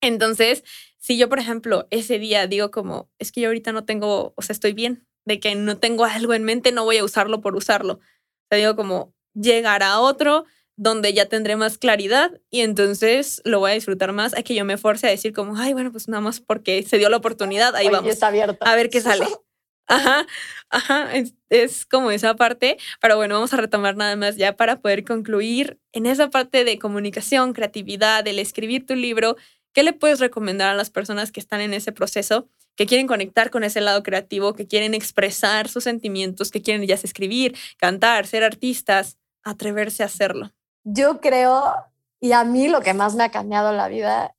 Entonces, 0.00 0.62
si 0.98 1.18
yo, 1.18 1.28
por 1.28 1.40
ejemplo, 1.40 1.88
ese 1.90 2.20
día 2.20 2.46
digo 2.46 2.70
como, 2.70 3.10
es 3.18 3.32
que 3.32 3.40
yo 3.40 3.48
ahorita 3.48 3.72
no 3.72 3.84
tengo, 3.84 4.34
o 4.36 4.42
sea, 4.42 4.54
estoy 4.54 4.72
bien, 4.72 5.04
de 5.24 5.40
que 5.40 5.56
no 5.56 5.78
tengo 5.78 6.04
algo 6.04 6.32
en 6.34 6.44
mente, 6.44 6.70
no 6.70 6.84
voy 6.84 6.98
a 6.98 7.04
usarlo 7.04 7.40
por 7.40 7.56
usarlo. 7.56 7.94
O 7.94 8.46
sea, 8.48 8.58
digo 8.58 8.76
como, 8.76 9.12
llegará 9.34 9.98
otro 9.98 10.44
donde 10.76 11.14
ya 11.14 11.26
tendré 11.26 11.56
más 11.56 11.78
claridad 11.78 12.38
y 12.50 12.60
entonces 12.60 13.40
lo 13.44 13.60
voy 13.60 13.72
a 13.72 13.74
disfrutar 13.74 14.12
más 14.12 14.36
a 14.36 14.42
que 14.42 14.54
yo 14.54 14.64
me 14.64 14.76
force 14.76 15.06
a 15.06 15.10
decir 15.10 15.32
como, 15.32 15.56
ay, 15.56 15.72
bueno, 15.72 15.90
pues 15.90 16.06
nada 16.08 16.20
más 16.20 16.40
porque 16.40 16.82
se 16.82 16.98
dio 16.98 17.08
la 17.08 17.16
oportunidad, 17.16 17.74
ahí 17.74 17.88
vamos. 17.88 18.10
Está 18.10 18.28
abierto. 18.28 18.64
A 18.66 18.76
ver 18.76 18.90
qué 18.90 19.00
sale. 19.00 19.26
Ajá, 19.88 20.26
ajá, 20.68 21.12
es, 21.48 21.86
como 21.86 22.10
esa 22.10 22.34
parte, 22.34 22.76
pero 23.00 23.16
bueno, 23.16 23.36
vamos 23.36 23.54
a 23.54 23.56
retomar 23.56 23.96
nada 23.96 24.16
más 24.16 24.34
ya 24.36 24.56
para 24.56 24.80
poder 24.80 25.04
concluir 25.04 25.78
en 25.92 26.06
esa 26.06 26.28
parte 26.28 26.64
de 26.64 26.76
comunicación, 26.80 27.52
creatividad, 27.52 28.26
el 28.26 28.40
escribir 28.40 28.84
tu 28.84 28.96
libro, 28.96 29.36
¿qué 29.72 29.84
le 29.84 29.92
puedes 29.92 30.18
recomendar 30.18 30.70
a 30.70 30.74
las 30.74 30.90
personas 30.90 31.30
que 31.30 31.38
están 31.38 31.60
en 31.60 31.72
ese 31.72 31.92
proceso, 31.92 32.48
que 32.74 32.86
quieren 32.86 33.06
conectar 33.06 33.50
con 33.50 33.62
ese 33.62 33.80
lado 33.80 34.02
creativo, 34.02 34.54
que 34.54 34.66
quieren 34.66 34.92
expresar 34.92 35.68
sus 35.68 35.84
sentimientos, 35.84 36.50
que 36.50 36.62
quieren 36.62 36.84
ya 36.84 36.96
escribir, 36.96 37.56
cantar, 37.78 38.26
ser 38.26 38.42
artistas, 38.42 39.18
atreverse 39.44 40.02
a 40.02 40.06
hacerlo? 40.06 40.55
Yo 40.88 41.20
creo, 41.20 41.74
y 42.20 42.30
a 42.30 42.44
mí 42.44 42.68
lo 42.68 42.80
que 42.80 42.94
más 42.94 43.16
me 43.16 43.24
ha 43.24 43.30
cambiado 43.30 43.72
la 43.72 43.88
vida 43.88 44.36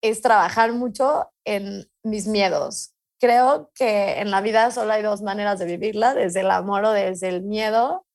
es 0.00 0.22
trabajar 0.22 0.72
mucho 0.72 1.30
en 1.44 1.90
mis 2.04 2.28
miedos, 2.28 2.94
creo 3.24 3.70
que 3.74 4.20
en 4.20 4.30
la 4.30 4.42
vida 4.42 4.70
solo 4.70 4.92
hay 4.92 5.02
dos 5.02 5.22
maneras 5.22 5.58
de 5.58 5.64
vivirla, 5.64 6.14
desde 6.14 6.40
el 6.40 6.50
amor 6.50 6.84
o 6.84 6.92
desde 6.92 7.28
el 7.28 7.42
miedo. 7.42 8.06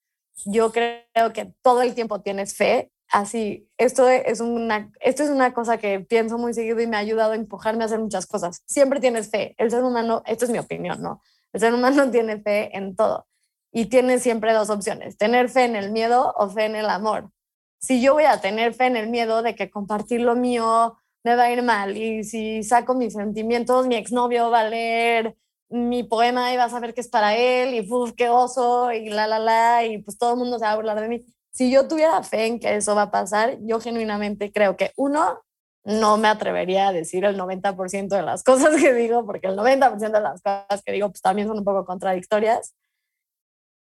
Yo 0.45 0.71
creo 0.71 1.33
que 1.33 1.51
todo 1.63 1.81
el 1.81 1.95
tiempo 1.95 2.21
tienes 2.21 2.55
fe. 2.55 2.91
Así, 3.11 3.67
esto 3.79 4.07
es 4.07 4.39
una, 4.39 4.91
esto 4.99 5.23
es 5.23 5.29
una 5.31 5.51
cosa 5.51 5.79
que 5.79 5.99
pienso 5.99 6.37
muy 6.37 6.53
seguido 6.53 6.79
y 6.79 6.85
me 6.85 6.95
ha 6.95 6.99
ayudado 6.99 7.31
a 7.31 7.35
empujarme 7.35 7.83
a 7.83 7.87
hacer 7.87 7.99
muchas 7.99 8.27
cosas. 8.27 8.61
Siempre 8.67 8.99
tienes 8.99 9.31
fe. 9.31 9.55
El 9.57 9.71
ser 9.71 9.83
humano, 9.83 10.21
esto 10.27 10.45
es 10.45 10.51
mi 10.51 10.59
opinión, 10.59 11.01
¿no? 11.01 11.23
El 11.53 11.59
ser 11.59 11.73
humano 11.73 12.11
tiene 12.11 12.39
fe 12.39 12.77
en 12.77 12.95
todo 12.95 13.25
y 13.71 13.87
tiene 13.87 14.19
siempre 14.19 14.53
dos 14.53 14.69
opciones, 14.69 15.17
tener 15.17 15.49
fe 15.49 15.65
en 15.65 15.75
el 15.75 15.91
miedo 15.91 16.33
o 16.37 16.49
fe 16.49 16.65
en 16.65 16.75
el 16.75 16.87
amor. 16.87 17.31
Si 17.79 18.01
yo 18.01 18.13
voy 18.13 18.25
a 18.25 18.41
tener 18.41 18.73
fe 18.73 18.85
en 18.85 18.97
el 18.97 19.09
miedo 19.09 19.41
de 19.41 19.55
que 19.55 19.69
compartir 19.69 20.21
lo 20.21 20.35
mío 20.35 20.97
me 21.23 21.35
va 21.35 21.43
a 21.43 21.51
ir 21.51 21.63
mal. 21.63 21.97
Y 21.97 22.23
si 22.23 22.63
saco 22.63 22.95
mis 22.95 23.13
sentimientos, 23.13 23.87
mi 23.87 23.95
exnovio 23.95 24.49
va 24.49 24.61
a 24.61 24.69
leer 24.69 25.35
mi 25.69 26.03
poema 26.03 26.53
y 26.53 26.57
va 26.57 26.65
a 26.65 26.69
saber 26.69 26.93
que 26.93 27.01
es 27.01 27.07
para 27.07 27.35
él 27.35 27.75
y 27.75 27.87
uf, 27.91 28.13
qué 28.13 28.29
oso 28.29 28.91
y 28.91 29.09
la, 29.09 29.27
la, 29.27 29.39
la, 29.39 29.85
y 29.85 29.99
pues 29.99 30.17
todo 30.17 30.33
el 30.33 30.39
mundo 30.39 30.57
se 30.57 30.65
va 30.65 30.71
a 30.71 30.75
burlar 30.75 30.99
de 30.99 31.07
mí. 31.07 31.25
Si 31.51 31.71
yo 31.71 31.87
tuviera 31.87 32.23
fe 32.23 32.47
en 32.47 32.59
que 32.59 32.75
eso 32.75 32.95
va 32.95 33.03
a 33.03 33.11
pasar, 33.11 33.57
yo 33.61 33.79
genuinamente 33.79 34.51
creo 34.51 34.75
que 34.77 34.91
uno, 34.97 35.41
no 35.83 36.17
me 36.17 36.27
atrevería 36.27 36.89
a 36.89 36.93
decir 36.93 37.23
el 37.25 37.37
90% 37.37 38.07
de 38.15 38.21
las 38.21 38.43
cosas 38.45 38.75
que 38.81 38.93
digo, 38.93 39.25
porque 39.25 39.47
el 39.47 39.55
90% 39.55 40.11
de 40.11 40.21
las 40.21 40.41
cosas 40.41 40.81
que 40.83 40.91
digo 40.91 41.09
pues 41.09 41.21
también 41.21 41.47
son 41.47 41.59
un 41.59 41.65
poco 41.65 41.85
contradictorias. 41.85 42.73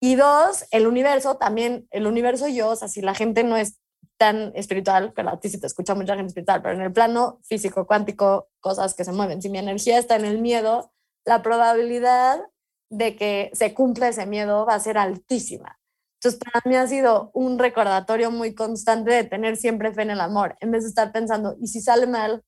Y 0.03 0.15
dos, 0.15 0.65
el 0.71 0.85
universo 0.85 1.37
también, 1.37 1.87
el 1.89 2.07
universo 2.07 2.49
y 2.49 2.55
yo, 2.55 2.71
o 2.71 2.75
sea, 2.75 2.89
si 2.89 3.01
la 3.01 3.15
gente 3.15 3.45
no 3.45 3.55
es 3.55 3.79
tan 4.17 4.51
espiritual, 4.53 5.13
pero 5.15 5.29
a 5.29 5.39
ti 5.39 5.47
sí 5.47 5.61
te 5.61 5.65
escucha 5.65 5.95
mucha 5.95 6.17
gente 6.17 6.27
espiritual, 6.27 6.61
pero 6.61 6.75
en 6.75 6.81
el 6.81 6.91
plano 6.91 7.39
físico, 7.43 7.87
cuántico, 7.87 8.49
cosas 8.59 8.95
que 8.95 9.05
se 9.05 9.13
mueven. 9.13 9.41
Si 9.41 9.47
mi 9.47 9.59
energía 9.59 9.97
está 9.97 10.17
en 10.17 10.25
el 10.25 10.39
miedo, 10.39 10.91
la 11.23 11.41
probabilidad 11.41 12.41
de 12.89 13.15
que 13.15 13.49
se 13.53 13.73
cumpla 13.73 14.09
ese 14.09 14.25
miedo 14.25 14.65
va 14.65 14.75
a 14.75 14.79
ser 14.81 14.97
altísima. 14.97 15.79
Entonces, 16.19 16.37
para 16.37 16.61
mí 16.65 16.75
ha 16.75 16.85
sido 16.85 17.31
un 17.33 17.57
recordatorio 17.57 18.29
muy 18.29 18.53
constante 18.53 19.09
de 19.09 19.23
tener 19.23 19.55
siempre 19.55 19.93
fe 19.93 20.01
en 20.01 20.11
el 20.11 20.19
amor, 20.19 20.57
en 20.59 20.71
vez 20.71 20.83
de 20.83 20.89
estar 20.89 21.13
pensando, 21.13 21.55
¿y 21.61 21.67
si 21.67 21.79
sale 21.79 22.07
mal? 22.07 22.43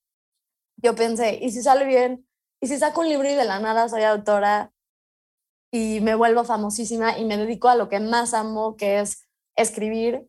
Yo 0.76 0.93
pensé, 0.93 1.39
¿y 1.41 1.51
si 1.51 1.62
sale 1.62 1.86
bien? 1.86 2.28
¿Y 2.60 2.68
si 2.68 2.78
saco 2.78 2.99
un 2.99 3.08
libro 3.08 3.30
y 3.30 3.34
de 3.36 3.45
la 3.45 3.62
nada 3.62 3.88
soy 3.88 4.03
autora 4.03 4.74
y 5.76 5.99
me 5.99 6.15
vuelvo 6.15 6.43
famosísima 6.45 7.17
y 7.17 7.26
me 7.26 7.38
dedico 7.38 7.67
a 7.67 7.76
lo 7.76 7.89
que 7.89 7.99
más 7.99 8.34
amo, 8.34 8.78
que 8.78 8.99
es 8.99 9.28
escribir? 9.55 10.28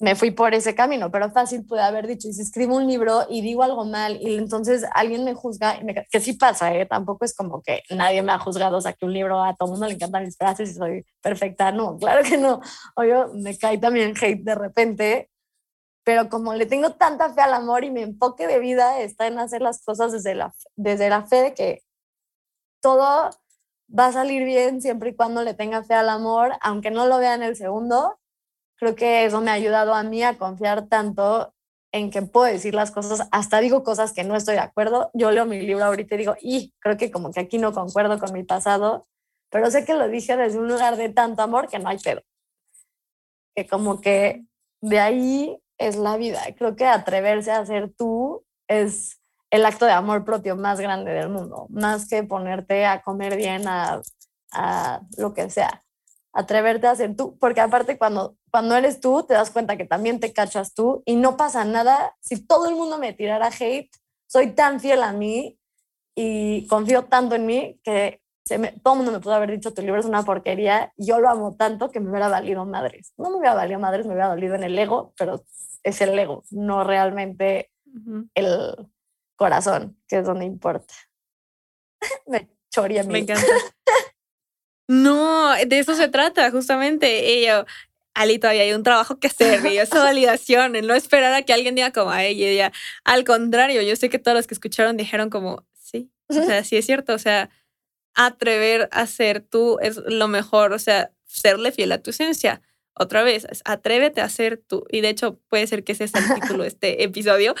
me 0.00 0.16
fui 0.16 0.30
por 0.30 0.54
ese 0.54 0.74
camino, 0.74 1.10
pero 1.10 1.30
fácil 1.30 1.66
pude 1.66 1.82
haber 1.82 2.06
dicho, 2.06 2.26
y 2.26 2.32
si 2.32 2.40
escribo 2.40 2.74
un 2.74 2.86
libro 2.86 3.26
y 3.28 3.42
digo 3.42 3.62
algo 3.62 3.84
mal 3.84 4.16
y 4.18 4.36
entonces 4.36 4.86
alguien 4.94 5.24
me 5.24 5.34
juzga, 5.34 5.78
que 6.10 6.20
sí 6.20 6.32
pasa, 6.32 6.74
¿eh? 6.74 6.86
tampoco 6.86 7.26
es 7.26 7.34
como 7.36 7.60
que 7.60 7.82
nadie 7.90 8.22
me 8.22 8.32
ha 8.32 8.38
juzgado, 8.38 8.78
o 8.78 8.80
sea, 8.80 8.94
que 8.94 9.04
un 9.04 9.12
libro 9.12 9.42
a 9.42 9.54
todo 9.54 9.68
el 9.68 9.72
mundo 9.72 9.86
le 9.88 9.94
encantan 9.94 10.24
mis 10.24 10.38
frases 10.38 10.70
y 10.70 10.74
soy 10.74 11.04
perfecta, 11.20 11.70
no, 11.70 11.98
claro 11.98 12.22
que 12.26 12.38
no, 12.38 12.62
yo 13.06 13.28
me 13.34 13.58
cae 13.58 13.76
también 13.76 14.14
hate 14.18 14.42
de 14.42 14.54
repente, 14.54 15.30
pero 16.02 16.30
como 16.30 16.54
le 16.54 16.64
tengo 16.64 16.92
tanta 16.94 17.34
fe 17.34 17.42
al 17.42 17.52
amor 17.52 17.84
y 17.84 17.90
mi 17.90 18.00
enfoque 18.00 18.46
de 18.46 18.58
vida 18.58 19.00
está 19.00 19.26
en 19.26 19.38
hacer 19.38 19.60
las 19.60 19.84
cosas 19.84 20.12
desde 20.12 20.34
la, 20.34 20.54
desde 20.76 21.10
la 21.10 21.26
fe 21.26 21.42
de 21.42 21.54
que 21.54 21.82
todo 22.80 23.30
va 23.96 24.06
a 24.06 24.12
salir 24.12 24.44
bien 24.44 24.80
siempre 24.80 25.10
y 25.10 25.14
cuando 25.14 25.42
le 25.42 25.54
tenga 25.54 25.82
fe 25.82 25.94
al 25.94 26.08
amor, 26.08 26.52
aunque 26.60 26.90
no 26.90 27.06
lo 27.06 27.18
vea 27.18 27.34
en 27.34 27.42
el 27.42 27.56
segundo, 27.56 28.18
creo 28.76 28.94
que 28.94 29.24
eso 29.24 29.40
me 29.40 29.50
ha 29.50 29.54
ayudado 29.54 29.94
a 29.94 30.02
mí 30.02 30.22
a 30.22 30.38
confiar 30.38 30.86
tanto 30.86 31.54
en 31.92 32.10
que 32.10 32.22
puedo 32.22 32.46
decir 32.46 32.74
las 32.74 32.90
cosas, 32.92 33.28
hasta 33.32 33.60
digo 33.60 33.82
cosas 33.82 34.12
que 34.12 34.24
no 34.24 34.36
estoy 34.36 34.54
de 34.54 34.60
acuerdo. 34.60 35.10
Yo 35.12 35.30
leo 35.32 35.44
mi 35.44 35.60
libro 35.60 35.84
ahorita 35.84 36.14
y 36.14 36.18
digo, 36.18 36.36
y 36.40 36.72
creo 36.78 36.96
que 36.96 37.10
como 37.10 37.32
que 37.32 37.40
aquí 37.40 37.58
no 37.58 37.72
concuerdo 37.72 38.18
con 38.18 38.32
mi 38.32 38.44
pasado, 38.44 39.08
pero 39.50 39.70
sé 39.70 39.84
que 39.84 39.94
lo 39.94 40.08
dije 40.08 40.36
desde 40.36 40.58
un 40.58 40.68
lugar 40.68 40.96
de 40.96 41.08
tanto 41.08 41.42
amor 41.42 41.68
que 41.68 41.78
no 41.78 41.88
hay 41.88 41.98
pedo. 41.98 42.22
Que 43.56 43.66
como 43.66 44.00
que 44.00 44.44
de 44.80 45.00
ahí 45.00 45.58
es 45.78 45.96
la 45.96 46.16
vida. 46.16 46.40
Creo 46.56 46.76
que 46.76 46.86
atreverse 46.86 47.50
a 47.50 47.66
ser 47.66 47.92
tú 47.92 48.44
es 48.68 49.19
el 49.50 49.66
acto 49.66 49.84
de 49.84 49.92
amor 49.92 50.24
propio 50.24 50.56
más 50.56 50.80
grande 50.80 51.12
del 51.12 51.28
mundo, 51.28 51.66
más 51.70 52.08
que 52.08 52.22
ponerte 52.22 52.86
a 52.86 53.02
comer 53.02 53.36
bien, 53.36 53.66
a, 53.66 54.00
a 54.52 55.00
lo 55.16 55.34
que 55.34 55.50
sea 55.50 55.84
atreverte 56.32 56.86
a 56.86 56.94
ser 56.94 57.16
tú, 57.16 57.36
porque 57.38 57.60
aparte 57.60 57.98
cuando, 57.98 58.36
cuando 58.50 58.76
eres 58.76 59.00
tú, 59.00 59.24
te 59.24 59.34
das 59.34 59.50
cuenta 59.50 59.76
que 59.76 59.84
también 59.84 60.20
te 60.20 60.32
cachas 60.32 60.74
tú 60.74 61.02
y 61.04 61.16
no 61.16 61.36
pasa 61.36 61.64
nada. 61.64 62.16
Si 62.20 62.44
todo 62.44 62.68
el 62.68 62.76
mundo 62.76 62.98
me 62.98 63.12
tirara 63.12 63.48
hate, 63.48 63.90
soy 64.26 64.52
tan 64.52 64.80
fiel 64.80 65.02
a 65.02 65.12
mí 65.12 65.58
y 66.14 66.66
confío 66.68 67.04
tanto 67.04 67.34
en 67.34 67.46
mí 67.46 67.80
que 67.82 68.20
se 68.44 68.58
me, 68.58 68.72
todo 68.72 68.94
el 68.94 68.98
mundo 68.98 69.12
me 69.12 69.20
pudo 69.20 69.34
haber 69.34 69.50
dicho, 69.50 69.74
tu 69.74 69.82
libro 69.82 70.00
es 70.00 70.06
una 70.06 70.24
porquería, 70.24 70.92
yo 70.96 71.20
lo 71.20 71.28
amo 71.28 71.54
tanto 71.56 71.90
que 71.90 72.00
me 72.00 72.10
hubiera 72.10 72.28
valido 72.28 72.64
madres. 72.64 73.12
No 73.16 73.30
me 73.30 73.36
hubiera 73.36 73.54
valido 73.54 73.78
madres, 73.78 74.06
me 74.06 74.12
hubiera 74.12 74.28
valido 74.28 74.54
en 74.54 74.64
el 74.64 74.78
ego, 74.78 75.12
pero 75.16 75.44
es 75.82 76.00
el 76.00 76.18
ego, 76.18 76.44
no 76.50 76.84
realmente 76.84 77.70
el 78.34 78.90
corazón, 79.40 79.96
que 80.06 80.18
es 80.18 80.26
donde 80.26 80.44
importa. 80.44 80.92
me 82.26 82.46
choría 82.70 83.02
Me 83.04 83.20
encanta. 83.20 83.46
No, 84.86 85.54
de 85.54 85.78
eso 85.78 85.94
se 85.94 86.08
trata, 86.08 86.50
justamente. 86.50 87.32
Ella, 87.32 87.64
Ali, 88.12 88.38
todavía 88.38 88.64
hay 88.64 88.74
un 88.74 88.82
trabajo 88.82 89.18
que 89.18 89.28
hacer 89.28 89.64
y 89.64 89.78
esa 89.78 89.98
validación, 90.04 90.76
el 90.76 90.86
no 90.86 90.94
esperar 90.94 91.32
a 91.32 91.40
que 91.40 91.54
alguien 91.54 91.74
diga 91.74 91.90
como 91.90 92.10
a 92.10 92.22
ella, 92.22 92.48
ella. 92.48 92.72
Al 93.02 93.24
contrario, 93.24 93.80
yo 93.80 93.96
sé 93.96 94.10
que 94.10 94.18
todos 94.18 94.36
los 94.36 94.46
que 94.46 94.52
escucharon 94.52 94.98
dijeron 94.98 95.30
como, 95.30 95.64
sí, 95.72 96.10
o 96.28 96.34
sea, 96.34 96.62
sí 96.62 96.76
es 96.76 96.84
cierto, 96.84 97.14
o 97.14 97.18
sea, 97.18 97.48
atrever 98.12 98.90
a 98.92 99.06
ser 99.06 99.40
tú 99.40 99.78
es 99.80 99.96
lo 99.96 100.28
mejor, 100.28 100.74
o 100.74 100.78
sea, 100.78 101.12
serle 101.24 101.72
fiel 101.72 101.92
a 101.92 102.02
tu 102.02 102.10
esencia. 102.10 102.60
Otra 102.94 103.22
vez, 103.22 103.46
atrévete 103.64 104.20
a 104.20 104.28
ser 104.28 104.58
tú. 104.58 104.84
Y 104.90 105.00
de 105.00 105.10
hecho, 105.10 105.38
puede 105.48 105.66
ser 105.66 105.84
que 105.84 105.92
ese 105.92 106.08
sea 106.08 106.20
el 106.20 106.40
título 106.40 106.64
de 106.64 106.68
este 106.68 107.02
episodio, 107.04 107.54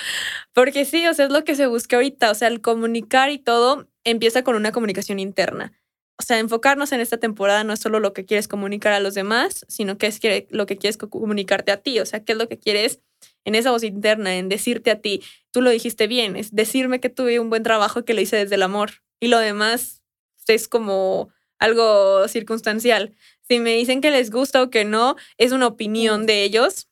porque 0.52 0.84
sí, 0.84 1.06
o 1.06 1.14
sea, 1.14 1.26
es 1.26 1.32
lo 1.32 1.44
que 1.44 1.54
se 1.54 1.66
busca 1.66 1.96
ahorita, 1.96 2.30
o 2.30 2.34
sea, 2.34 2.48
el 2.48 2.60
comunicar 2.60 3.30
y 3.30 3.38
todo 3.38 3.88
empieza 4.04 4.42
con 4.42 4.56
una 4.56 4.72
comunicación 4.72 5.18
interna 5.18 5.72
o 6.20 6.22
sea, 6.22 6.38
enfocarnos 6.38 6.92
en 6.92 7.00
esta 7.00 7.16
temporada 7.16 7.64
no 7.64 7.72
es 7.72 7.80
solo 7.80 7.98
lo 7.98 8.12
que 8.12 8.26
quieres 8.26 8.46
comunicar 8.46 8.92
a 8.92 9.00
los 9.00 9.14
demás, 9.14 9.64
sino 9.68 9.96
que 9.96 10.06
es 10.06 10.20
lo 10.50 10.66
que 10.66 10.76
quieres 10.76 10.98
comunicarte 10.98 11.72
a 11.72 11.78
ti. 11.78 11.98
O 11.98 12.04
sea, 12.04 12.22
qué 12.22 12.32
es 12.32 12.38
lo 12.38 12.46
que 12.46 12.58
quieres 12.58 13.00
en 13.46 13.54
esa 13.54 13.70
voz 13.70 13.84
interna, 13.84 14.36
en 14.36 14.50
decirte 14.50 14.90
a 14.90 15.00
ti. 15.00 15.22
Tú 15.50 15.62
lo 15.62 15.70
dijiste 15.70 16.08
bien, 16.08 16.36
es 16.36 16.54
decirme 16.54 17.00
que 17.00 17.08
tuve 17.08 17.40
un 17.40 17.48
buen 17.48 17.62
trabajo 17.62 18.04
que 18.04 18.12
lo 18.12 18.20
hice 18.20 18.36
desde 18.36 18.56
el 18.56 18.62
amor. 18.62 19.02
Y 19.18 19.28
lo 19.28 19.38
demás 19.38 20.02
es 20.46 20.68
como 20.68 21.30
algo 21.58 22.28
circunstancial. 22.28 23.16
Si 23.50 23.58
me 23.58 23.72
dicen 23.72 24.00
que 24.00 24.12
les 24.12 24.30
gusta 24.30 24.62
o 24.62 24.70
que 24.70 24.84
no, 24.84 25.16
es 25.36 25.50
una 25.50 25.66
opinión 25.66 26.24
de 26.24 26.44
ellos, 26.44 26.88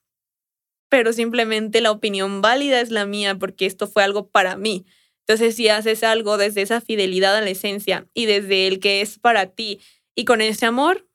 pero 0.88 1.12
simplemente 1.12 1.80
la 1.80 1.92
opinión 1.92 2.42
válida 2.42 2.80
es 2.80 2.90
la 2.90 3.06
mía 3.06 3.36
porque 3.36 3.64
esto 3.64 3.86
fue 3.86 4.02
algo 4.02 4.26
para 4.26 4.56
mí. 4.56 4.84
Entonces, 5.20 5.54
si 5.54 5.68
haces 5.68 6.02
algo 6.02 6.36
desde 6.36 6.62
esa 6.62 6.80
fidelidad 6.80 7.36
a 7.36 7.42
la 7.42 7.50
esencia 7.50 8.08
y 8.12 8.26
desde 8.26 8.66
el 8.66 8.80
que 8.80 9.02
es 9.02 9.20
para 9.20 9.46
ti 9.46 9.80
y 10.16 10.24
con 10.24 10.40
ese 10.40 10.66
amor, 10.66 11.06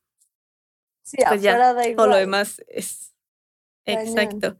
sí, 1.01 1.17
pues 1.27 1.41
ya 1.41 1.75
todo 1.97 2.07
lo 2.07 2.15
demás 2.15 2.63
es 2.69 3.13
exacto. 3.85 4.55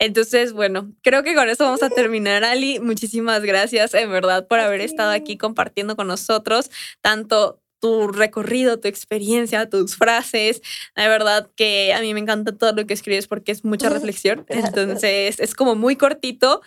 Entonces, 0.00 0.52
bueno, 0.52 0.92
creo 1.04 1.22
que 1.22 1.36
con 1.36 1.48
eso 1.48 1.62
vamos 1.62 1.84
a 1.84 1.90
terminar, 1.90 2.42
Ali. 2.42 2.80
Muchísimas 2.80 3.42
gracias, 3.44 3.94
en 3.94 4.10
verdad, 4.10 4.48
por 4.48 4.58
haber 4.58 4.80
estado 4.80 5.12
aquí 5.12 5.38
compartiendo 5.38 5.94
con 5.94 6.08
nosotros 6.08 6.72
tanto 7.00 7.60
tu 7.84 8.08
recorrido, 8.08 8.80
tu 8.80 8.88
experiencia, 8.88 9.68
tus 9.68 9.96
frases. 9.96 10.62
De 10.96 11.06
verdad 11.06 11.50
que 11.54 11.92
a 11.92 12.00
mí 12.00 12.14
me 12.14 12.20
encanta 12.20 12.56
todo 12.56 12.72
lo 12.72 12.86
que 12.86 12.94
escribes 12.94 13.26
porque 13.26 13.52
es 13.52 13.62
mucha 13.62 13.90
reflexión. 13.90 14.46
Entonces, 14.48 15.38
es 15.38 15.54
como 15.54 15.74
muy 15.74 15.96
cortito, 15.96 16.62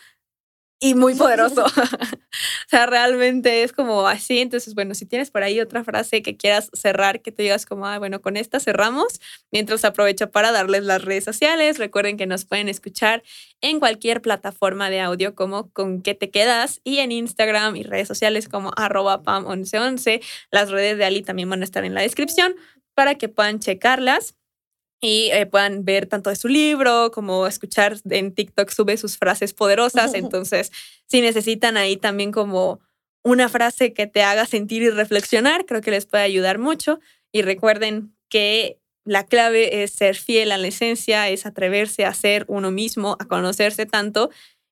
y 0.79 0.93
muy 0.93 1.15
poderoso. 1.15 1.65
o 1.65 2.69
sea, 2.69 2.85
realmente 2.85 3.63
es 3.63 3.73
como 3.73 4.07
así. 4.07 4.39
Entonces, 4.39 4.75
bueno, 4.75 4.93
si 4.95 5.05
tienes 5.05 5.31
por 5.31 5.43
ahí 5.43 5.59
otra 5.59 5.83
frase 5.83 6.21
que 6.21 6.37
quieras 6.37 6.69
cerrar, 6.73 7.21
que 7.21 7.31
te 7.31 7.43
digas 7.43 7.65
como, 7.65 7.87
ah, 7.87 7.97
bueno, 7.99 8.21
con 8.21 8.37
esta 8.37 8.59
cerramos, 8.59 9.19
mientras 9.51 9.85
aprovecho 9.85 10.29
para 10.31 10.51
darles 10.51 10.83
las 10.83 11.03
redes 11.03 11.23
sociales. 11.23 11.77
Recuerden 11.77 12.17
que 12.17 12.27
nos 12.27 12.45
pueden 12.45 12.69
escuchar 12.69 13.23
en 13.61 13.79
cualquier 13.79 14.21
plataforma 14.21 14.89
de 14.89 15.01
audio 15.01 15.35
como 15.35 15.71
con 15.71 16.01
qué 16.01 16.13
te 16.13 16.29
quedas 16.29 16.81
y 16.83 16.99
en 16.99 17.11
Instagram 17.11 17.75
y 17.75 17.83
redes 17.83 18.07
sociales 18.07 18.47
como 18.47 18.71
arroba 18.75 19.23
pam1111. 19.23 20.21
Las 20.51 20.69
redes 20.69 20.97
de 20.97 21.05
Ali 21.05 21.21
también 21.21 21.49
van 21.49 21.61
a 21.61 21.65
estar 21.65 21.83
en 21.85 21.93
la 21.93 22.01
descripción 22.01 22.55
para 22.93 23.15
que 23.15 23.29
puedan 23.29 23.59
checarlas 23.59 24.35
y 24.99 25.29
eh, 25.31 25.45
puedan 25.45 25.85
ver 25.85 26.07
tanto 26.07 26.29
de 26.29 26.35
su 26.35 26.47
libro 26.47 27.11
como 27.11 27.45
escuchar 27.45 27.97
en 28.09 28.33
TikTok 28.33 28.69
sube 28.69 28.97
sus 28.97 29.17
frases 29.17 29.53
poderosas. 29.53 30.13
Entonces, 30.15 30.71
si 31.05 31.21
necesitan 31.21 31.77
ahí 31.77 31.97
también 31.97 32.31
como 32.31 32.79
una 33.23 33.49
frase 33.49 33.93
que 33.93 34.07
te 34.07 34.23
haga 34.23 34.45
sentir 34.45 34.81
y 34.83 34.89
reflexionar, 34.89 35.65
creo 35.65 35.81
que 35.81 35.91
les 35.91 36.05
puede 36.05 36.23
ayudar 36.23 36.59
mucho. 36.59 36.99
Y 37.31 37.41
recuerden 37.41 38.15
que 38.29 38.79
la 39.03 39.25
clave 39.25 39.83
es 39.83 39.91
ser 39.91 40.15
fiel 40.15 40.51
a 40.51 40.57
la 40.57 40.67
esencia, 40.67 41.29
es 41.29 41.45
atreverse 41.45 42.05
a 42.05 42.13
ser 42.13 42.45
uno 42.47 42.71
mismo, 42.71 43.15
a 43.19 43.25
conocerse 43.25 43.85
tanto 43.85 44.29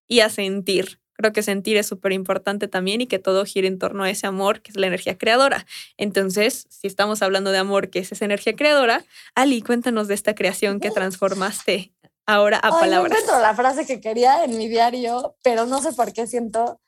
y 0.08 0.22
a 0.22 0.30
sentir. 0.30 1.00
Creo 1.16 1.34
que 1.34 1.44
sentir 1.44 1.78
es 1.78 1.88
súper 1.88 2.12
importante 2.12 2.68
también 2.68 3.02
y 3.02 3.08
que 3.08 3.20
todo 3.20 3.46
gire 3.46 3.68
en 3.68 3.80
torno 3.80 4.04
a 4.04 4.10
ese 4.10 4.28
amor 4.28 4.62
que 4.62 4.72
es 4.72 4.78
la 4.78 4.88
energía 4.88 5.18
creadora. 5.18 5.66
Entonces, 5.98 6.68
si 6.70 6.88
estamos 6.88 7.22
hablando 7.22 7.52
de 7.52 7.58
amor, 7.58 7.90
que 7.90 8.00
es 8.00 8.12
esa 8.12 8.26
energía 8.26 8.56
creadora, 8.56 9.04
Ali, 9.34 9.62
cuéntanos 9.62 10.08
de 10.08 10.14
esta 10.14 10.36
creación 10.36 10.80
que 10.80 10.92
transformaste 10.92 11.94
ahora 12.26 12.58
a 12.58 12.70
palabras. 12.70 13.12
No 13.12 13.18
encuentro 13.18 13.40
la 13.40 13.56
frase 13.56 13.86
que 13.86 14.02
quería 14.02 14.44
en 14.44 14.58
mi 14.58 14.68
diario, 14.68 15.36
pero 15.42 15.66
no 15.66 15.82
sé 15.82 15.94
por 15.94 16.12
qué 16.12 16.28
siento. 16.28 16.80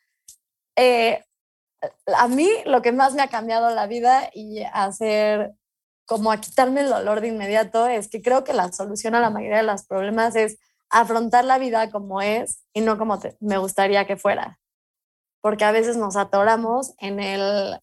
Eh, 0.75 1.23
a 2.15 2.27
mí 2.27 2.49
lo 2.65 2.81
que 2.81 2.91
más 2.91 3.13
me 3.13 3.21
ha 3.21 3.29
cambiado 3.29 3.73
la 3.73 3.87
vida 3.87 4.29
y 4.33 4.63
hacer 4.73 5.53
como 6.05 6.31
a 6.31 6.39
quitarme 6.39 6.81
el 6.81 6.89
dolor 6.89 7.21
de 7.21 7.27
inmediato 7.27 7.87
es 7.87 8.07
que 8.07 8.21
creo 8.21 8.43
que 8.43 8.53
la 8.53 8.71
solución 8.71 9.13
a 9.13 9.19
la 9.19 9.29
mayoría 9.29 9.57
de 9.57 9.63
los 9.63 9.83
problemas 9.83 10.35
es 10.35 10.57
afrontar 10.89 11.45
la 11.45 11.57
vida 11.57 11.91
como 11.91 12.21
es 12.21 12.63
y 12.73 12.81
no 12.81 12.97
como 12.97 13.19
me 13.39 13.57
gustaría 13.57 14.05
que 14.05 14.17
fuera. 14.17 14.59
Porque 15.41 15.65
a 15.65 15.71
veces 15.71 15.97
nos 15.97 16.15
atoramos 16.15 16.93
en 16.99 17.19
el, 17.19 17.79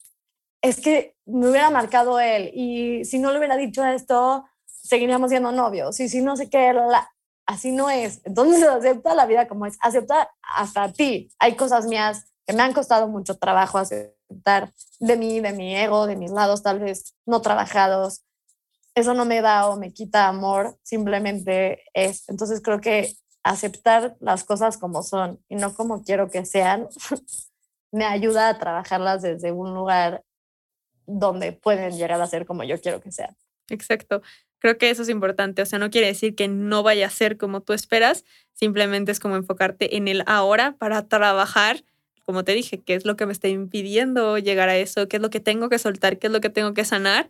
es 0.63 0.81
que 0.81 1.17
me 1.27 1.49
hubiera 1.51 1.71
marcado 1.71 2.21
él 2.21 2.51
y 2.55 3.05
si 3.05 3.19
no 3.19 3.31
le 3.33 3.39
hubiera 3.39 3.57
dicho 3.57 3.85
esto, 3.85 4.45
seguiríamos 4.67 5.31
siendo 5.31 5.53
novios 5.53 5.99
y 6.01 6.09
si 6.09 6.21
no 6.21 6.37
sé 6.37 6.49
qué, 6.51 6.73
así 7.47 7.73
no 7.73 7.91
es. 7.91 8.21
Entonces 8.25 8.63
acepta 8.63 9.15
la 9.15 9.27
vida 9.27 9.49
como 9.49 9.67
es, 9.67 9.77
acepta 9.81 10.31
hasta 10.43 10.93
ti. 10.93 11.31
Hay 11.39 11.57
cosas 11.57 11.87
mías 11.87 12.25
que 12.47 12.53
me 12.53 12.63
han 12.63 12.73
costado 12.73 13.09
mucho 13.09 13.37
trabajo 13.37 13.79
aceptar 13.79 14.73
de 15.01 15.17
mí, 15.17 15.41
de 15.41 15.53
mi 15.53 15.77
ego, 15.77 16.07
de 16.07 16.17
mis 16.17 16.31
lados 16.31 16.63
tal 16.63 16.81
vez 16.81 17.15
no 17.27 17.41
trabajados, 17.41 18.23
eso 18.95 19.15
no 19.15 19.25
me 19.25 19.41
da 19.41 19.69
o 19.69 19.77
me 19.77 19.93
quita 19.93 20.29
amor, 20.29 20.79
simplemente 20.83 21.83
es. 21.95 22.29
Entonces 22.29 22.61
creo 22.63 22.81
que 22.81 23.17
aceptar 23.43 24.17
las 24.21 24.45
cosas 24.45 24.79
como 24.79 25.03
son 25.03 25.41
y 25.49 25.57
no 25.57 25.75
como 25.75 26.03
quiero 26.05 26.31
que 26.31 26.45
sean, 26.45 26.89
me 27.93 28.05
ayuda 28.05 28.49
a 28.49 28.59
trabajarlas 28.59 29.23
desde 29.23 29.53
un 29.53 29.75
lugar 29.75 30.25
donde 31.07 31.53
pueden 31.53 31.97
llegar 31.97 32.21
a 32.21 32.27
ser 32.27 32.47
como 32.47 32.65
yo 32.65 32.81
quiero 32.81 33.01
que 33.01 33.13
sean. 33.13 33.37
Exacto. 33.69 34.23
Creo 34.59 34.79
que 34.79 34.89
eso 34.89 35.03
es 35.03 35.11
importante. 35.11 35.61
O 35.61 35.67
sea, 35.67 35.79
no 35.79 35.91
quiere 35.91 36.07
decir 36.07 36.35
que 36.35 36.49
no 36.49 36.83
vaya 36.83 37.07
a 37.07 37.11
ser 37.11 37.37
como 37.37 37.61
tú 37.61 37.73
esperas, 37.75 38.25
simplemente 38.55 39.13
es 39.13 39.21
como 39.21 39.37
enfocarte 39.37 39.97
en 39.97 40.09
el 40.09 40.23
ahora 40.27 40.77
para 40.79 41.07
trabajar, 41.07 41.85
como 42.25 42.45
te 42.45 42.53
dije, 42.53 42.83
qué 42.83 42.95
es 42.95 43.05
lo 43.05 43.17
que 43.17 43.27
me 43.27 43.33
está 43.33 43.49
impidiendo 43.49 44.39
llegar 44.39 44.71
a 44.71 44.77
eso, 44.77 45.07
qué 45.09 45.17
es 45.17 45.23
lo 45.23 45.29
que 45.29 45.41
tengo 45.41 45.69
que 45.69 45.79
soltar, 45.79 46.19
qué 46.19 46.29
es 46.29 46.33
lo 46.33 46.41
que 46.41 46.49
tengo 46.49 46.73
que 46.73 46.87
sanar 46.87 47.29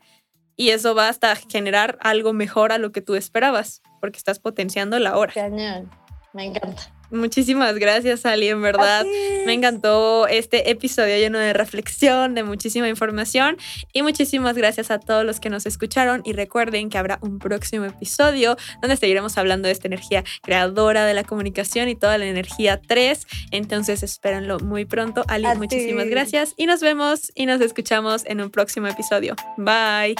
y 0.56 0.70
eso 0.70 0.94
va 0.94 1.08
hasta 1.08 1.34
generar 1.36 1.98
algo 2.00 2.32
mejor 2.32 2.72
a 2.72 2.78
lo 2.78 2.92
que 2.92 3.00
tú 3.00 3.14
esperabas, 3.14 3.82
porque 4.00 4.18
estás 4.18 4.38
potenciando 4.38 4.98
la 4.98 5.16
hora. 5.16 5.32
Cañón, 5.32 5.90
me 6.32 6.44
encanta. 6.44 6.93
Muchísimas 7.10 7.76
gracias, 7.76 8.26
Ali, 8.26 8.48
en 8.48 8.62
verdad. 8.62 9.04
Me 9.46 9.52
encantó 9.52 10.26
este 10.26 10.70
episodio 10.70 11.16
lleno 11.16 11.38
de 11.38 11.52
reflexión, 11.52 12.34
de 12.34 12.42
muchísima 12.42 12.88
información 12.88 13.56
y 13.92 14.02
muchísimas 14.02 14.56
gracias 14.56 14.90
a 14.90 14.98
todos 14.98 15.24
los 15.24 15.40
que 15.40 15.50
nos 15.50 15.66
escucharon 15.66 16.22
y 16.24 16.32
recuerden 16.32 16.90
que 16.90 16.98
habrá 16.98 17.18
un 17.22 17.38
próximo 17.38 17.84
episodio 17.84 18.56
donde 18.80 18.96
seguiremos 18.96 19.38
hablando 19.38 19.66
de 19.66 19.72
esta 19.72 19.86
energía 19.86 20.24
creadora 20.42 21.06
de 21.06 21.14
la 21.14 21.24
comunicación 21.24 21.88
y 21.88 21.94
toda 21.94 22.18
la 22.18 22.26
energía 22.26 22.80
3. 22.86 23.26
Entonces 23.50 24.02
espérenlo 24.02 24.58
muy 24.60 24.84
pronto. 24.84 25.24
Ali, 25.28 25.46
muchísimas 25.56 26.06
gracias 26.06 26.54
y 26.56 26.66
nos 26.66 26.80
vemos 26.80 27.32
y 27.34 27.46
nos 27.46 27.60
escuchamos 27.60 28.24
en 28.26 28.40
un 28.40 28.50
próximo 28.50 28.86
episodio. 28.86 29.34
Bye. 29.56 30.14